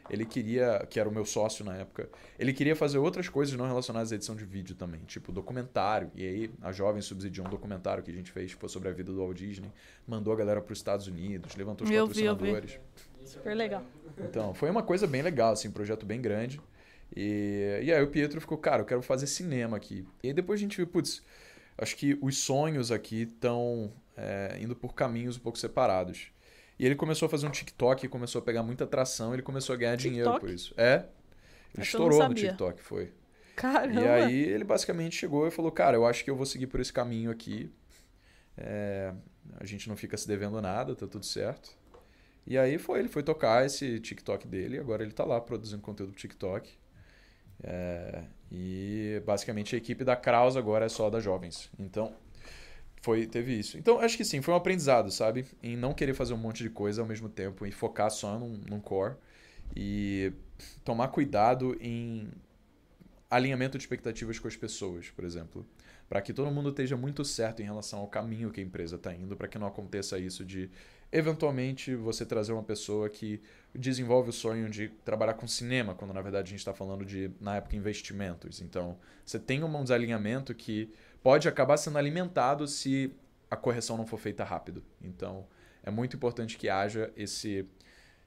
ele 0.10 0.26
queria, 0.26 0.86
que 0.90 1.00
era 1.00 1.08
o 1.08 1.12
meu 1.12 1.26
sócio 1.26 1.64
na 1.64 1.76
época, 1.76 2.10
ele 2.38 2.54
queria 2.54 2.76
fazer 2.76 2.98
outras 2.98 3.30
coisas 3.30 3.56
não 3.56 3.68
relacionadas 3.68 4.12
à 4.12 4.16
edição 4.16 4.36
de 4.36 4.46
vídeo 4.46 4.76
também, 4.76 5.02
tipo 5.02 5.32
documentário. 5.32 6.12
E 6.16 6.26
aí 6.26 6.52
a 6.62 6.72
jovem 6.72 7.02
subsidiou 7.02 7.48
um 7.48 7.50
documentário 7.50 8.04
que 8.04 8.12
a 8.12 8.14
gente 8.14 8.32
fez, 8.32 8.54
que 8.54 8.60
foi 8.60 8.70
sobre 8.70 8.90
a 8.90 8.92
vida 8.92 9.12
do 9.12 9.20
Walt 9.20 9.38
Disney, 9.38 9.72
mandou 10.08 10.34
a 10.34 10.36
galera 10.36 10.62
para 10.62 10.74
os 10.74 10.80
Estados 10.80 11.08
Unidos, 11.08 11.56
levantou 11.56 11.86
os 11.86 11.92
eu 11.92 12.08
patrocinadores. 12.08 12.72
Vi, 12.72 12.78
eu 12.78 12.84
vi. 13.22 13.28
Super 13.28 13.56
legal. 13.56 13.84
Então, 14.18 14.54
foi 14.54 14.70
uma 14.70 14.82
coisa 14.82 15.06
bem 15.06 15.22
legal, 15.22 15.54
assim, 15.54 15.68
um 15.68 15.72
projeto 15.72 16.06
bem 16.06 16.22
grande. 16.22 16.60
E, 17.16 17.80
e 17.84 17.94
aí 17.94 18.02
o 18.02 18.08
Pietro 18.08 18.40
ficou, 18.42 18.58
cara, 18.58 18.82
eu 18.82 18.86
quero 18.86 19.02
fazer 19.02 19.28
cinema 19.28 19.78
aqui. 19.78 20.06
E 20.24 20.28
aí 20.28 20.34
depois 20.34 20.60
a 20.60 20.62
gente 20.62 20.78
viu, 20.78 20.88
putz, 20.88 21.24
acho 21.78 21.96
que 21.96 22.18
os 22.22 22.38
sonhos 22.38 22.92
aqui 22.92 23.24
estão 23.24 23.92
é, 24.16 24.58
indo 24.62 24.76
por 24.76 24.94
caminhos 24.94 25.38
um 25.38 25.40
pouco 25.40 25.58
separados. 25.58 26.32
E 26.80 26.86
ele 26.86 26.96
começou 26.96 27.26
a 27.26 27.30
fazer 27.30 27.46
um 27.46 27.52
TikTok, 27.52 28.08
começou 28.08 28.40
a 28.40 28.42
pegar 28.42 28.64
muita 28.64 28.86
atração, 28.86 29.34
ele 29.34 29.44
começou 29.44 29.74
a 29.74 29.78
ganhar 29.78 29.98
TikTok? 29.98 30.10
dinheiro 30.10 30.40
por 30.40 30.50
isso. 30.50 30.74
É. 30.78 31.06
Ele 31.76 31.84
estourou 31.84 32.28
no 32.28 32.34
TikTok, 32.34 32.82
foi. 32.82 33.12
Caramba. 33.56 34.00
E 34.00 34.08
aí 34.08 34.42
ele 34.44 34.64
basicamente 34.64 35.18
chegou 35.18 35.46
e 35.46 35.52
falou: 35.52 35.72
Cara, 35.72 35.98
eu 35.98 36.06
acho 36.06 36.24
que 36.24 36.32
eu 36.32 36.36
vou 36.36 36.46
seguir 36.46 36.68
por 36.68 36.80
esse 36.80 36.94
caminho 36.94 37.30
aqui. 37.30 37.70
É, 38.58 39.14
a 39.58 39.66
gente 39.66 39.90
não 39.90 39.98
fica 39.98 40.16
se 40.16 40.26
devendo 40.26 40.62
nada, 40.62 40.96
tá 40.96 41.06
tudo 41.06 41.26
certo. 41.26 41.78
E 42.48 42.58
aí 42.58 42.78
foi, 42.78 43.00
ele 43.00 43.10
foi 43.10 43.22
tocar 43.22 43.66
esse 43.66 44.00
TikTok 44.00 44.48
dele, 44.48 44.80
agora 44.80 45.04
ele 45.04 45.12
tá 45.12 45.26
lá 45.26 45.40
produzindo 45.42 45.82
conteúdo 45.82 46.14
pro 46.14 46.22
TikTok. 46.22 46.72
É, 47.62 48.24
e 48.50 49.22
basicamente 49.26 49.76
a 49.76 49.78
equipe 49.78 50.06
da 50.06 50.16
Kraus 50.16 50.56
agora 50.56 50.86
é 50.86 50.90
só 50.90 51.10
da 51.10 51.20
jovens. 51.20 51.70
Então, 51.78 52.16
foi, 53.02 53.26
teve 53.26 53.58
isso. 53.58 53.78
Então, 53.78 54.00
acho 54.00 54.18
que 54.18 54.26
sim, 54.26 54.42
foi 54.42 54.54
um 54.54 54.58
aprendizado, 54.58 55.10
sabe? 55.12 55.46
Em 55.64 55.78
não 55.78 55.94
querer 55.94 56.14
fazer 56.14 56.34
um 56.34 56.38
monte 56.38 56.64
de 56.64 56.70
coisa 56.70 57.02
ao 57.02 57.08
mesmo 57.08 57.30
tempo, 57.30 57.66
em 57.66 57.72
focar 57.72 58.12
só 58.12 58.38
num, 58.38 58.60
num 58.70 58.80
core 58.80 59.16
e 59.76 60.34
tomar 60.84 61.08
cuidado 61.10 61.78
em 61.80 62.30
alinhamento 63.30 63.78
de 63.78 63.84
expectativas 63.84 64.40
com 64.40 64.48
as 64.48 64.56
pessoas, 64.56 65.10
por 65.10 65.24
exemplo. 65.24 65.66
Para 66.10 66.22
que 66.22 66.34
todo 66.34 66.50
mundo 66.50 66.70
esteja 66.70 66.98
muito 66.98 67.24
certo 67.24 67.62
em 67.62 67.66
relação 67.66 68.00
ao 68.00 68.08
caminho 68.08 68.50
que 68.50 68.60
a 68.60 68.64
empresa 68.64 68.96
está 68.96 69.14
indo, 69.14 69.38
para 69.38 69.48
que 69.48 69.60
não 69.60 69.68
aconteça 69.68 70.18
isso 70.18 70.44
de, 70.44 70.68
eventualmente, 71.12 71.96
você 71.96 72.26
trazer 72.26 72.52
uma 72.52 72.64
pessoa 72.64 73.08
que 73.08 73.40
desenvolve 73.76 74.32
o 74.32 74.34
sonho 74.34 74.68
de 74.70 74.90
trabalhar 75.06 75.36
com 75.36 75.48
cinema, 75.48 75.94
quando 75.94 76.12
na 76.12 76.22
verdade 76.22 76.48
a 76.48 76.50
gente 76.50 76.60
está 76.60 76.74
falando 76.74 77.06
de, 77.06 77.30
na 77.40 77.58
época, 77.58 77.76
investimentos. 77.76 78.60
Então, 78.60 78.98
você 79.24 79.38
tem 79.38 79.64
um 79.64 79.84
desalinhamento 79.84 80.56
que 80.56 80.92
pode 81.22 81.48
acabar 81.48 81.78
sendo 81.78 81.98
alimentado 81.98 82.68
se 82.68 83.14
a 83.50 83.56
correção 83.56 83.98
não 83.98 84.06
for 84.06 84.18
feita 84.18 84.44
rápido. 84.44 84.84
Então, 85.02 85.48
é 85.84 85.90
muito 85.90 86.16
importante 86.16 86.58
que 86.58 86.70
haja 86.70 87.12
esse 87.16 87.66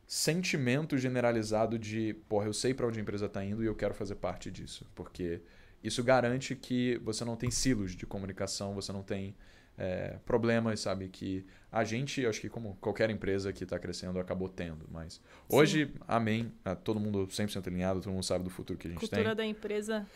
sentimento 0.07 0.99
generalizado 0.99 1.79
de, 1.79 2.15
porra, 2.29 2.47
eu 2.47 2.53
sei 2.53 2.75
para 2.75 2.87
onde 2.87 2.99
a 2.99 3.03
empresa 3.03 3.27
está 3.27 3.45
indo 3.45 3.63
e 3.63 3.67
eu 3.67 3.75
quero 3.75 3.95
fazer 3.95 4.17
parte 4.17 4.51
disso, 4.51 4.87
porque 4.95 5.41
isso 5.83 6.03
garante 6.03 6.55
que 6.55 7.01
você 7.03 7.25
não 7.25 7.37
tem 7.37 7.51
silos 7.51 7.97
de 7.97 8.07
comunicação, 8.07 8.75
você 8.75 8.93
não 8.93 9.03
tem 9.03 9.35
é, 9.77 10.19
problemas, 10.25 10.81
sabe? 10.81 11.09
Que 11.09 11.47
a 11.71 11.83
gente, 11.83 12.27
acho 12.27 12.41
que 12.41 12.49
como 12.49 12.77
qualquer 12.81 13.11
empresa 13.11 13.53
que 13.53 13.65
está 13.65 13.79
crescendo, 13.79 14.19
acabou 14.19 14.49
tendo. 14.49 14.87
Mas 14.91 15.21
hoje, 15.49 15.87
Sim. 15.87 15.93
amém, 16.07 16.53
é, 16.65 16.75
todo 16.75 17.01
mundo 17.01 17.27
100% 17.27 17.67
alinhado, 17.67 18.01
todo 18.01 18.13
mundo 18.13 18.25
sabe 18.25 18.45
do 18.45 18.51
futuro 18.51 18.79
que 18.79 18.87
a 18.87 18.91
gente 18.91 19.01
Cultura 19.01 19.17
tem. 19.17 19.25
Cultura 19.25 19.35
da 19.35 19.47
empresa 19.47 20.07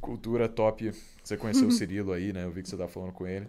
Cultura 0.00 0.48
top. 0.48 0.92
Você 1.22 1.36
conheceu 1.36 1.68
o 1.68 1.70
Cirilo 1.70 2.12
aí, 2.12 2.32
né? 2.32 2.44
Eu 2.44 2.50
vi 2.50 2.62
que 2.62 2.68
você 2.68 2.76
tá 2.76 2.88
falando 2.88 3.12
com 3.12 3.26
ele. 3.26 3.46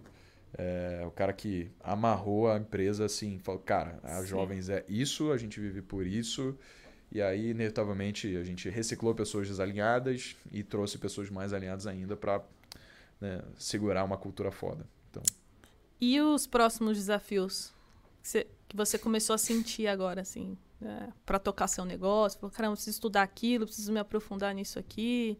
É, 0.58 1.04
o 1.08 1.12
cara 1.12 1.32
que 1.32 1.72
amarrou 1.80 2.52
a 2.52 2.58
empresa 2.58 3.06
assim, 3.06 3.40
falou, 3.40 3.62
cara, 3.62 4.00
a 4.04 4.22
Sim. 4.22 4.28
Jovens 4.28 4.70
é 4.70 4.84
isso, 4.88 5.32
a 5.32 5.38
gente 5.38 5.60
vive 5.60 5.82
por 5.82 6.06
isso. 6.06 6.58
E 7.12 7.22
aí, 7.22 7.52
inevitavelmente, 7.52 8.36
a 8.38 8.44
gente 8.44 8.70
reciclou 8.70 9.14
pessoas 9.14 9.48
desalinhadas 9.48 10.36
e 10.52 10.64
trouxe 10.64 10.98
pessoas 10.98 11.30
mais 11.30 11.54
alinhadas 11.54 11.88
ainda 11.88 12.16
para 12.16 12.42
né, 13.20 13.42
segurar 13.58 14.04
uma 14.04 14.18
cultura 14.18 14.52
foda. 14.52 14.86
Então... 15.10 15.24
E 16.00 16.20
os 16.22 16.48
próximos 16.48 16.98
desafios 16.98 17.74
que 18.22 18.28
você, 18.28 18.48
que 18.68 18.76
você 18.76 18.98
começou 18.98 19.34
a 19.34 19.38
sentir 19.38 19.88
agora, 19.88 20.22
assim, 20.22 20.58
né, 20.80 21.12
para 21.26 21.38
tocar 21.38 21.68
seu 21.68 21.86
negócio? 21.86 22.40
Falou, 22.40 22.54
caramba, 22.54 22.76
preciso 22.76 22.96
estudar 22.96 23.24
aquilo, 23.24 23.66
preciso 23.66 23.92
me 23.92 24.00
aprofundar 24.00 24.54
nisso 24.54 24.80
aqui. 24.80 25.38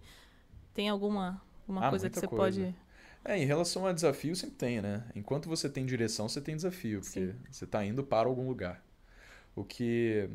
Tem 0.74 0.90
alguma, 0.90 1.42
alguma 1.62 1.88
ah, 1.88 1.90
coisa 1.90 2.10
que 2.10 2.20
você 2.20 2.28
coisa. 2.28 2.62
pode. 2.62 2.76
É, 3.24 3.38
em 3.38 3.46
relação 3.46 3.86
a 3.86 3.94
desafio, 3.94 4.36
sempre 4.36 4.56
tem, 4.56 4.82
né? 4.82 5.04
Enquanto 5.16 5.48
você 5.48 5.70
tem 5.70 5.86
direção, 5.86 6.28
você 6.28 6.42
tem 6.42 6.56
desafio, 6.56 7.02
porque 7.02 7.28
Sim. 7.28 7.36
você 7.50 7.66
está 7.66 7.86
indo 7.86 8.04
para 8.04 8.28
algum 8.28 8.48
lugar. 8.48 8.84
O 9.56 9.64
que 9.64 10.28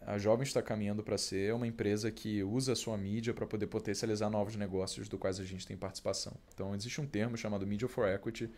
a 0.00 0.16
Jovem 0.16 0.44
está 0.44 0.62
caminhando 0.62 1.02
para 1.02 1.18
ser 1.18 1.50
é 1.50 1.54
uma 1.54 1.66
empresa 1.66 2.10
que 2.10 2.42
usa 2.42 2.72
a 2.72 2.76
sua 2.76 2.96
mídia 2.96 3.34
para 3.34 3.46
poder 3.46 3.66
potencializar 3.66 4.30
novos 4.30 4.56
negócios 4.56 5.08
do 5.08 5.18
quais 5.18 5.40
a 5.40 5.44
gente 5.44 5.66
tem 5.66 5.76
participação. 5.76 6.32
Então, 6.54 6.74
existe 6.74 7.00
um 7.00 7.06
termo 7.06 7.36
chamado 7.36 7.66
Media 7.66 7.88
for 7.88 8.08
Equity, 8.08 8.48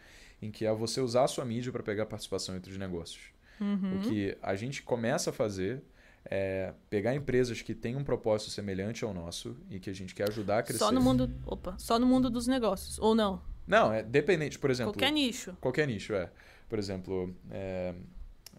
em 0.41 0.51
que 0.51 0.67
é 0.67 0.73
você 0.73 1.01
usar 1.01 1.25
a 1.25 1.29
sua 1.29 1.45
mídia 1.45 1.73
para 1.73 1.83
pegar 1.83 2.07
participação 2.07 2.55
entre 2.55 2.71
os 2.71 2.79
negócios. 2.79 3.33
Uhum. 3.61 3.99
O 3.99 4.01
que 4.01 4.37
a 4.43 4.55
gente 4.55 4.83
começa 4.83 5.31
a 5.31 5.33
fazer 5.33 5.83
é 6.25 6.73
pegar 6.89 7.15
empresas 7.15 7.63
que 7.63 7.75
têm 7.75 7.97
um 7.97 8.05
propósito 8.05 8.51
semelhante 8.51 9.05
ao 9.05 9.13
nosso 9.13 9.57
e 9.71 9.81
que 9.81 9.91
a 9.91 9.93
gente 9.93 10.15
quer 10.15 10.29
ajudar 10.29 10.59
a 10.59 10.63
crescer. 10.63 10.79
Só 10.79 10.93
no 10.93 11.01
mundo, 11.01 11.31
opa, 11.47 11.77
só 11.79 11.99
no 11.99 12.07
mundo 12.07 12.31
dos 12.31 12.47
negócios, 12.47 12.99
ou 12.99 13.15
não? 13.15 13.43
Não, 13.67 13.93
é 13.93 14.03
dependente, 14.03 14.59
por 14.59 14.71
exemplo. 14.71 14.93
Qualquer 14.93 15.13
nicho. 15.13 15.57
Qualquer 15.61 15.87
nicho, 15.87 16.15
é. 16.15 16.31
Por 16.69 16.79
exemplo, 16.79 17.35
é, 17.51 17.95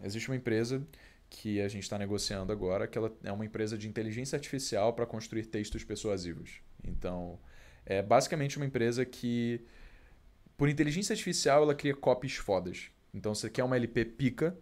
existe 0.04 0.30
uma 0.30 0.36
empresa 0.36 0.86
que 1.30 1.60
a 1.62 1.68
gente 1.68 1.84
está 1.84 1.98
negociando 1.98 2.52
agora, 2.52 2.88
que 2.88 2.98
ela 2.98 3.12
é 3.24 3.32
uma 3.32 3.46
empresa 3.46 3.78
de 3.78 3.88
inteligência 3.88 4.36
artificial 4.36 4.94
para 4.94 5.06
construir 5.06 5.46
textos 5.46 5.84
persuasivos. 5.84 6.62
Então, 6.84 7.40
é 7.86 8.02
basicamente 8.02 8.58
uma 8.58 8.66
empresa 8.66 9.04
que, 9.04 9.62
por 10.56 10.70
inteligência 10.70 11.14
artificial, 11.14 11.64
ela 11.64 11.74
cria 11.74 11.96
copies 11.96 12.36
fodas. 12.36 12.92
Então, 13.14 13.34
você 13.34 13.50
quer 13.50 13.64
uma 13.64 13.76
LP 13.76 14.06
pica, 14.06 14.56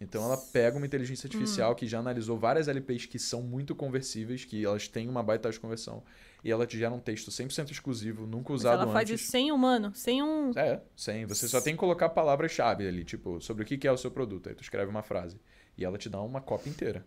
então 0.00 0.24
ela 0.24 0.36
pega 0.36 0.76
uma 0.78 0.86
inteligência 0.86 1.26
artificial 1.26 1.72
hum. 1.72 1.74
que 1.74 1.86
já 1.86 1.98
analisou 1.98 2.38
várias 2.38 2.68
LPs 2.68 3.06
que 3.06 3.18
são 3.18 3.42
muito 3.42 3.74
conversíveis, 3.74 4.44
que 4.44 4.64
elas 4.64 4.88
têm 4.88 5.08
uma 5.08 5.22
baita 5.22 5.50
de 5.50 5.60
conversão, 5.60 6.02
e 6.42 6.50
ela 6.50 6.66
te 6.66 6.78
gera 6.78 6.94
um 6.94 6.98
texto 6.98 7.30
100% 7.30 7.70
exclusivo, 7.70 8.26
nunca 8.26 8.52
usado 8.52 8.78
Mas 8.78 8.82
ela 8.84 8.92
faz 8.92 9.10
antes. 9.10 9.22
isso 9.22 9.30
sem 9.30 9.52
humano, 9.52 9.94
sem 9.94 10.22
um... 10.22 10.52
É, 10.56 10.80
sem. 10.96 11.26
Você 11.26 11.46
só 11.46 11.60
tem 11.60 11.74
que 11.74 11.80
colocar 11.80 12.08
palavras-chave 12.08 12.88
ali, 12.88 13.04
tipo, 13.04 13.40
sobre 13.42 13.62
o 13.62 13.66
que 13.66 13.86
é 13.86 13.92
o 13.92 13.98
seu 13.98 14.10
produto. 14.10 14.48
Aí 14.48 14.54
tu 14.54 14.62
escreve 14.62 14.90
uma 14.90 15.02
frase. 15.02 15.38
E 15.76 15.84
ela 15.84 15.98
te 15.98 16.08
dá 16.08 16.20
uma 16.22 16.40
cópia 16.40 16.70
inteira. 16.70 17.04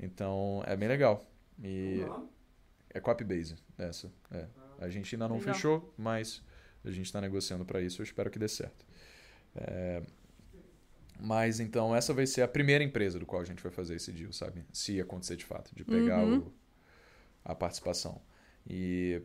Então, 0.00 0.62
é 0.66 0.74
bem 0.74 0.88
legal. 0.88 1.26
E 1.62 2.00
é 2.90 3.00
copy 3.00 3.24
base, 3.24 3.56
essa. 3.76 4.10
É. 4.30 4.46
A 4.78 4.88
gente 4.88 5.14
ainda 5.14 5.28
não 5.28 5.38
legal. 5.38 5.54
fechou, 5.54 5.94
mas 5.96 6.42
a 6.84 6.90
gente 6.90 7.06
está 7.06 7.20
negociando 7.20 7.64
para 7.64 7.80
isso. 7.80 8.00
Eu 8.00 8.04
espero 8.04 8.30
que 8.30 8.38
dê 8.38 8.48
certo. 8.48 8.84
É, 9.54 10.02
mas 11.24 11.58
então 11.58 11.96
essa 11.96 12.12
vai 12.12 12.26
ser 12.26 12.42
a 12.42 12.48
primeira 12.48 12.84
empresa 12.84 13.18
do 13.18 13.24
qual 13.24 13.40
a 13.40 13.44
gente 13.44 13.62
vai 13.62 13.72
fazer 13.72 13.94
esse 13.94 14.12
deal, 14.12 14.30
sabe? 14.30 14.62
Se 14.70 15.00
acontecer 15.00 15.36
de 15.36 15.44
fato, 15.44 15.74
de 15.74 15.82
pegar 15.82 16.22
uhum. 16.22 16.38
o, 16.38 16.52
a 17.42 17.54
participação. 17.54 18.20
E 18.68 19.22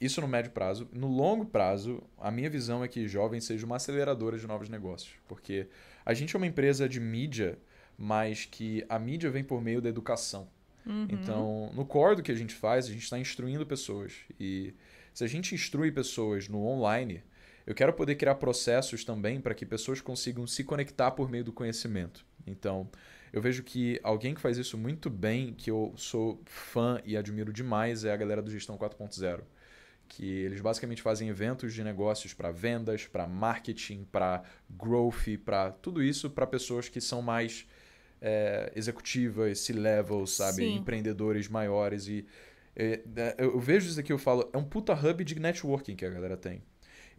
isso 0.00 0.20
no 0.20 0.28
médio 0.28 0.52
prazo. 0.52 0.88
No 0.92 1.08
longo 1.08 1.44
prazo, 1.44 2.02
a 2.18 2.30
minha 2.30 2.48
visão 2.48 2.84
é 2.84 2.88
que 2.88 3.08
Jovem 3.08 3.40
seja 3.40 3.66
uma 3.66 3.76
aceleradora 3.76 4.38
de 4.38 4.46
novos 4.46 4.68
negócios. 4.68 5.12
Porque 5.26 5.68
a 6.06 6.14
gente 6.14 6.36
é 6.36 6.38
uma 6.38 6.46
empresa 6.46 6.88
de 6.88 7.00
mídia, 7.00 7.58
mas 7.98 8.44
que 8.44 8.84
a 8.88 8.98
mídia 8.98 9.28
vem 9.28 9.42
por 9.42 9.60
meio 9.60 9.82
da 9.82 9.88
educação. 9.88 10.48
Uhum. 10.86 11.08
Então, 11.10 11.70
no 11.74 11.84
core 11.84 12.16
do 12.16 12.22
que 12.22 12.30
a 12.30 12.36
gente 12.36 12.54
faz, 12.54 12.86
a 12.86 12.92
gente 12.92 13.02
está 13.02 13.18
instruindo 13.18 13.66
pessoas. 13.66 14.12
E 14.38 14.72
se 15.12 15.24
a 15.24 15.26
gente 15.26 15.52
instrui 15.52 15.90
pessoas 15.90 16.48
no 16.48 16.64
online, 16.64 17.24
eu 17.70 17.74
quero 17.74 17.92
poder 17.92 18.16
criar 18.16 18.34
processos 18.34 19.04
também 19.04 19.40
para 19.40 19.54
que 19.54 19.64
pessoas 19.64 20.00
consigam 20.00 20.44
se 20.44 20.64
conectar 20.64 21.12
por 21.12 21.30
meio 21.30 21.44
do 21.44 21.52
conhecimento. 21.52 22.26
Então, 22.44 22.90
eu 23.32 23.40
vejo 23.40 23.62
que 23.62 24.00
alguém 24.02 24.34
que 24.34 24.40
faz 24.40 24.58
isso 24.58 24.76
muito 24.76 25.08
bem, 25.08 25.54
que 25.54 25.70
eu 25.70 25.94
sou 25.96 26.42
fã 26.46 27.00
e 27.04 27.16
admiro 27.16 27.52
demais, 27.52 28.04
é 28.04 28.12
a 28.12 28.16
galera 28.16 28.42
do 28.42 28.50
Gestão 28.50 28.76
4.0. 28.76 29.42
Que 30.08 30.28
eles 30.28 30.60
basicamente 30.60 31.00
fazem 31.00 31.28
eventos 31.28 31.72
de 31.72 31.84
negócios 31.84 32.34
para 32.34 32.50
vendas, 32.50 33.06
para 33.06 33.28
marketing, 33.28 34.02
para 34.10 34.42
growth, 34.68 35.38
para 35.44 35.70
tudo 35.70 36.02
isso 36.02 36.28
para 36.28 36.48
pessoas 36.48 36.88
que 36.88 37.00
são 37.00 37.22
mais 37.22 37.68
é, 38.20 38.72
executivas, 38.74 39.60
C-level, 39.60 40.26
sabe? 40.26 40.56
Sim. 40.56 40.74
Empreendedores 40.74 41.46
maiores. 41.46 42.08
E 42.08 42.26
é, 42.74 43.00
é, 43.14 43.36
eu 43.38 43.60
vejo 43.60 43.88
isso 43.88 44.00
aqui, 44.00 44.12
eu 44.12 44.18
falo, 44.18 44.50
é 44.52 44.58
um 44.58 44.64
puta 44.64 44.92
hub 44.92 45.22
de 45.22 45.38
networking 45.38 45.94
que 45.94 46.04
a 46.04 46.10
galera 46.10 46.36
tem. 46.36 46.64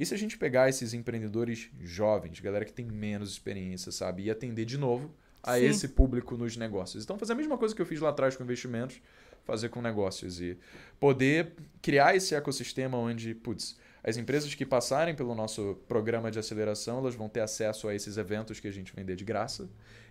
E 0.01 0.05
se 0.07 0.15
a 0.15 0.17
gente 0.17 0.35
pegar 0.35 0.67
esses 0.67 0.95
empreendedores 0.95 1.69
jovens, 1.79 2.39
galera 2.39 2.65
que 2.65 2.73
tem 2.73 2.87
menos 2.87 3.29
experiência, 3.29 3.91
sabe, 3.91 4.23
e 4.23 4.31
atender 4.31 4.65
de 4.65 4.75
novo 4.75 5.13
a 5.43 5.59
Sim. 5.59 5.65
esse 5.65 5.89
público 5.89 6.35
nos 6.35 6.57
negócios. 6.57 7.03
Então, 7.03 7.19
fazer 7.19 7.33
a 7.33 7.35
mesma 7.35 7.55
coisa 7.55 7.75
que 7.75 7.79
eu 7.83 7.85
fiz 7.85 7.99
lá 7.99 8.09
atrás 8.09 8.35
com 8.35 8.43
investimentos, 8.43 8.99
fazer 9.43 9.69
com 9.69 9.79
negócios 9.79 10.41
e 10.41 10.57
poder 10.99 11.53
criar 11.83 12.15
esse 12.15 12.33
ecossistema 12.33 12.97
onde, 12.97 13.35
putz, 13.35 13.77
as 14.03 14.17
empresas 14.17 14.55
que 14.55 14.65
passarem 14.65 15.13
pelo 15.13 15.35
nosso 15.35 15.77
programa 15.87 16.31
de 16.31 16.39
aceleração, 16.39 16.97
elas 16.97 17.13
vão 17.13 17.29
ter 17.29 17.41
acesso 17.41 17.87
a 17.87 17.93
esses 17.93 18.17
eventos 18.17 18.59
que 18.59 18.67
a 18.67 18.71
gente 18.71 18.91
vender 18.95 19.15
de 19.15 19.23
graça 19.23 19.69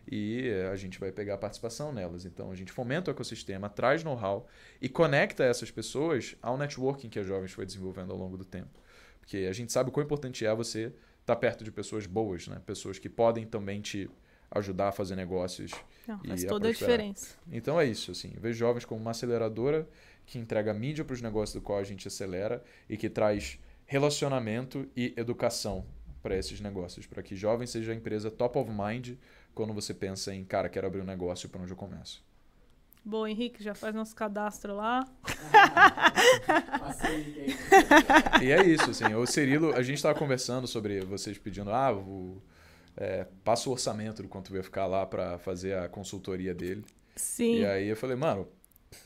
e 0.08 0.52
a 0.70 0.76
gente 0.76 1.00
vai 1.00 1.10
pegar 1.10 1.36
participação 1.36 1.92
nelas. 1.92 2.24
Então, 2.24 2.52
a 2.52 2.54
gente 2.54 2.70
fomenta 2.70 3.10
o 3.10 3.12
ecossistema, 3.12 3.68
traz 3.68 4.04
know-how 4.04 4.46
e 4.80 4.88
conecta 4.88 5.42
essas 5.42 5.72
pessoas 5.72 6.36
ao 6.40 6.56
networking 6.56 7.08
que 7.08 7.18
a 7.18 7.24
Jovens 7.24 7.50
foi 7.50 7.66
desenvolvendo 7.66 8.12
ao 8.12 8.16
longo 8.16 8.36
do 8.36 8.44
tempo. 8.44 8.78
Porque 9.30 9.46
a 9.46 9.52
gente 9.52 9.72
sabe 9.72 9.90
o 9.90 9.92
quão 9.92 10.02
importante 10.02 10.44
é 10.44 10.52
você 10.52 10.86
estar 10.86 10.96
tá 11.24 11.36
perto 11.36 11.62
de 11.62 11.70
pessoas 11.70 12.04
boas, 12.04 12.48
né? 12.48 12.60
pessoas 12.66 12.98
que 12.98 13.08
podem 13.08 13.46
também 13.46 13.80
te 13.80 14.10
ajudar 14.50 14.88
a 14.88 14.92
fazer 14.92 15.14
negócios. 15.14 15.70
Não, 16.04 16.18
faz 16.18 16.42
toda 16.42 16.66
a, 16.66 16.70
a 16.70 16.72
diferença. 16.72 17.36
Então 17.52 17.80
é 17.80 17.86
isso, 17.86 18.10
assim. 18.10 18.32
Eu 18.34 18.40
vejo 18.40 18.58
jovens 18.58 18.84
como 18.84 19.00
uma 19.00 19.12
aceleradora 19.12 19.88
que 20.26 20.36
entrega 20.36 20.74
mídia 20.74 21.04
para 21.04 21.14
os 21.14 21.22
negócios 21.22 21.54
do 21.54 21.64
qual 21.64 21.78
a 21.78 21.84
gente 21.84 22.08
acelera 22.08 22.60
e 22.88 22.96
que 22.96 23.08
traz 23.08 23.60
relacionamento 23.86 24.88
e 24.96 25.14
educação 25.16 25.86
para 26.20 26.36
esses 26.36 26.60
negócios, 26.60 27.06
para 27.06 27.22
que 27.22 27.36
jovem 27.36 27.68
seja 27.68 27.92
a 27.92 27.94
empresa 27.94 28.32
top 28.32 28.58
of 28.58 28.68
mind 28.68 29.12
quando 29.54 29.72
você 29.72 29.94
pensa 29.94 30.34
em, 30.34 30.44
cara, 30.44 30.68
quero 30.68 30.88
abrir 30.88 31.02
um 31.02 31.06
negócio 31.06 31.48
para 31.48 31.62
onde 31.62 31.70
eu 31.70 31.76
começo. 31.76 32.20
Bom, 33.04 33.26
Henrique, 33.26 33.62
já 33.62 33.74
faz 33.74 33.94
nosso 33.94 34.14
cadastro 34.14 34.76
lá. 34.76 35.06
e 38.42 38.50
é 38.50 38.62
isso, 38.62 38.90
assim. 38.90 39.14
O 39.14 39.26
Cirilo, 39.26 39.74
a 39.74 39.82
gente 39.82 39.96
estava 39.96 40.18
conversando 40.18 40.66
sobre 40.66 41.00
vocês 41.00 41.38
pedindo, 41.38 41.70
ah, 41.70 41.92
o, 41.92 42.42
é, 42.96 43.26
passa 43.42 43.68
o 43.68 43.72
orçamento 43.72 44.22
do 44.22 44.28
quanto 44.28 44.54
ia 44.54 44.62
ficar 44.62 44.86
lá 44.86 45.06
para 45.06 45.38
fazer 45.38 45.76
a 45.78 45.88
consultoria 45.88 46.54
dele. 46.54 46.84
Sim. 47.16 47.60
E 47.60 47.66
aí 47.66 47.88
eu 47.88 47.96
falei, 47.96 48.16
mano, 48.16 48.46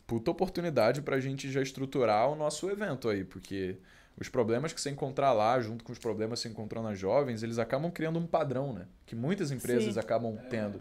puta 0.07 0.30
oportunidade 0.30 1.03
para 1.03 1.16
a 1.16 1.20
gente 1.20 1.51
já 1.51 1.62
estruturar 1.62 2.28
o 2.28 2.34
nosso 2.34 2.68
evento 2.68 3.09
aí, 3.09 3.24
porque 3.24 3.76
os 4.18 4.28
problemas 4.28 4.72
que 4.72 4.80
você 4.80 4.90
encontrar 4.90 5.32
lá, 5.32 5.61
junto 5.61 5.84
com 5.84 5.92
os 5.92 5.99
problemas 5.99 6.40
que 6.40 6.49
você 6.49 6.53
encontrou 6.53 6.82
nas 6.82 6.99
jovens, 6.99 7.42
eles 7.42 7.59
acabam 7.59 7.90
criando 7.90 8.18
um 8.18 8.26
padrão, 8.26 8.72
né? 8.72 8.86
Que 9.07 9.14
muitas 9.14 9.51
empresas 9.51 9.95
Sim. 9.95 10.01
acabam 10.01 10.36
tendo. 10.49 10.80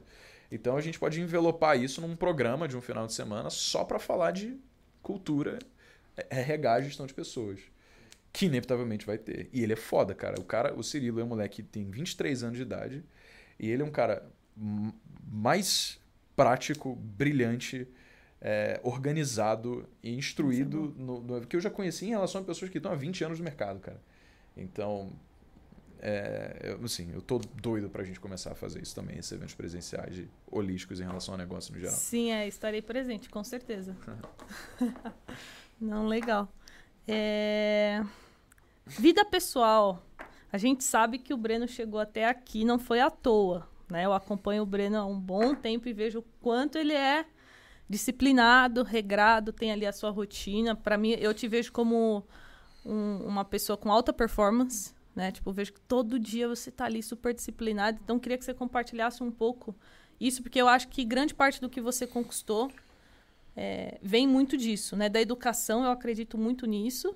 Então 0.52 0.78
a 0.78 0.82
gente 0.82 1.00
pode 1.00 1.20
envelopar 1.20 1.82
isso 1.82 2.02
num 2.02 2.16
programa 2.16 2.68
de 2.68 2.78
um 2.78 2.82
final 2.82 3.08
de 3.08 3.14
semana 3.14 3.50
só 3.50 3.84
para 3.84 4.00
falar 4.00 4.32
de 4.32 4.60
cultura, 5.02 5.60
RH, 6.30 6.76
é, 6.76 6.80
é 6.80 6.84
gestão 6.84 7.06
de 7.06 7.14
pessoas. 7.14 7.60
Que 8.32 8.48
inevitavelmente 8.48 9.06
vai 9.06 9.18
ter. 9.18 9.50
E 9.54 9.62
ele 9.62 9.74
é 9.74 9.76
foda, 9.76 10.16
cara. 10.16 10.40
O 10.40 10.44
cara, 10.44 10.74
o 10.74 10.84
Cirilo 10.84 11.20
é 11.20 11.24
um 11.24 11.28
moleque 11.28 11.62
que 11.62 11.64
tem 11.64 11.90
23 11.90 12.44
anos 12.44 12.58
de 12.58 12.64
idade. 12.64 13.04
E 13.60 13.70
ele 13.70 13.84
é 13.84 13.86
um 13.86 13.92
cara 13.92 14.28
mais 15.32 16.00
prático, 16.36 16.96
brilhante, 16.96 17.88
é, 18.42 18.80
organizado 18.84 19.88
e 20.02 20.14
instruído 20.16 20.94
no, 20.98 21.22
no, 21.22 21.48
que 21.48 21.56
eu 21.56 21.62
já 21.62 21.70
conheci 21.70 22.06
em 22.06 22.10
relação 22.10 22.42
a 22.42 22.44
pessoas 22.44 22.70
que 22.72 22.78
estão 22.78 22.92
há 22.92 22.96
20 22.96 23.24
anos 23.24 23.40
no 23.40 23.46
mercado, 23.46 23.80
cara. 23.80 24.02
Então, 24.58 25.12
é, 26.06 26.60
eu, 26.64 26.84
assim, 26.84 27.10
eu 27.14 27.22
tô 27.22 27.40
doido 27.40 27.90
pra 27.90 28.04
gente 28.04 28.20
começar 28.20 28.52
a 28.52 28.56
fazer 28.56 28.82
isso 28.82 28.94
também, 28.94 29.18
esses 29.18 29.32
eventos 29.32 29.56
presenciais 29.56 30.18
e 30.18 30.30
holísticos 30.52 31.00
em 31.00 31.06
relação 31.06 31.34
ao 31.34 31.38
negócio 31.38 31.74
no 31.74 31.80
geral. 31.80 31.96
Sim, 31.96 32.30
é, 32.30 32.46
estarei 32.46 32.82
presente, 32.82 33.30
com 33.30 33.42
certeza. 33.42 33.96
Não, 35.80 36.06
legal. 36.06 36.52
É... 37.08 38.04
Vida 38.86 39.24
pessoal. 39.24 40.06
A 40.52 40.58
gente 40.58 40.84
sabe 40.84 41.20
que 41.20 41.34
o 41.34 41.38
Breno 41.38 41.70
chegou 41.70 42.02
até 42.02 42.28
aqui, 42.28 42.66
não 42.66 42.78
foi 42.78 43.00
à 43.00 43.10
toa. 43.10 43.66
Né? 43.90 44.06
Eu 44.06 44.14
acompanho 44.14 44.64
o 44.64 44.66
Breno 44.66 44.98
há 44.98 45.06
um 45.06 45.18
bom 45.18 45.56
tempo 45.56 45.88
e 45.88 45.94
vejo 45.94 46.20
o 46.20 46.26
quanto 46.42 46.78
ele 46.78 46.94
é 46.94 47.26
disciplinado, 47.90 48.84
regrado, 48.84 49.54
tem 49.54 49.72
ali 49.72 49.86
a 49.86 49.94
sua 49.94 50.10
rotina. 50.10 50.76
Para 50.76 50.98
mim, 50.98 51.12
eu 51.12 51.34
te 51.34 51.48
vejo 51.48 51.72
como 51.72 52.24
um, 52.86 53.18
uma 53.26 53.46
pessoa 53.46 53.78
com 53.78 53.92
alta 53.92 54.12
performance, 54.12 54.94
né? 55.16 55.32
Tipo, 55.32 55.52
vejo 55.52 55.74
que 55.74 55.82
todo 55.82 56.20
dia 56.20 56.48
você 56.48 56.72
tá 56.72 56.86
ali 56.86 57.04
super 57.04 57.34
disciplinado. 57.34 58.00
Então, 58.04 58.20
queria 58.20 58.38
que 58.38 58.46
você 58.46 58.54
compartilhasse 58.54 59.24
um 59.24 59.32
pouco 59.32 59.76
isso, 60.20 60.42
porque 60.42 60.62
eu 60.62 60.68
acho 60.68 60.88
que 60.88 61.04
grande 61.04 61.34
parte 61.34 61.60
do 61.60 61.70
que 61.70 61.82
você 61.82 62.08
conquistou 62.08 62.72
é, 63.56 64.00
vem 64.02 64.28
muito 64.28 64.58
disso, 64.58 64.96
né? 64.96 65.10
Da 65.10 65.22
educação, 65.22 65.84
eu 65.84 65.92
acredito 65.92 66.38
muito 66.38 66.66
nisso. 66.66 67.16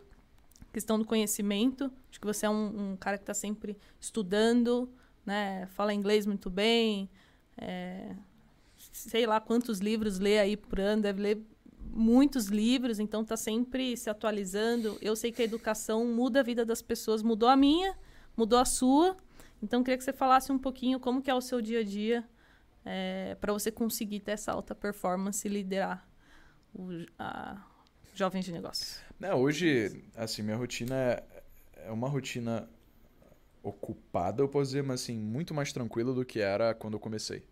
Questão 0.71 0.99
do 0.99 1.05
conhecimento. 1.05 1.91
Acho 2.09 2.19
que 2.19 2.27
você 2.27 2.45
é 2.45 2.49
um, 2.49 2.91
um 2.91 2.97
cara 2.97 3.17
que 3.17 3.23
está 3.23 3.33
sempre 3.33 3.77
estudando, 3.99 4.89
né? 5.25 5.65
Fala 5.67 5.93
inglês 5.93 6.25
muito 6.25 6.49
bem. 6.49 7.09
É, 7.57 8.15
sei 8.91 9.25
lá 9.25 9.39
quantos 9.39 9.79
livros 9.79 10.19
lê 10.19 10.39
aí 10.39 10.55
por 10.55 10.79
ano, 10.79 11.01
deve 11.01 11.21
ler 11.21 11.41
muitos 11.91 12.47
livros, 12.47 12.99
então 12.99 13.21
está 13.21 13.37
sempre 13.37 13.95
se 13.97 14.09
atualizando. 14.09 14.97
Eu 15.01 15.15
sei 15.15 15.31
que 15.31 15.41
a 15.41 15.45
educação 15.45 16.05
muda 16.05 16.39
a 16.39 16.43
vida 16.43 16.65
das 16.65 16.81
pessoas, 16.81 17.21
mudou 17.23 17.49
a 17.49 17.55
minha, 17.55 17.97
mudou 18.35 18.59
a 18.59 18.65
sua. 18.65 19.15
Então 19.61 19.83
queria 19.83 19.97
que 19.97 20.03
você 20.03 20.13
falasse 20.13 20.51
um 20.51 20.59
pouquinho 20.59 20.99
como 20.99 21.21
que 21.21 21.29
é 21.29 21.33
o 21.33 21.41
seu 21.41 21.61
dia 21.61 21.79
a 21.79 21.83
dia 21.83 22.27
é, 22.85 23.35
para 23.41 23.51
você 23.51 23.71
conseguir 23.71 24.21
ter 24.21 24.31
essa 24.31 24.51
alta 24.51 24.73
performance 24.73 25.45
e 25.47 25.51
liderar 25.51 26.07
o, 26.73 26.89
a 27.19 27.61
jovens 28.13 28.45
de 28.45 28.51
negócios. 28.51 28.99
Não, 29.19 29.39
hoje, 29.41 30.03
assim, 30.15 30.41
minha 30.41 30.57
rotina 30.57 30.95
é, 30.95 31.23
é 31.85 31.91
uma 31.91 32.07
rotina 32.07 32.67
ocupada, 33.61 34.41
eu 34.41 34.47
posso 34.47 34.71
dizer, 34.71 34.83
mas 34.83 35.01
assim, 35.01 35.17
muito 35.17 35.53
mais 35.53 35.73
tranquila 35.73 36.13
do 36.13 36.25
que 36.25 36.39
era 36.39 36.73
quando 36.73 36.93
eu 36.93 36.99
comecei. 36.99 37.43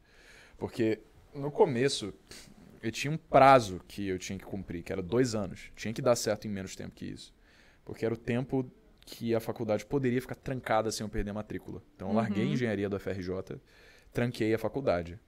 Porque 0.58 1.02
no 1.34 1.52
começo, 1.52 2.14
eu 2.88 2.92
tinha 2.92 3.12
um 3.12 3.18
prazo 3.18 3.82
que 3.88 4.08
eu 4.08 4.20
tinha 4.20 4.38
que 4.38 4.46
cumprir, 4.46 4.84
que 4.84 4.92
era 4.92 5.02
dois 5.02 5.34
anos. 5.34 5.72
Tinha 5.76 5.92
que 5.92 6.02
dar 6.02 6.16
certo 6.16 6.46
em 6.46 6.52
menos 6.52 6.76
tempo 6.76 6.94
que 6.94 7.06
isso. 7.06 7.34
Porque 7.84 8.06
era 8.06 8.14
o 8.14 8.18
tempo 8.18 8.72
que 9.02 9.34
a 9.34 9.40
faculdade 9.40 9.86
poderia 9.86 10.22
ficar 10.22 10.36
trancada 10.36 10.92
sem 10.92 11.04
eu 11.04 11.10
perder 11.10 11.32
a 11.32 11.34
matrícula. 11.34 11.82
Então, 11.96 12.10
eu 12.10 12.12
uhum. 12.12 12.18
larguei 12.18 12.44
a 12.44 12.46
engenharia 12.46 12.88
do 12.88 13.00
FRJ, 13.00 13.60
tranquei 14.14 14.54
a 14.54 14.60
faculdade. 14.60 15.20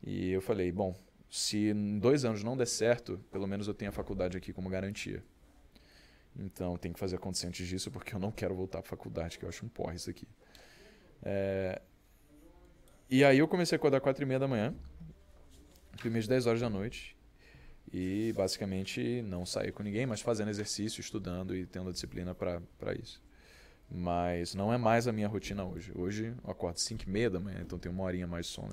E 0.00 0.30
eu 0.30 0.40
falei, 0.40 0.70
bom, 0.70 0.94
se 1.28 1.70
em 1.70 1.98
dois 1.98 2.24
anos 2.24 2.44
não 2.44 2.56
der 2.56 2.66
certo, 2.66 3.18
pelo 3.32 3.48
menos 3.48 3.66
eu 3.66 3.74
tenho 3.74 3.88
a 3.88 3.92
faculdade 3.92 4.36
aqui 4.36 4.52
como 4.52 4.68
garantia. 4.68 5.24
Então, 6.38 6.76
tem 6.76 6.92
que 6.92 7.00
fazer 7.00 7.16
acontecer 7.16 7.48
antes 7.48 7.66
disso, 7.66 7.90
porque 7.90 8.14
eu 8.14 8.20
não 8.20 8.30
quero 8.30 8.54
voltar 8.54 8.80
para 8.80 8.88
a 8.88 8.90
faculdade, 8.90 9.38
que 9.38 9.44
eu 9.44 9.48
acho 9.48 9.66
um 9.66 9.68
porra 9.68 9.94
isso 9.94 10.08
aqui. 10.08 10.28
É... 11.22 11.82
E 13.10 13.24
aí 13.24 13.38
eu 13.38 13.48
comecei 13.48 13.74
a 13.74 13.76
acordar 13.76 14.00
quatro 14.00 14.22
e 14.22 14.26
meia 14.26 14.38
da 14.38 14.46
manhã 14.46 14.72
primeiras 16.02 16.28
10 16.28 16.46
horas 16.46 16.60
da 16.60 16.70
noite. 16.70 17.16
E 17.92 18.32
basicamente 18.36 19.22
não 19.22 19.46
sair 19.46 19.72
com 19.72 19.82
ninguém, 19.82 20.06
mas 20.06 20.20
fazendo 20.20 20.48
exercício, 20.48 21.00
estudando 21.00 21.54
e 21.54 21.66
tendo 21.66 21.88
a 21.88 21.92
disciplina 21.92 22.34
para 22.34 22.94
isso. 23.00 23.22
Mas 23.88 24.54
não 24.54 24.72
é 24.72 24.78
mais 24.78 25.06
a 25.06 25.12
minha 25.12 25.28
rotina 25.28 25.64
hoje. 25.64 25.92
Hoje 25.94 26.34
eu 26.44 26.50
acordo 26.50 26.78
5 26.78 27.04
e 27.04 27.10
meia 27.10 27.30
da 27.30 27.38
manhã, 27.38 27.58
então 27.60 27.78
tenho 27.78 27.94
uma 27.94 28.04
horinha 28.04 28.26
mais 28.26 28.46
de 28.46 28.52
sono. 28.52 28.72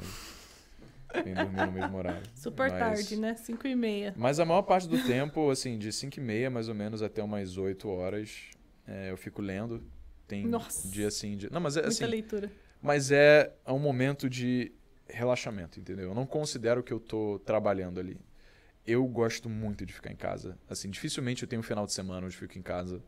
Tenho 1.24 1.36
dormir 1.36 1.65
no 1.67 1.71
mesmo 1.71 1.95
horário. 1.95 2.24
Super 2.34 2.71
mas, 2.71 2.80
tarde, 2.80 3.15
né? 3.17 3.36
5 3.36 3.67
e 3.67 3.76
meia. 3.76 4.13
Mas 4.17 4.39
a 4.39 4.45
maior 4.45 4.63
parte 4.63 4.88
do 4.88 5.01
tempo, 5.03 5.51
assim, 5.51 5.78
de 5.78 5.91
5 5.91 6.19
e 6.19 6.21
meia 6.21 6.49
mais 6.49 6.67
ou 6.67 6.74
menos 6.74 7.03
até 7.03 7.21
umas 7.21 7.55
8 7.55 7.88
horas, 7.88 8.49
é, 8.88 9.11
eu 9.11 9.17
fico 9.17 9.41
lendo. 9.41 9.84
Tem 10.28 10.47
Nossa. 10.47 10.88
dia 10.88 11.07
assim. 11.07 11.38
Dia... 11.38 11.49
Não, 11.51 11.61
mas 11.61 11.78
é 11.78 11.82
Muita 11.82 11.93
assim. 11.93 12.05
leitura. 12.05 12.51
Mas 12.82 13.11
é 13.11 13.53
um 13.67 13.80
momento 13.80 14.28
de 14.30 14.71
relaxamento, 15.08 15.80
entendeu? 15.80 16.10
Eu 16.10 16.16
não 16.16 16.26
considero 16.26 16.84
que 16.84 16.91
eu 16.93 16.99
tô 16.99 17.39
trabalhando 17.45 17.99
ali. 17.99 18.20
Eu 18.86 19.06
gosto 19.06 19.49
muito 19.49 19.86
de 19.86 19.93
ficar 19.93 20.12
em 20.12 20.16
casa. 20.16 20.58
Assim, 20.70 20.89
dificilmente 20.89 21.43
eu 21.43 21.47
tenho 21.47 21.62
um 21.62 21.64
final 21.64 21.86
de 21.86 21.93
semana 21.93 22.26
onde 22.26 22.36
fico 22.36 22.58
em 22.58 22.62
casa. 22.62 23.01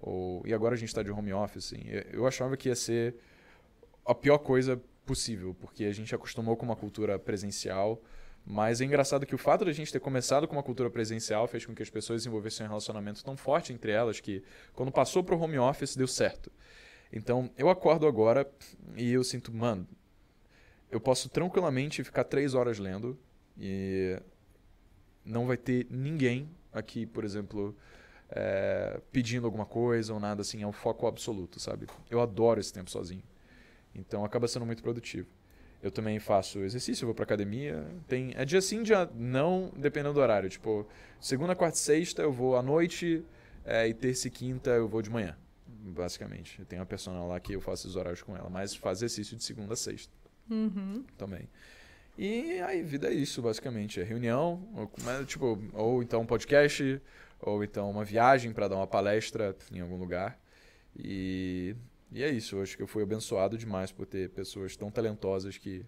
Ou... 0.00 0.42
E 0.46 0.52
agora 0.52 0.74
a 0.74 0.78
gente 0.78 0.88
está 0.88 1.02
de 1.02 1.10
home 1.10 1.32
office, 1.32 1.66
assim. 1.66 1.82
Eu 2.12 2.26
achava 2.26 2.56
que 2.56 2.68
ia 2.68 2.74
ser 2.76 3.14
a 4.04 4.14
pior 4.14 4.38
coisa 4.38 4.80
possível, 5.06 5.54
porque 5.60 5.84
a 5.84 5.92
gente 5.92 6.14
acostumou 6.14 6.56
com 6.56 6.64
uma 6.64 6.76
cultura 6.76 7.18
presencial, 7.18 8.02
Mas 8.44 8.80
é 8.80 8.84
engraçado 8.84 9.24
que 9.24 9.34
o 9.34 9.38
fato 9.38 9.64
de 9.64 9.70
a 9.70 9.74
gente 9.74 9.92
ter 9.92 10.00
começado 10.00 10.48
com 10.48 10.56
uma 10.56 10.62
cultura 10.62 10.90
presencial 10.90 11.46
fez 11.46 11.64
com 11.64 11.74
que 11.74 11.82
as 11.82 11.90
pessoas 11.90 12.22
desenvolvessem 12.22 12.66
um 12.66 12.68
relacionamento 12.68 13.24
tão 13.24 13.36
forte 13.36 13.72
entre 13.72 13.92
elas 13.92 14.20
que, 14.20 14.42
quando 14.74 14.90
passou 14.90 15.22
para 15.22 15.34
o 15.34 15.40
home 15.40 15.58
office, 15.58 15.96
deu 15.96 16.08
certo. 16.08 16.50
Então, 17.12 17.50
eu 17.56 17.68
acordo 17.68 18.06
agora 18.06 18.50
e 18.96 19.12
eu 19.12 19.22
sinto, 19.22 19.52
mano, 19.54 19.86
eu 20.92 21.00
posso 21.00 21.30
tranquilamente 21.30 22.04
ficar 22.04 22.22
três 22.22 22.52
horas 22.52 22.78
lendo 22.78 23.18
e 23.58 24.20
não 25.24 25.46
vai 25.46 25.56
ter 25.56 25.86
ninguém 25.90 26.50
aqui, 26.70 27.06
por 27.06 27.24
exemplo, 27.24 27.74
é, 28.28 29.00
pedindo 29.10 29.46
alguma 29.46 29.64
coisa 29.64 30.12
ou 30.12 30.20
nada 30.20 30.42
assim. 30.42 30.62
É 30.62 30.66
um 30.66 30.72
foco 30.72 31.06
absoluto, 31.06 31.58
sabe? 31.58 31.86
Eu 32.10 32.20
adoro 32.20 32.60
esse 32.60 32.70
tempo 32.70 32.90
sozinho. 32.90 33.22
Então, 33.94 34.22
acaba 34.22 34.46
sendo 34.46 34.66
muito 34.66 34.82
produtivo. 34.82 35.28
Eu 35.82 35.90
também 35.90 36.18
faço 36.20 36.58
exercício, 36.58 37.06
vou 37.06 37.14
pra 37.14 37.24
academia. 37.24 37.86
Tem, 38.06 38.32
é 38.36 38.44
dia 38.44 38.60
sim, 38.60 38.82
dia 38.82 39.10
não, 39.14 39.72
dependendo 39.74 40.14
do 40.14 40.20
horário. 40.20 40.50
Tipo, 40.50 40.86
segunda, 41.18 41.56
quarta 41.56 41.78
e 41.78 41.80
sexta 41.80 42.20
eu 42.20 42.30
vou 42.30 42.54
à 42.54 42.62
noite 42.62 43.24
é, 43.64 43.88
e 43.88 43.94
terça 43.94 44.28
e 44.28 44.30
quinta 44.30 44.70
eu 44.70 44.86
vou 44.86 45.00
de 45.00 45.08
manhã, 45.08 45.36
basicamente. 45.66 46.58
Eu 46.58 46.66
tenho 46.66 46.80
uma 46.80 46.86
personal 46.86 47.26
lá 47.26 47.40
que 47.40 47.54
eu 47.54 47.62
faço 47.62 47.88
os 47.88 47.96
horários 47.96 48.22
com 48.22 48.36
ela, 48.36 48.50
mas 48.50 48.74
faz 48.74 48.98
exercício 48.98 49.36
de 49.38 49.42
segunda 49.42 49.72
a 49.72 49.76
sexta 49.76 50.21
Uhum. 50.50 51.04
também. 51.16 51.48
E 52.18 52.60
aí, 52.60 52.82
vida 52.82 53.08
é 53.08 53.14
isso, 53.14 53.40
basicamente. 53.40 54.00
É 54.00 54.04
reunião, 54.04 54.68
ou, 54.74 55.24
tipo, 55.24 55.58
ou 55.72 56.02
então 56.02 56.20
um 56.22 56.26
podcast, 56.26 57.00
ou 57.40 57.64
então 57.64 57.90
uma 57.90 58.04
viagem 58.04 58.52
para 58.52 58.68
dar 58.68 58.76
uma 58.76 58.86
palestra 58.86 59.56
em 59.72 59.80
algum 59.80 59.96
lugar. 59.96 60.38
E 60.96 61.74
e 62.14 62.22
é 62.22 62.30
isso, 62.30 62.56
eu 62.56 62.62
acho 62.62 62.76
que 62.76 62.82
eu 62.82 62.86
fui 62.86 63.02
abençoado 63.02 63.56
demais 63.56 63.90
por 63.90 64.06
ter 64.06 64.28
pessoas 64.30 64.76
tão 64.76 64.90
talentosas 64.90 65.56
que 65.56 65.84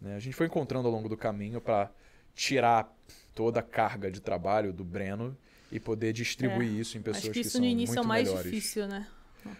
né, 0.00 0.14
a 0.14 0.20
gente 0.20 0.34
foi 0.34 0.46
encontrando 0.46 0.86
ao 0.86 0.94
longo 0.94 1.08
do 1.08 1.16
caminho 1.16 1.60
para 1.60 1.90
tirar 2.34 2.88
toda 3.34 3.58
a 3.58 3.62
carga 3.62 4.10
de 4.10 4.20
trabalho 4.20 4.72
do 4.72 4.84
Breno 4.84 5.36
e 5.72 5.80
poder 5.80 6.12
distribuir 6.12 6.68
É, 6.68 6.80
isso 6.80 6.96
em 6.96 7.02
pessoas 7.02 7.24
Acho 7.24 7.32
que 7.32 7.40
isso 7.40 7.50
são 7.50 7.60
no 7.60 7.66
início 7.66 7.94
é 7.94 7.96
muito 7.96 8.04
o 8.04 8.08
mais 8.08 8.28
melhores 8.28 8.50
difícil, 8.52 8.86
né? 8.86 9.08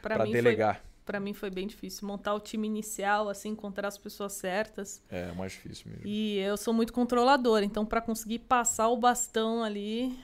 para 0.01 0.25
delegar. 0.25 0.77
Foi, 0.77 0.90
pra 1.05 1.19
mim 1.21 1.33
foi 1.33 1.51
bem 1.51 1.67
difícil. 1.67 2.07
Montar 2.07 2.35
o 2.35 2.41
time 2.41 2.67
inicial, 2.67 3.29
assim, 3.29 3.51
encontrar 3.51 3.89
as 3.89 3.99
pessoas 3.99 4.33
certas. 4.35 5.03
É, 5.11 5.31
o 5.33 5.37
mais 5.37 5.53
difícil 5.53 5.91
mesmo. 5.91 6.07
E 6.07 6.39
eu 6.39 6.57
sou 6.57 6.73
muito 6.73 6.93
controladora, 6.93 7.65
então 7.65 7.85
para 7.85 8.01
conseguir 8.01 8.41
passar 8.41 8.89
o 8.89 8.97
bastão 8.97 9.63
ali. 9.63 10.19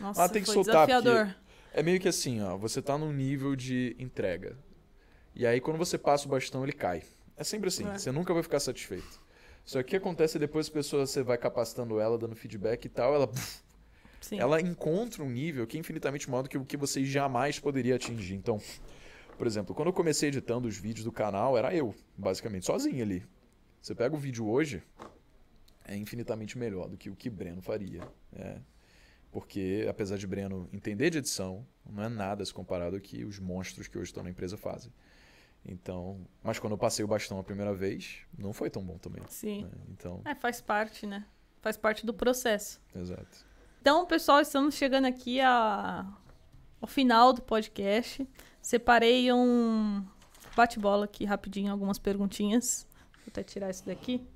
Nossa, 0.00 0.24
Ah, 0.24 0.28
tem 0.28 0.42
que 0.42 0.48
soltar, 0.50 0.86
desafiador. 0.86 1.34
É 1.72 1.82
meio 1.82 2.00
que 2.00 2.08
assim, 2.08 2.42
ó, 2.42 2.56
você 2.56 2.80
tá 2.80 2.96
num 2.96 3.12
nível 3.12 3.54
de 3.54 3.94
entrega. 3.98 4.56
E 5.34 5.46
aí 5.46 5.60
quando 5.60 5.76
você 5.76 5.98
passa 5.98 6.26
o 6.26 6.30
bastão, 6.30 6.62
ele 6.62 6.72
cai. 6.72 7.02
É 7.36 7.44
sempre 7.44 7.68
assim, 7.68 7.86
É. 7.86 7.98
você 7.98 8.10
nunca 8.10 8.32
vai 8.32 8.42
ficar 8.42 8.60
satisfeito. 8.60 9.20
Só 9.64 9.78
que 9.82 9.86
o 9.86 9.90
que 9.90 9.96
acontece 9.96 10.36
é 10.36 10.40
depois 10.40 10.66
as 10.66 10.70
pessoas, 10.70 11.10
você 11.10 11.22
vai 11.22 11.36
capacitando 11.36 11.98
ela, 12.00 12.16
dando 12.16 12.34
feedback 12.36 12.84
e 12.84 12.88
tal, 12.88 13.14
ela, 13.14 13.30
Sim. 14.20 14.38
ela 14.38 14.60
encontra 14.60 15.22
um 15.22 15.28
nível 15.28 15.66
que 15.66 15.76
é 15.76 15.80
infinitamente 15.80 16.30
maior 16.30 16.42
do 16.42 16.48
que 16.48 16.56
o 16.56 16.64
que 16.64 16.76
você 16.76 17.04
jamais 17.04 17.58
poderia 17.58 17.96
atingir. 17.96 18.34
Então, 18.36 18.60
por 19.36 19.46
exemplo, 19.46 19.74
quando 19.74 19.88
eu 19.88 19.92
comecei 19.92 20.28
editando 20.28 20.66
os 20.66 20.76
vídeos 20.76 21.04
do 21.04 21.12
canal, 21.12 21.56
era 21.56 21.74
eu, 21.74 21.94
basicamente, 22.16 22.66
sozinho 22.66 23.02
ali. 23.02 23.24
Você 23.80 23.94
pega 23.94 24.14
o 24.14 24.18
vídeo 24.18 24.48
hoje, 24.48 24.82
é 25.84 25.96
infinitamente 25.96 26.58
melhor 26.58 26.88
do 26.88 26.96
que 26.96 27.08
o 27.08 27.14
que 27.14 27.30
Breno 27.30 27.62
faria. 27.62 28.02
É. 28.32 28.58
Porque, 29.30 29.86
apesar 29.88 30.16
de 30.16 30.26
Breno 30.26 30.68
entender 30.72 31.10
de 31.10 31.18
edição, 31.18 31.66
não 31.88 32.02
é 32.02 32.08
nada 32.08 32.44
se 32.44 32.52
comparado 32.52 32.96
ao 32.96 33.02
que 33.02 33.24
os 33.24 33.38
monstros 33.38 33.86
que 33.86 33.98
hoje 33.98 34.08
estão 34.08 34.22
na 34.22 34.30
empresa 34.30 34.56
fazem. 34.56 34.92
Então, 35.64 36.26
mas 36.42 36.58
quando 36.58 36.72
eu 36.72 36.78
passei 36.78 37.04
o 37.04 37.08
bastão 37.08 37.38
a 37.38 37.44
primeira 37.44 37.74
vez, 37.74 38.18
não 38.38 38.52
foi 38.52 38.70
tão 38.70 38.82
bom 38.84 38.98
também. 38.98 39.22
Sim. 39.28 39.64
né? 39.64 39.70
Então, 39.90 40.22
É, 40.24 40.34
faz 40.34 40.60
parte, 40.60 41.06
né? 41.06 41.26
Faz 41.60 41.76
parte 41.76 42.06
do 42.06 42.14
processo. 42.14 42.80
exato. 42.94 43.44
Então, 43.80 44.06
pessoal, 44.06 44.40
estamos 44.40 44.74
chegando 44.74 45.06
aqui 45.06 45.40
a... 45.40 46.06
ao 46.80 46.88
final 46.88 47.32
do 47.32 47.42
podcast. 47.42 48.26
Separei 48.66 49.32
um 49.32 50.04
bate-bola 50.56 51.04
aqui 51.04 51.24
rapidinho, 51.24 51.70
algumas 51.70 52.00
perguntinhas. 52.00 52.84
Vou 53.18 53.26
até 53.28 53.44
tirar 53.44 53.70
isso 53.70 53.86
daqui. 53.86 54.26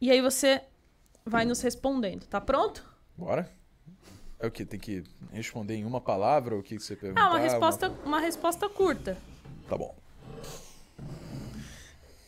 E 0.00 0.10
aí 0.10 0.20
você 0.20 0.64
vai 1.24 1.44
nos 1.44 1.60
respondendo. 1.60 2.26
Tá 2.26 2.40
pronto? 2.40 2.84
Bora? 3.16 3.48
É 4.40 4.48
o 4.48 4.50
que? 4.50 4.64
Tem 4.64 4.80
que 4.80 5.04
responder 5.30 5.76
em 5.76 5.84
uma 5.84 6.00
palavra 6.00 6.56
ou 6.56 6.60
o 6.60 6.64
que 6.64 6.76
você 6.76 6.96
perguntar? 6.96 7.22
Ah, 7.22 7.30
uma 7.30 7.38
resposta, 7.38 7.88
uma 8.04 8.18
resposta 8.18 8.68
curta. 8.68 9.16
Tá 9.68 9.78
bom. 9.78 9.96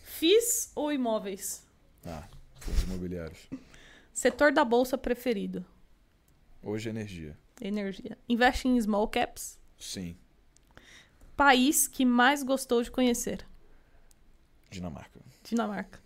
FIS 0.05 0.71
ou 0.77 0.93
imóveis? 0.93 1.67
Ah, 2.07 2.29
fundos 2.61 2.85
imobiliários. 2.85 3.51
Setor 4.13 4.53
da 4.53 4.65
bolsa 4.65 4.97
preferido? 4.97 5.65
Hoje 6.63 6.89
energia. 6.89 7.37
Energia. 7.61 8.17
Investe 8.29 8.69
em 8.69 8.81
small 8.81 9.09
caps? 9.09 9.59
Sim. 9.77 10.17
País 11.41 11.89
que 11.89 12.05
mais 12.05 12.43
gostou 12.43 12.83
de 12.83 12.91
conhecer? 12.91 13.47
Dinamarca. 14.69 15.19
Dinamarca. 15.43 15.99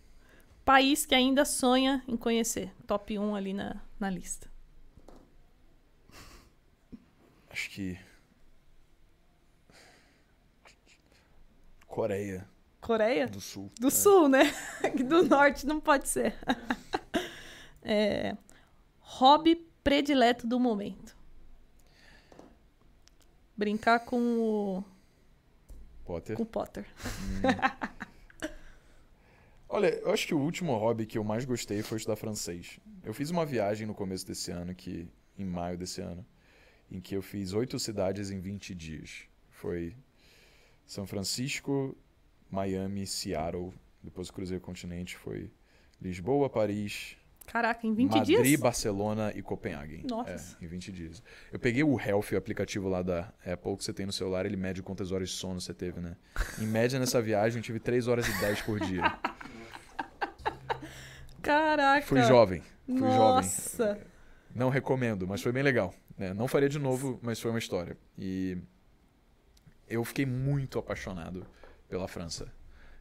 País 0.64 1.04
que 1.04 1.12
ainda 1.12 1.44
sonha 1.44 2.04
em 2.06 2.16
conhecer. 2.16 2.72
Top 2.86 3.18
1 3.18 3.34
ali 3.34 3.52
na, 3.52 3.82
na 3.98 4.08
lista. 4.08 4.48
Acho 7.50 7.68
que. 7.70 7.98
Coreia 11.84 12.48
Coreia? 12.80 13.26
do 13.26 13.40
Sul. 13.40 13.72
Do 13.80 13.88
É. 13.88 13.90
Sul, 13.90 14.28
né? 14.28 14.44
Do 15.04 15.24
Norte 15.24 15.66
não 15.66 15.80
pode 15.80 16.08
ser. 16.08 16.36
É, 17.86 18.34
hobby 19.00 19.56
predileto 19.82 20.46
do 20.46 20.58
momento. 20.58 21.14
Brincar 23.54 23.98
com 24.06 24.38
o, 24.38 24.84
Potter. 26.04 26.36
com 26.36 26.42
o 26.42 26.46
Potter. 26.46 26.86
Olha, 29.68 29.88
eu 29.88 30.12
acho 30.12 30.26
que 30.26 30.34
o 30.34 30.38
último 30.38 30.76
hobby 30.76 31.06
que 31.06 31.18
eu 31.18 31.24
mais 31.24 31.44
gostei 31.44 31.82
foi 31.82 31.98
estudar 31.98 32.16
francês. 32.16 32.78
Eu 33.02 33.12
fiz 33.12 33.30
uma 33.30 33.44
viagem 33.44 33.86
no 33.86 33.94
começo 33.94 34.26
desse 34.26 34.50
ano, 34.50 34.74
que 34.74 35.08
em 35.36 35.44
maio 35.44 35.76
desse 35.76 36.00
ano, 36.00 36.24
em 36.90 37.00
que 37.00 37.16
eu 37.16 37.22
fiz 37.22 37.52
oito 37.52 37.78
cidades 37.78 38.30
em 38.30 38.38
20 38.38 38.74
dias. 38.74 39.24
Foi 39.50 39.96
São 40.86 41.06
Francisco, 41.06 41.96
Miami, 42.50 43.06
Seattle. 43.06 43.72
Depois 44.02 44.30
cruzei 44.30 44.58
o 44.58 44.60
continente. 44.60 45.16
Foi 45.16 45.50
Lisboa, 46.00 46.48
Paris, 46.48 47.16
Caraca, 47.46 47.86
em 47.86 47.94
20 47.94 48.10
Madrid, 48.10 48.42
dias? 48.42 48.60
Barcelona 48.60 49.32
e 49.34 49.42
Copenhague. 49.42 50.04
Nossa. 50.08 50.56
É, 50.60 50.64
em 50.64 50.66
20 50.66 50.90
dias. 50.92 51.22
Eu 51.52 51.58
peguei 51.58 51.84
o 51.84 52.00
Health, 52.00 52.32
o 52.32 52.36
aplicativo 52.36 52.88
lá 52.88 53.02
da 53.02 53.32
Apple 53.46 53.76
que 53.76 53.84
você 53.84 53.92
tem 53.92 54.06
no 54.06 54.12
celular, 54.12 54.44
ele 54.46 54.56
mede 54.56 54.82
quantas 54.82 55.12
horas 55.12 55.28
de 55.30 55.36
sono 55.36 55.60
você 55.60 55.72
teve, 55.74 56.00
né? 56.00 56.16
Em 56.58 56.66
média, 56.66 56.98
nessa 56.98 57.20
viagem, 57.22 57.58
eu 57.58 57.62
tive 57.62 57.78
3 57.78 58.08
horas 58.08 58.26
e 58.26 58.40
10 58.40 58.62
por 58.62 58.80
dia. 58.80 59.02
Caraca. 61.42 62.06
Fui 62.06 62.22
jovem. 62.22 62.62
Fui 62.86 62.98
Nossa. 63.00 63.86
jovem. 63.88 64.02
Não 64.54 64.68
recomendo, 64.68 65.26
mas 65.26 65.42
foi 65.42 65.52
bem 65.52 65.62
legal. 65.62 65.94
né? 66.16 66.32
Não 66.32 66.48
faria 66.48 66.68
de 66.68 66.78
novo, 66.78 67.18
mas 67.22 67.40
foi 67.40 67.50
uma 67.50 67.58
história. 67.58 67.96
E 68.16 68.56
eu 69.88 70.04
fiquei 70.04 70.24
muito 70.24 70.78
apaixonado 70.78 71.46
pela 71.88 72.08
França. 72.08 72.50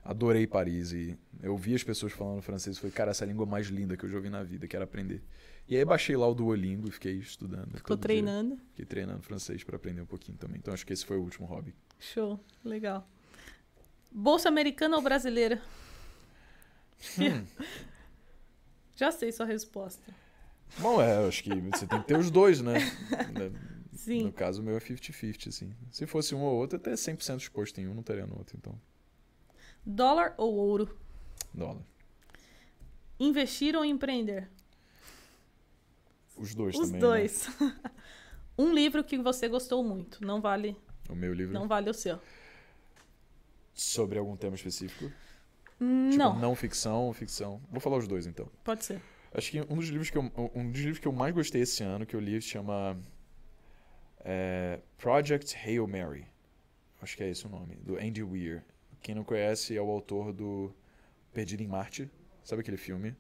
Adorei 0.04 0.46
Paris 0.46 0.92
e 0.92 1.18
eu 1.42 1.56
vi 1.56 1.74
as 1.74 1.84
pessoas 1.84 2.12
falando 2.12 2.42
francês 2.42 2.76
e 2.76 2.80
falei, 2.80 2.94
cara, 2.94 3.12
essa 3.12 3.24
é 3.24 3.26
a 3.26 3.30
língua 3.30 3.46
mais 3.46 3.68
linda 3.68 3.96
que 3.96 4.04
eu 4.04 4.10
já 4.10 4.18
ouvi 4.18 4.30
na 4.30 4.44
vida, 4.44 4.68
quero 4.68 4.84
aprender. 4.84 5.24
E 5.68 5.78
aí 5.78 5.86
baixei 5.86 6.18
lá 6.18 6.28
o 6.28 6.34
Duolingo 6.36 6.90
e 6.90 6.92
fiquei 6.92 7.14
estudando. 7.14 7.68
Ficou 7.78 7.96
todo 7.96 8.00
dia. 8.00 8.04
treinando. 8.04 8.58
Fiquei 8.72 8.86
treinando 8.86 9.22
francês 9.22 9.64
para 9.64 9.78
aprender 9.78 10.02
um 10.02 10.06
pouquinho 10.06 10.38
também. 10.38 10.58
Então 10.58 10.74
acho 10.74 10.86
que 10.86 10.92
esse 10.92 11.06
foi 11.06 11.18
o 11.18 11.22
último 11.22 11.48
hobby. 11.48 11.74
Show. 12.00 12.38
Legal. 12.66 13.08
Bolsa 14.12 14.50
americana 14.50 14.98
ou 14.98 15.02
brasileira? 15.02 15.62
Hum. 17.18 17.46
Já 18.96 19.10
sei 19.12 19.32
sua 19.32 19.46
resposta. 19.46 20.04
Bom, 20.80 21.02
é, 21.02 21.26
acho 21.28 21.44
que 21.44 21.50
você 21.50 21.88
tem 21.88 22.02
que 22.02 22.08
ter 22.08 22.18
os 22.18 22.30
dois, 22.30 22.62
né? 22.62 22.76
Sim. 23.94 24.24
No 24.24 24.34
caso, 24.34 24.62
o 24.62 24.66
meu 24.66 24.76
é 24.76 24.80
50-50, 24.80 25.48
assim. 25.48 25.72
Se 25.92 26.06
fosse 26.06 26.36
um 26.36 26.42
ou 26.42 26.56
outro, 26.56 26.78
até 26.78 26.92
100% 26.92 27.38
exposto 27.38 27.80
em 27.80 27.88
um, 27.88 27.94
não 27.94 28.02
estaria 28.02 28.26
no 28.26 28.38
outro, 28.38 28.58
então. 28.58 28.78
Dólar 29.86 30.34
ou 30.38 30.54
ouro? 30.54 30.98
Dólar. 31.54 31.82
Investir 33.20 33.76
ou 33.76 33.84
empreender? 33.86 34.50
Os 36.38 36.56
dois 36.56 36.76
Os 36.76 36.88
também, 36.88 36.94
né? 36.94 37.00
dois. 37.00 37.48
um 38.58 38.74
livro 38.74 39.04
que 39.04 39.18
você 39.18 39.48
gostou 39.48 39.84
muito. 39.84 40.26
Não 40.26 40.42
vale, 40.42 40.76
O 41.10 41.16
meu 41.16 41.34
livro 41.34 41.54
não 41.54 41.68
vale 41.68 41.90
o 41.90 41.94
seu. 41.94 42.20
sobre 43.74 44.18
algum 44.20 44.36
tema 44.36 44.56
específico. 44.56 45.12
Hum, 45.80 46.10
Tipo, 46.12 46.24
não, 46.24 46.40
não 46.40 46.56
ficção 46.56 47.04
ou 47.06 47.14
ficção. 47.14 47.62
Vou 47.70 47.80
falar 47.80 47.98
os 47.98 48.08
dois, 48.08 48.26
então. 48.26 48.48
pode 48.64 48.84
ser. 48.86 49.02
Acho 49.34 49.52
que 49.52 49.62
um 49.62 49.76
dos 49.78 49.88
livros 49.90 50.10
que 50.12 50.18
eu, 50.18 50.32
um 50.54 50.72
dos 50.72 50.80
livros 50.82 51.00
que 51.00 51.08
eu 51.08 51.12
mais 51.12 51.34
gostei 51.34 51.62
esse 51.62 51.84
ano, 51.84 52.06
que 52.06 52.16
eu 52.16 52.20
li, 52.20 52.40
se 52.42 52.50
chama 52.50 52.96
é, 54.20 54.80
Project 54.98 55.56
Hail 55.58 55.88
Mary. 55.88 56.26
Acho 57.02 57.18
que 57.18 57.24
é 57.24 57.30
esse 57.30 57.46
o 57.46 57.50
nome, 57.50 57.76
do 57.78 57.98
Andy 57.98 58.24
Weir. 58.24 58.64
Quem 59.04 59.14
não 59.14 59.24
conhece 59.24 59.78
é 59.78 59.82
o 59.82 59.90
autor 59.90 60.34
do 60.34 60.74
Perdido 61.32 61.62
em 61.62 61.68
Marte. 61.68 62.10
Sabe 62.44 62.62
aquele 62.62 62.78
filme? 62.78 63.16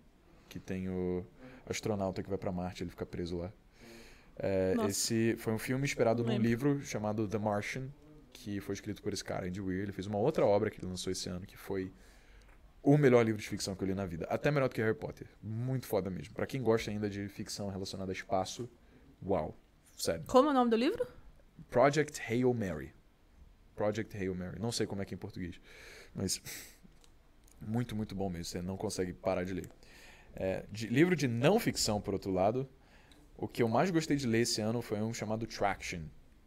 que 0.53 0.59
tem 0.59 0.87
o 0.87 1.25
astronauta 1.65 2.21
que 2.21 2.29
vai 2.29 2.37
para 2.37 2.51
Marte, 2.51 2.83
ele 2.83 2.91
fica 2.91 3.05
preso 3.07 3.37
lá. 3.37 3.51
É, 4.37 4.75
esse 4.87 5.35
foi 5.37 5.51
um 5.51 5.57
filme 5.57 5.83
inspirado 5.83 6.23
num 6.23 6.37
livro 6.37 6.79
chamado 6.83 7.27
The 7.27 7.39
Martian, 7.39 7.87
que 8.31 8.59
foi 8.61 8.73
escrito 8.73 9.01
por 9.01 9.13
esse 9.13 9.23
cara, 9.23 9.47
Andy 9.47 9.59
Weir. 9.59 9.81
Ele 9.81 9.91
fez 9.91 10.05
uma 10.05 10.19
outra 10.19 10.45
obra 10.45 10.69
que 10.69 10.79
ele 10.79 10.87
lançou 10.87 11.11
esse 11.11 11.27
ano, 11.27 11.45
que 11.45 11.57
foi 11.57 11.91
o 12.83 12.97
melhor 12.97 13.25
livro 13.25 13.41
de 13.41 13.47
ficção 13.47 13.75
que 13.75 13.83
eu 13.83 13.87
li 13.87 13.95
na 13.95 14.05
vida. 14.05 14.27
Até 14.29 14.51
melhor 14.51 14.69
do 14.69 14.75
que 14.75 14.81
Harry 14.81 14.95
Potter. 14.95 15.27
Muito 15.41 15.87
foda 15.87 16.09
mesmo. 16.11 16.35
Para 16.35 16.45
quem 16.45 16.61
gosta 16.61 16.91
ainda 16.91 17.09
de 17.09 17.27
ficção 17.27 17.69
relacionada 17.69 18.11
a 18.11 18.13
espaço, 18.13 18.69
uau. 19.25 19.57
Sério. 19.97 20.25
Como 20.27 20.49
é 20.49 20.51
o 20.51 20.53
nome 20.53 20.69
do 20.69 20.75
livro? 20.75 21.07
Project 21.69 22.21
Hail 22.27 22.53
Mary. 22.53 22.93
Project 23.75 24.15
Hail 24.17 24.35
Mary. 24.35 24.59
Não 24.59 24.71
sei 24.71 24.85
como 24.85 25.01
é 25.01 25.05
que 25.05 25.13
é 25.13 25.15
em 25.15 25.19
português. 25.19 25.59
Mas 26.13 26.41
muito, 27.61 27.95
muito 27.95 28.15
bom 28.15 28.29
mesmo. 28.29 28.45
Você 28.45 28.61
não 28.61 28.77
consegue 28.77 29.13
parar 29.13 29.43
de 29.43 29.53
ler. 29.53 29.69
É, 30.35 30.65
de, 30.71 30.87
livro 30.87 31.15
de 31.15 31.27
não 31.27 31.59
ficção, 31.59 32.01
por 32.01 32.13
outro 32.13 32.31
lado, 32.31 32.67
o 33.37 33.47
que 33.47 33.61
eu 33.61 33.67
mais 33.67 33.91
gostei 33.91 34.17
de 34.17 34.27
ler 34.27 34.41
esse 34.41 34.61
ano 34.61 34.81
foi 34.81 35.01
um 35.01 35.13
chamado 35.13 35.45
Traction, 35.45 36.01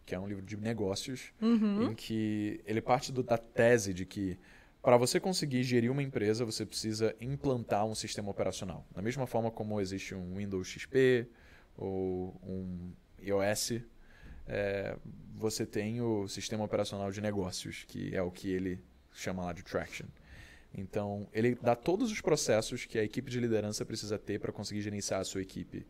que 0.04 0.14
é 0.14 0.18
um 0.18 0.26
livro 0.26 0.44
de 0.44 0.56
negócios, 0.56 1.32
uhum. 1.40 1.90
em 1.90 1.94
que 1.94 2.60
ele 2.64 2.80
parte 2.80 3.12
do, 3.12 3.22
da 3.22 3.38
tese 3.38 3.94
de 3.94 4.04
que 4.04 4.38
para 4.86 4.96
você 4.96 5.18
conseguir 5.18 5.64
gerir 5.64 5.90
uma 5.90 6.00
empresa, 6.00 6.44
você 6.44 6.64
precisa 6.64 7.12
implantar 7.20 7.84
um 7.84 7.94
sistema 7.94 8.30
operacional. 8.30 8.86
Da 8.94 9.02
mesma 9.02 9.26
forma 9.26 9.50
como 9.50 9.80
existe 9.80 10.14
um 10.14 10.36
Windows 10.36 10.68
XP 10.68 11.28
ou 11.76 12.40
um 12.40 12.92
iOS, 13.18 13.80
é, 14.46 14.96
você 15.34 15.66
tem 15.66 16.00
o 16.00 16.28
sistema 16.28 16.64
operacional 16.64 17.10
de 17.10 17.20
negócios, 17.20 17.84
que 17.86 18.14
é 18.14 18.22
o 18.22 18.30
que 18.30 18.50
ele 18.50 18.80
chama 19.12 19.44
lá 19.44 19.52
de 19.52 19.62
Traction. 19.62 20.06
Então, 20.74 21.26
ele 21.32 21.54
dá 21.54 21.74
todos 21.74 22.12
os 22.12 22.20
processos 22.20 22.84
que 22.84 22.98
a 22.98 23.04
equipe 23.04 23.30
de 23.30 23.40
liderança 23.40 23.84
precisa 23.84 24.18
ter 24.18 24.38
para 24.38 24.52
conseguir 24.52 24.82
gerenciar 24.82 25.20
a 25.20 25.24
sua 25.24 25.40
equipe 25.40 25.86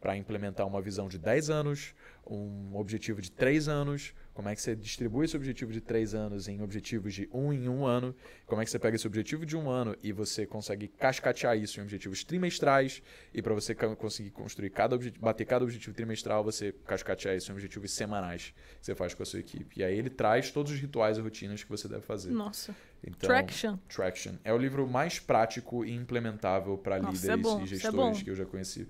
para 0.00 0.16
implementar 0.16 0.66
uma 0.66 0.80
visão 0.80 1.08
de 1.08 1.18
10 1.18 1.50
anos, 1.50 1.94
um 2.26 2.76
objetivo 2.76 3.20
de 3.20 3.30
3 3.30 3.68
anos, 3.68 4.14
como 4.32 4.48
é 4.48 4.54
que 4.54 4.62
você 4.62 4.76
distribui 4.76 5.24
esse 5.24 5.36
objetivo 5.36 5.72
de 5.72 5.80
3 5.80 6.14
anos 6.14 6.46
em 6.46 6.62
objetivos 6.62 7.12
de 7.12 7.28
1 7.32 7.38
um 7.38 7.52
em 7.52 7.68
1 7.68 7.72
um 7.72 7.86
ano, 7.86 8.14
como 8.46 8.62
é 8.62 8.64
que 8.64 8.70
você 8.70 8.78
pega 8.78 8.94
esse 8.94 9.06
objetivo 9.06 9.44
de 9.44 9.56
um 9.56 9.68
ano 9.68 9.96
e 10.02 10.12
você 10.12 10.46
consegue 10.46 10.86
cascatear 10.86 11.56
isso 11.58 11.80
em 11.80 11.82
objetivos 11.82 12.22
trimestrais, 12.22 13.02
e 13.34 13.42
para 13.42 13.54
você 13.54 13.74
conseguir 13.74 14.30
construir 14.30 14.70
cada 14.70 14.96
bater 15.18 15.44
cada 15.44 15.64
objetivo 15.64 15.94
trimestral, 15.94 16.44
você 16.44 16.72
cascatear 16.86 17.34
isso 17.34 17.50
em 17.50 17.54
objetivos 17.54 17.90
semanais 17.90 18.54
que 18.80 18.86
você 18.86 18.94
faz 18.94 19.14
com 19.14 19.22
a 19.22 19.26
sua 19.26 19.40
equipe. 19.40 19.80
E 19.80 19.82
aí 19.82 19.98
ele 19.98 20.10
traz 20.10 20.52
todos 20.52 20.70
os 20.70 20.78
rituais 20.78 21.18
e 21.18 21.20
rotinas 21.20 21.64
que 21.64 21.70
você 21.70 21.88
deve 21.88 22.02
fazer. 22.02 22.30
Nossa. 22.30 22.74
Então, 23.02 23.28
Traction. 23.28 23.76
Traction. 23.88 24.34
É 24.44 24.52
o 24.52 24.58
livro 24.58 24.86
mais 24.86 25.18
prático 25.18 25.84
e 25.84 25.92
implementável 25.92 26.76
para 26.76 26.98
líderes 26.98 27.28
é 27.28 27.36
bom, 27.36 27.60
e 27.60 27.62
é 27.62 27.66
gestores 27.66 28.20
é 28.20 28.24
que 28.24 28.30
eu 28.30 28.34
já 28.34 28.44
conheci. 28.44 28.88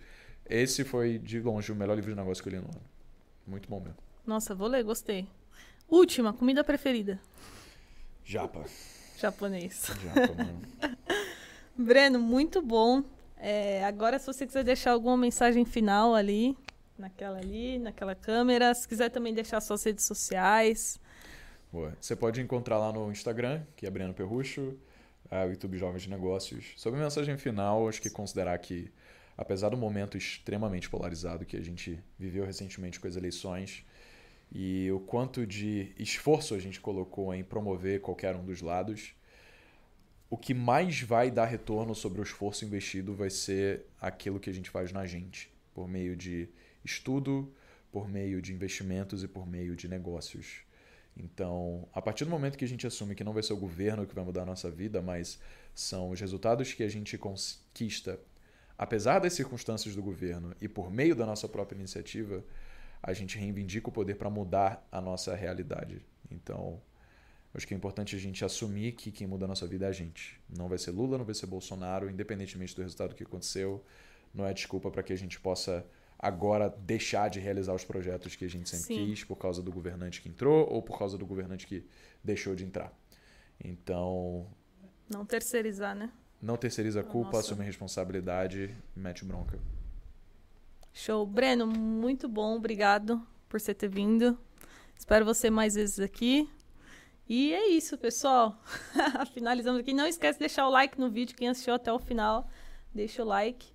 Esse 0.49 0.85
foi, 0.85 1.19
de 1.19 1.41
longe, 1.41 1.71
o 1.71 1.77
melhor 1.77 1.95
livro 1.95 2.11
de 2.11 2.17
negócio 2.17 2.43
que 2.43 2.49
eu 2.49 2.53
li 2.53 2.59
no 2.59 2.69
ano. 2.69 2.81
Muito 3.47 3.69
bom 3.69 3.81
mesmo. 3.81 3.99
Nossa, 4.27 4.55
vou 4.55 4.69
ler, 4.69 4.83
gostei. 4.83 5.27
Última, 5.89 6.33
comida 6.33 6.63
preferida. 6.63 7.21
Japa. 8.25 8.65
Japonês. 9.19 9.91
Japa, 10.03 10.35
mano. 10.35 10.61
Breno, 11.77 12.19
muito 12.19 12.61
bom. 12.61 13.03
É, 13.37 13.85
agora, 13.85 14.19
se 14.19 14.27
você 14.27 14.47
quiser 14.47 14.65
deixar 14.65 14.93
alguma 14.93 15.17
mensagem 15.17 15.65
final 15.65 16.15
ali, 16.15 16.57
naquela 16.99 17.39
ali, 17.39 17.79
naquela 17.79 18.15
câmera. 18.15 18.75
Se 18.75 18.87
quiser 18.87 19.09
também 19.11 19.33
deixar 19.33 19.61
suas 19.61 19.83
redes 19.85 20.05
sociais. 20.05 21.01
Boa. 21.73 21.97
Você 22.01 22.17
pode 22.17 22.41
encontrar 22.41 22.79
lá 22.79 22.93
no 22.93 23.11
Instagram, 23.11 23.63
que 23.77 23.87
é 23.87 23.91
Breno 23.91 24.13
Perrucho, 24.13 24.77
o 25.31 25.51
YouTube 25.51 25.79
Jovens 25.79 26.03
de 26.03 26.11
Negócios. 26.11 26.73
Sobre 26.77 26.99
a 26.99 27.05
mensagem 27.05 27.37
final, 27.39 27.89
acho 27.89 28.03
que 28.03 28.11
considerar 28.11 28.59
que 28.59 28.91
apesar 29.39 29.69
do 29.69 29.77
momento 29.77 30.19
extremamente 30.19 30.91
polarizado 30.91 31.47
que 31.47 31.57
a 31.57 31.63
gente 31.63 32.03
viveu 32.19 32.45
recentemente 32.45 32.99
com 32.99 33.07
as 33.07 33.15
eleições 33.15 33.85
e 34.51 34.91
o 34.91 34.99
quanto 34.99 35.47
de 35.47 35.93
esforço 35.97 36.55
a 36.55 36.59
gente 36.59 36.81
colocou 36.81 37.33
em 37.33 37.45
promover 37.45 38.01
qualquer 38.01 38.35
um 38.35 38.45
dos 38.45 38.61
lados, 38.61 39.15
o 40.29 40.37
que 40.37 40.53
mais 40.53 41.01
vai 41.01 41.31
dar 41.31 41.45
retorno 41.45 41.95
sobre 41.95 42.21
o 42.21 42.25
esforço 42.25 42.65
investido 42.65 43.15
vai 43.15 43.31
ser 43.31 43.85
aquilo 44.01 44.41
que 44.41 44.51
a 44.51 44.53
gente 44.53 44.71
faz 44.71 44.91
na 44.91 45.07
gente, 45.07 45.49
por 45.73 45.89
meio 45.89 46.17
de 46.17 46.49
estudo, 46.85 47.55
por 47.93 48.09
meio 48.09 48.43
de 48.43 48.53
investimentos 48.53 49.23
e 49.23 49.29
por 49.29 49.47
meio 49.47 49.77
de 49.77 49.87
negócios. 49.87 50.63
Então, 51.17 51.89
a 51.93 52.03
partir 52.03 52.25
do 52.25 52.31
momento 52.31 52.59
que 52.59 52.65
a 52.65 52.69
gente 52.69 52.87
assume 52.87 53.15
que 53.15 53.25
não 53.25 53.33
vai 53.33 53.43
ser 53.43 53.53
o 53.53 53.57
governo 53.57 54.05
que 54.05 54.15
vai 54.15 54.25
mudar 54.25 54.43
a 54.43 54.47
nossa 54.47 54.71
vida, 54.71 55.01
mas 55.01 55.39
são 55.75 56.11
os 56.11 56.21
resultados 56.21 56.75
que 56.75 56.83
a 56.83 56.89
gente 56.89 57.17
conquista 57.17 58.19
apesar 58.79 59.19
das 59.19 59.33
circunstâncias 59.33 59.97
do 59.97 60.03
governo 60.03 60.55
e 60.61 60.69
por 60.69 60.91
meio 60.91 61.17
da 61.17 61.27
nossa 61.27 61.49
própria 61.49 61.77
iniciativa, 61.77 62.45
a 63.03 63.13
gente 63.13 63.37
reivindica 63.37 63.89
o 63.89 63.93
poder 63.93 64.15
para 64.15 64.31
mudar 64.31 64.87
a 64.91 65.01
nossa 65.01 65.35
realidade. 65.35 66.01
Então, 66.31 66.81
acho 67.53 67.67
que 67.67 67.75
é 67.75 67.77
importante 67.77 68.15
a 68.15 68.19
gente 68.19 68.45
assumir 68.45 68.93
que 68.93 69.11
quem 69.11 69.27
muda 69.27 69.45
a 69.45 69.49
nossa 69.49 69.67
vida 69.67 69.87
é 69.87 69.89
a 69.89 69.93
gente. 69.93 70.41
Não 70.49 70.69
vai 70.69 70.79
ser 70.79 70.93
Lula, 70.93 71.19
não 71.19 71.25
vai 71.25 71.35
ser 71.35 71.47
Bolsonaro, 71.47 72.09
independentemente 72.09 72.75
do 72.77 72.83
resultado 72.83 73.15
que 73.15 73.25
aconteceu. 73.25 73.85
Não 74.33 74.47
é 74.47 74.55
desculpa 74.55 74.91
para 74.91 75.03
que 75.03 75.13
a 75.13 75.17
gente 75.17 75.41
possa 75.41 75.85
agora 76.17 76.69
deixar 76.69 77.29
de 77.29 77.41
realizar 77.41 77.75
os 77.75 77.85
projetos 77.85 78.37
que 78.37 78.45
a 78.45 78.49
gente 78.49 78.69
sempre 78.69 78.87
Sim. 78.87 79.07
quis 79.07 79.25
por 79.25 79.37
causa 79.37 79.63
do 79.63 79.73
governante 79.73 80.21
que 80.21 80.29
entrou 80.29 80.69
ou 80.69 80.83
por 80.83 80.99
causa 80.99 81.17
do 81.17 81.25
governante 81.27 81.67
que 81.67 81.85
deixou 82.23 82.55
de 82.55 82.65
entrar. 82.65 82.93
Então. 83.63 84.47
Não 85.09 85.25
terceirizar, 85.25 85.95
né? 85.97 86.13
Não 86.41 86.57
terceiriza 86.57 87.01
a 87.01 87.05
culpa, 87.05 87.33
Nossa. 87.33 87.41
assume 87.49 87.63
a 87.63 87.65
responsabilidade 87.67 88.75
mete 88.95 89.25
bronca. 89.25 89.59
Show. 90.93 91.27
Breno, 91.27 91.67
muito 91.67 92.29
bom. 92.29 92.57
Obrigado 92.57 93.21
por 93.49 93.61
você 93.61 93.75
ter 93.75 93.89
vindo. 93.89 94.39
Espero 94.97 95.25
você 95.25 95.51
mais 95.51 95.75
vezes 95.75 96.01
aqui. 96.01 96.49
E 97.29 97.53
é 97.53 97.69
isso, 97.69 97.97
pessoal. 97.99 98.61
Finalizamos 99.35 99.81
aqui. 99.81 99.93
Não 99.93 100.07
esquece 100.07 100.39
de 100.39 100.41
deixar 100.41 100.67
o 100.67 100.71
like 100.71 100.99
no 100.99 101.11
vídeo. 101.11 101.37
Quem 101.37 101.49
assistiu 101.49 101.75
até 101.75 101.93
o 101.93 101.99
final, 101.99 102.49
deixa 102.95 103.23
o 103.23 103.27
like. 103.27 103.67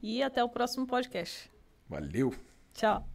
E 0.00 0.22
até 0.22 0.42
o 0.42 0.48
próximo 0.48 0.86
podcast. 0.86 1.50
Valeu. 1.88 2.34
Tchau. 2.74 3.06